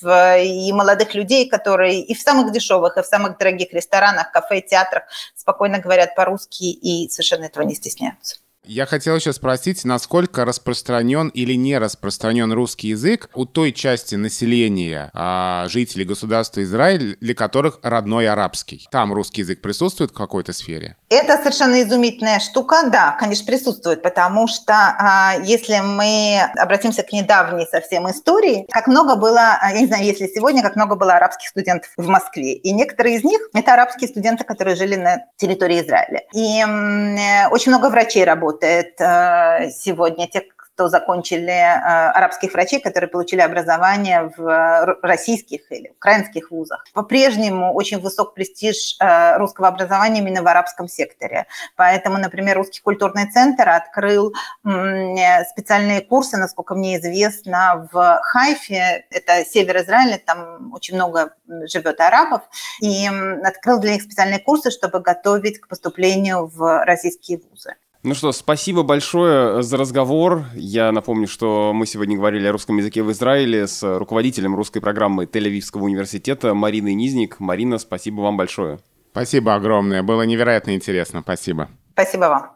и 0.03 0.72
молодых 0.72 1.14
людей, 1.14 1.49
которые 1.49 2.01
и 2.01 2.14
в 2.14 2.20
самых 2.20 2.51
дешевых, 2.51 2.97
и 2.97 3.03
в 3.03 3.07
самых 3.07 3.37
дорогих 3.37 3.74
ресторанах, 3.74 4.32
кафе, 4.32 4.62
театрах 4.62 5.05
спокойно 5.35 5.78
говорят 5.78 6.14
по-русски 6.14 6.64
и 6.64 7.11
совершенно 7.11 7.45
этого 7.45 7.64
не 7.64 7.74
стесняются. 7.74 8.37
Я 8.66 8.86
хотел 8.86 9.16
еще 9.16 9.34
спросить, 9.34 9.84
насколько 9.84 10.46
распространен 10.46 11.28
или 11.28 11.52
не 11.52 11.76
распространен 11.76 12.50
русский 12.50 12.88
язык 12.88 13.28
у 13.34 13.44
той 13.44 13.72
части 13.72 14.14
населения 14.14 15.10
а, 15.12 15.66
жителей 15.68 16.06
государства 16.06 16.62
Израиль, 16.62 17.18
для 17.20 17.34
которых 17.34 17.78
родной 17.82 18.26
арабский. 18.26 18.88
Там 18.90 19.12
русский 19.12 19.42
язык 19.42 19.60
присутствует 19.60 20.12
в 20.12 20.14
какой-то 20.14 20.54
сфере? 20.54 20.96
Это 21.10 21.36
совершенно 21.36 21.82
изумительная 21.82 22.40
штука, 22.40 22.88
да, 22.90 23.16
конечно, 23.20 23.44
присутствует, 23.44 24.02
потому 24.02 24.48
что 24.48 24.72
а, 24.72 25.34
если 25.44 25.80
мы 25.80 26.40
обратимся 26.56 27.02
к 27.02 27.12
недавней 27.12 27.66
совсем 27.66 28.10
истории, 28.10 28.66
как 28.70 28.86
много 28.86 29.16
было, 29.16 29.58
а, 29.60 29.72
я 29.72 29.80
не 29.80 29.86
знаю, 29.86 30.04
если 30.04 30.26
сегодня, 30.26 30.62
как 30.62 30.74
много 30.76 30.96
было 30.96 31.12
арабских 31.12 31.50
студентов 31.50 31.90
в 31.98 32.06
Москве, 32.08 32.54
и 32.54 32.72
некоторые 32.72 33.16
из 33.16 33.24
них– 33.24 33.40
это 33.52 33.74
арабские 33.74 34.08
студенты, 34.08 34.44
которые 34.44 34.74
жили 34.74 34.96
на 34.96 35.18
территории 35.36 35.82
Израиля. 35.82 36.22
И 36.32 36.60
м, 36.60 37.52
очень 37.52 37.70
много 37.70 37.90
врачей 37.90 38.24
работают 38.24 38.53
работает 38.55 39.00
э, 39.00 39.70
сегодня, 39.70 40.28
те, 40.28 40.40
кто 40.40 40.88
закончили 40.88 41.50
э, 41.50 42.11
арабских 42.11 42.52
врачей, 42.52 42.80
которые 42.80 43.09
получили 43.09 43.40
образование 43.40 44.32
в 44.36 44.98
российских 45.02 45.70
или 45.70 45.90
украинских 45.90 46.50
вузах. 46.50 46.84
По-прежнему 46.92 47.72
очень 47.74 48.00
высок 48.00 48.34
престиж 48.34 48.96
э, 49.00 49.36
русского 49.36 49.68
образования 49.68 50.20
именно 50.20 50.42
в 50.42 50.48
арабском 50.48 50.88
секторе. 50.88 51.46
Поэтому, 51.76 52.18
например, 52.18 52.57
Русский 52.57 52.80
культурный 52.80 53.30
центр 53.30 53.68
открыл 53.68 54.32
специальные 54.62 56.00
курсы, 56.00 56.36
насколько 56.36 56.74
мне 56.74 56.96
известно, 56.98 57.88
в 57.92 58.20
Хайфе, 58.22 59.05
это 59.11 59.44
север 59.44 59.78
Израиля, 59.78 60.20
там 60.24 60.72
очень 60.72 60.94
много 60.94 61.34
живет 61.66 62.00
арабов, 62.00 62.42
и 62.80 63.09
открыл 63.44 63.78
для 63.80 63.92
них 63.92 64.02
специальные 64.02 64.40
курсы, 64.40 64.70
чтобы 64.70 65.00
готовить 65.00 65.61
к 65.61 65.68
поступлению 65.68 66.46
в 66.46 66.84
российские 66.84 67.38
вузы. 67.38 67.74
Ну 68.05 68.14
что, 68.14 68.32
спасибо 68.32 68.82
большое 68.82 69.62
за 69.62 69.78
разговор. 69.78 70.44
Я 70.55 70.92
напомню, 70.92 71.26
что 71.26 71.72
мы 71.72 71.86
сегодня 71.86 72.18
говорили 72.18 72.46
о 72.46 72.52
русском 72.52 72.76
языке 72.76 73.02
в 73.02 73.11
Израиле 73.12 73.66
с 73.66 73.82
руководителем 73.98 74.55
русской 74.55 74.80
программы 74.80 75.24
Тель-Авивского 75.24 75.80
университета 75.80 76.52
Мариной 76.52 76.92
Низник. 76.92 77.40
Марина, 77.40 77.78
спасибо 77.78 78.20
вам 78.20 78.36
большое. 78.36 78.78
Спасибо 79.12 79.55
огромное. 79.55 80.02
Было 80.02 80.20
невероятно 80.20 80.74
интересно. 80.74 81.22
Спасибо. 81.22 81.70
Спасибо 81.94 82.24
вам. 82.24 82.50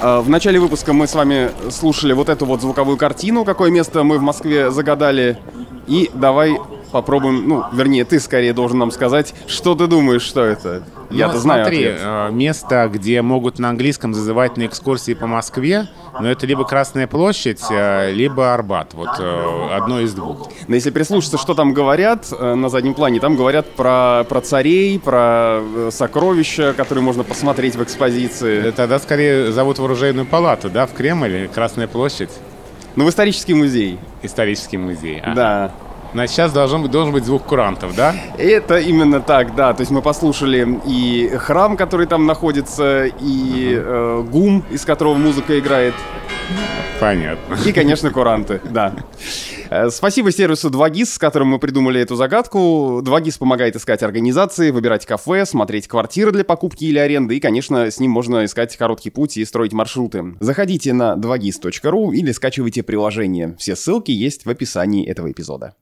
А, 0.00 0.20
в 0.20 0.28
начале 0.28 0.60
выпуска 0.60 0.92
мы 0.92 1.08
с 1.08 1.14
вами 1.16 1.50
слушали 1.72 2.12
вот 2.12 2.28
эту 2.28 2.46
вот 2.46 2.60
звуковую 2.60 2.98
картину, 2.98 3.44
какое 3.44 3.72
место 3.72 4.04
мы 4.04 4.18
в 4.18 4.22
Москве 4.22 4.70
загадали. 4.70 5.38
И 5.88 6.08
давай 6.14 6.56
попробуем, 6.94 7.48
ну, 7.48 7.64
вернее, 7.72 8.04
ты 8.04 8.20
скорее 8.20 8.52
должен 8.52 8.78
нам 8.78 8.90
сказать, 8.92 9.34
что 9.48 9.74
ты 9.74 9.86
думаешь, 9.88 10.22
что 10.22 10.42
это. 10.44 10.84
Ну, 11.10 11.16
Я-то 11.16 11.38
знаю 11.38 11.64
смотри, 11.64 11.84
ответ. 11.88 12.00
э, 12.02 12.28
место, 12.32 12.88
где 12.92 13.20
могут 13.20 13.58
на 13.58 13.68
английском 13.70 14.14
зазывать 14.14 14.56
на 14.56 14.64
экскурсии 14.66 15.14
по 15.14 15.26
Москве, 15.26 15.88
но 16.20 16.30
это 16.30 16.46
либо 16.46 16.64
Красная 16.64 17.06
площадь, 17.08 17.60
э, 17.70 18.12
либо 18.12 18.54
Арбат. 18.54 18.94
Вот 18.94 19.08
э, 19.18 19.68
одно 19.72 20.00
из 20.00 20.14
двух. 20.14 20.48
Но 20.68 20.76
если 20.76 20.90
прислушаться, 20.90 21.36
что 21.36 21.54
там 21.54 21.74
говорят 21.74 22.30
на 22.40 22.68
заднем 22.68 22.94
плане, 22.94 23.18
там 23.20 23.36
говорят 23.36 23.66
про, 23.74 24.24
про 24.28 24.40
царей, 24.40 24.98
про 25.00 25.60
сокровища, 25.90 26.74
которые 26.76 27.02
можно 27.04 27.24
посмотреть 27.24 27.74
в 27.76 27.82
экспозиции. 27.82 28.70
Тогда 28.70 28.98
скорее 29.00 29.50
зовут 29.52 29.78
в 29.80 29.84
оружейную 29.84 30.26
палату, 30.26 30.70
да, 30.70 30.86
в 30.86 30.92
Кремль, 30.92 31.48
Красная 31.52 31.88
площадь, 31.88 32.30
Ну, 32.96 33.04
в 33.04 33.08
исторический 33.08 33.54
музей. 33.54 33.98
исторический 34.22 34.78
музей. 34.78 35.20
А. 35.24 35.34
Да. 35.34 35.72
Значит, 36.14 36.36
сейчас 36.36 36.52
должен 36.52 36.80
быть, 36.80 36.92
должен 36.92 37.12
быть 37.12 37.24
звук 37.24 37.42
курантов, 37.42 37.96
да? 37.96 38.14
Это 38.38 38.78
именно 38.78 39.20
так, 39.20 39.56
да. 39.56 39.74
То 39.74 39.80
есть 39.80 39.90
мы 39.90 40.00
послушали 40.00 40.80
и 40.86 41.28
храм, 41.36 41.76
который 41.76 42.06
там 42.06 42.24
находится, 42.24 43.06
и 43.06 43.74
э, 43.76 44.24
гум, 44.30 44.64
из 44.70 44.84
которого 44.84 45.14
музыка 45.14 45.58
играет, 45.58 45.94
Понятно. 47.00 47.56
и, 47.66 47.72
конечно, 47.72 48.10
куранты, 48.10 48.60
да. 48.70 48.94
Э, 49.70 49.90
Спасибо 49.90 50.30
сервису 50.30 50.70
2GIS, 50.70 51.06
с 51.06 51.18
которым 51.18 51.48
мы 51.48 51.58
придумали 51.58 52.00
эту 52.00 52.14
загадку. 52.14 53.00
2GIS 53.02 53.38
помогает 53.38 53.74
искать 53.74 54.04
организации, 54.04 54.70
выбирать 54.70 55.04
кафе, 55.06 55.44
смотреть 55.46 55.88
квартиры 55.88 56.30
для 56.30 56.44
покупки 56.44 56.84
или 56.84 56.98
аренды, 56.98 57.36
и, 57.36 57.40
конечно, 57.40 57.90
с 57.90 57.98
ним 57.98 58.12
можно 58.12 58.44
искать 58.44 58.76
короткий 58.76 59.10
путь 59.10 59.36
и 59.36 59.44
строить 59.44 59.72
маршруты. 59.72 60.36
Заходите 60.38 60.92
на 60.92 61.14
2gis.ru 61.14 62.14
или 62.14 62.30
скачивайте 62.30 62.84
приложение. 62.84 63.56
Все 63.58 63.74
ссылки 63.74 64.12
есть 64.12 64.46
в 64.46 64.50
описании 64.50 65.04
этого 65.06 65.32
эпизода. 65.32 65.74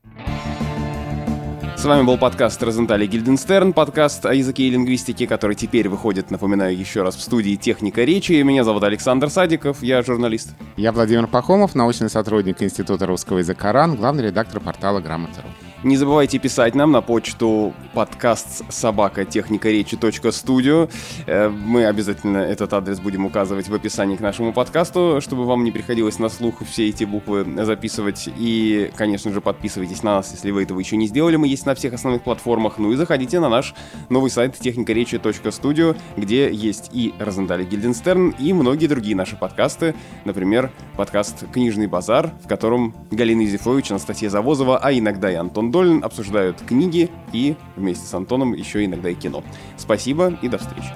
С 1.83 1.85
вами 1.85 2.05
был 2.05 2.17
подкаст 2.17 2.63
Розентали 2.63 3.07
Гильденстерн, 3.07 3.73
подкаст 3.73 4.25
о 4.25 4.33
языке 4.33 4.63
и 4.63 4.71
лингвистике, 4.71 5.27
который 5.27 5.57
теперь 5.57 5.89
выходит, 5.89 6.31
напоминаю 6.31 6.79
еще 6.79 7.03
раз, 7.03 7.17
в 7.17 7.21
студии 7.21 7.57
«Техника 7.57 8.05
речи». 8.05 8.41
Меня 8.41 8.63
зовут 8.63 8.85
Александр 8.85 9.31
Садиков, 9.31 9.83
я 9.83 10.01
журналист. 10.03 10.51
Я 10.77 10.93
Владимир 10.93 11.27
Пахомов, 11.27 11.75
научный 11.75 12.09
сотрудник 12.09 12.63
Института 12.63 13.07
русского 13.07 13.39
языка 13.39 13.73
РАН, 13.73 13.97
главный 13.97 14.27
редактор 14.27 14.61
портала 14.61 15.01
Грамота.ру. 15.01 15.72
Не 15.85 15.97
забывайте 15.97 16.39
писать 16.39 16.77
нам 16.77 16.93
на 16.93 17.01
почту 17.01 17.75
подкаст 17.93 18.63
собака 18.73 19.25
техника 19.25 19.69
речи 19.69 19.99
студио. 20.31 20.89
Мы 21.27 21.87
обязательно 21.87 22.39
этот 22.39 22.73
адрес 22.73 23.01
будем 23.01 23.27
указывать 23.27 23.69
в 23.69 23.75
описании 23.75 24.15
к 24.15 24.21
нашему 24.21 24.53
подкасту, 24.53 25.19
чтобы 25.21 25.45
вам 25.45 25.65
не 25.65 25.73
приходилось 25.73 26.21
на 26.21 26.29
слух 26.29 26.63
все 26.65 26.89
эти 26.89 27.03
буквы 27.03 27.45
записывать. 27.65 28.29
И, 28.39 28.93
конечно 28.95 29.33
же, 29.33 29.41
подписывайтесь 29.41 30.05
на 30.05 30.19
нас, 30.19 30.31
если 30.31 30.53
вы 30.53 30.63
этого 30.63 30.79
еще 30.79 30.97
не 30.97 31.09
сделали. 31.09 31.35
Мы 31.35 31.49
есть 31.49 31.67
на 31.67 31.75
всех 31.75 31.95
основных 31.95 32.23
платформах. 32.23 32.79
Ну 32.79 32.93
и 32.93 32.95
заходите 32.95 33.41
на 33.41 33.49
наш 33.49 33.75
новый 34.09 34.31
сайт 34.31 34.57
техникаречи.студио, 34.57 35.97
где 36.17 36.49
есть 36.53 36.91
и 36.93 37.13
Розентали 37.19 37.65
Гильденстерн, 37.65 38.37
и 38.39 38.53
многие 38.53 38.87
другие 38.87 39.17
наши 39.17 39.35
подкасты. 39.35 39.97
Например, 40.25 40.71
подкаст 40.97 41.43
«Книжный 41.53 41.89
базар», 41.89 42.31
в 42.45 42.47
котором 42.47 42.95
Галина 43.11 43.45
Изифович, 43.47 43.91
Анастасия 43.91 44.31
Завозова, 44.31 44.79
а 44.79 44.93
иногда 44.93 45.29
и 45.29 45.35
Антон 45.35 45.72
Долин 45.73 46.05
обсуждают 46.05 46.61
книги 46.61 47.11
и 47.33 47.57
вместе 47.77 48.07
с 48.07 48.13
Антоном 48.13 48.53
еще 48.53 48.85
иногда 48.85 49.09
и 49.09 49.15
кино. 49.15 49.43
Спасибо 49.79 50.39
и 50.43 50.49
до 50.49 50.59
встречи. 50.59 50.93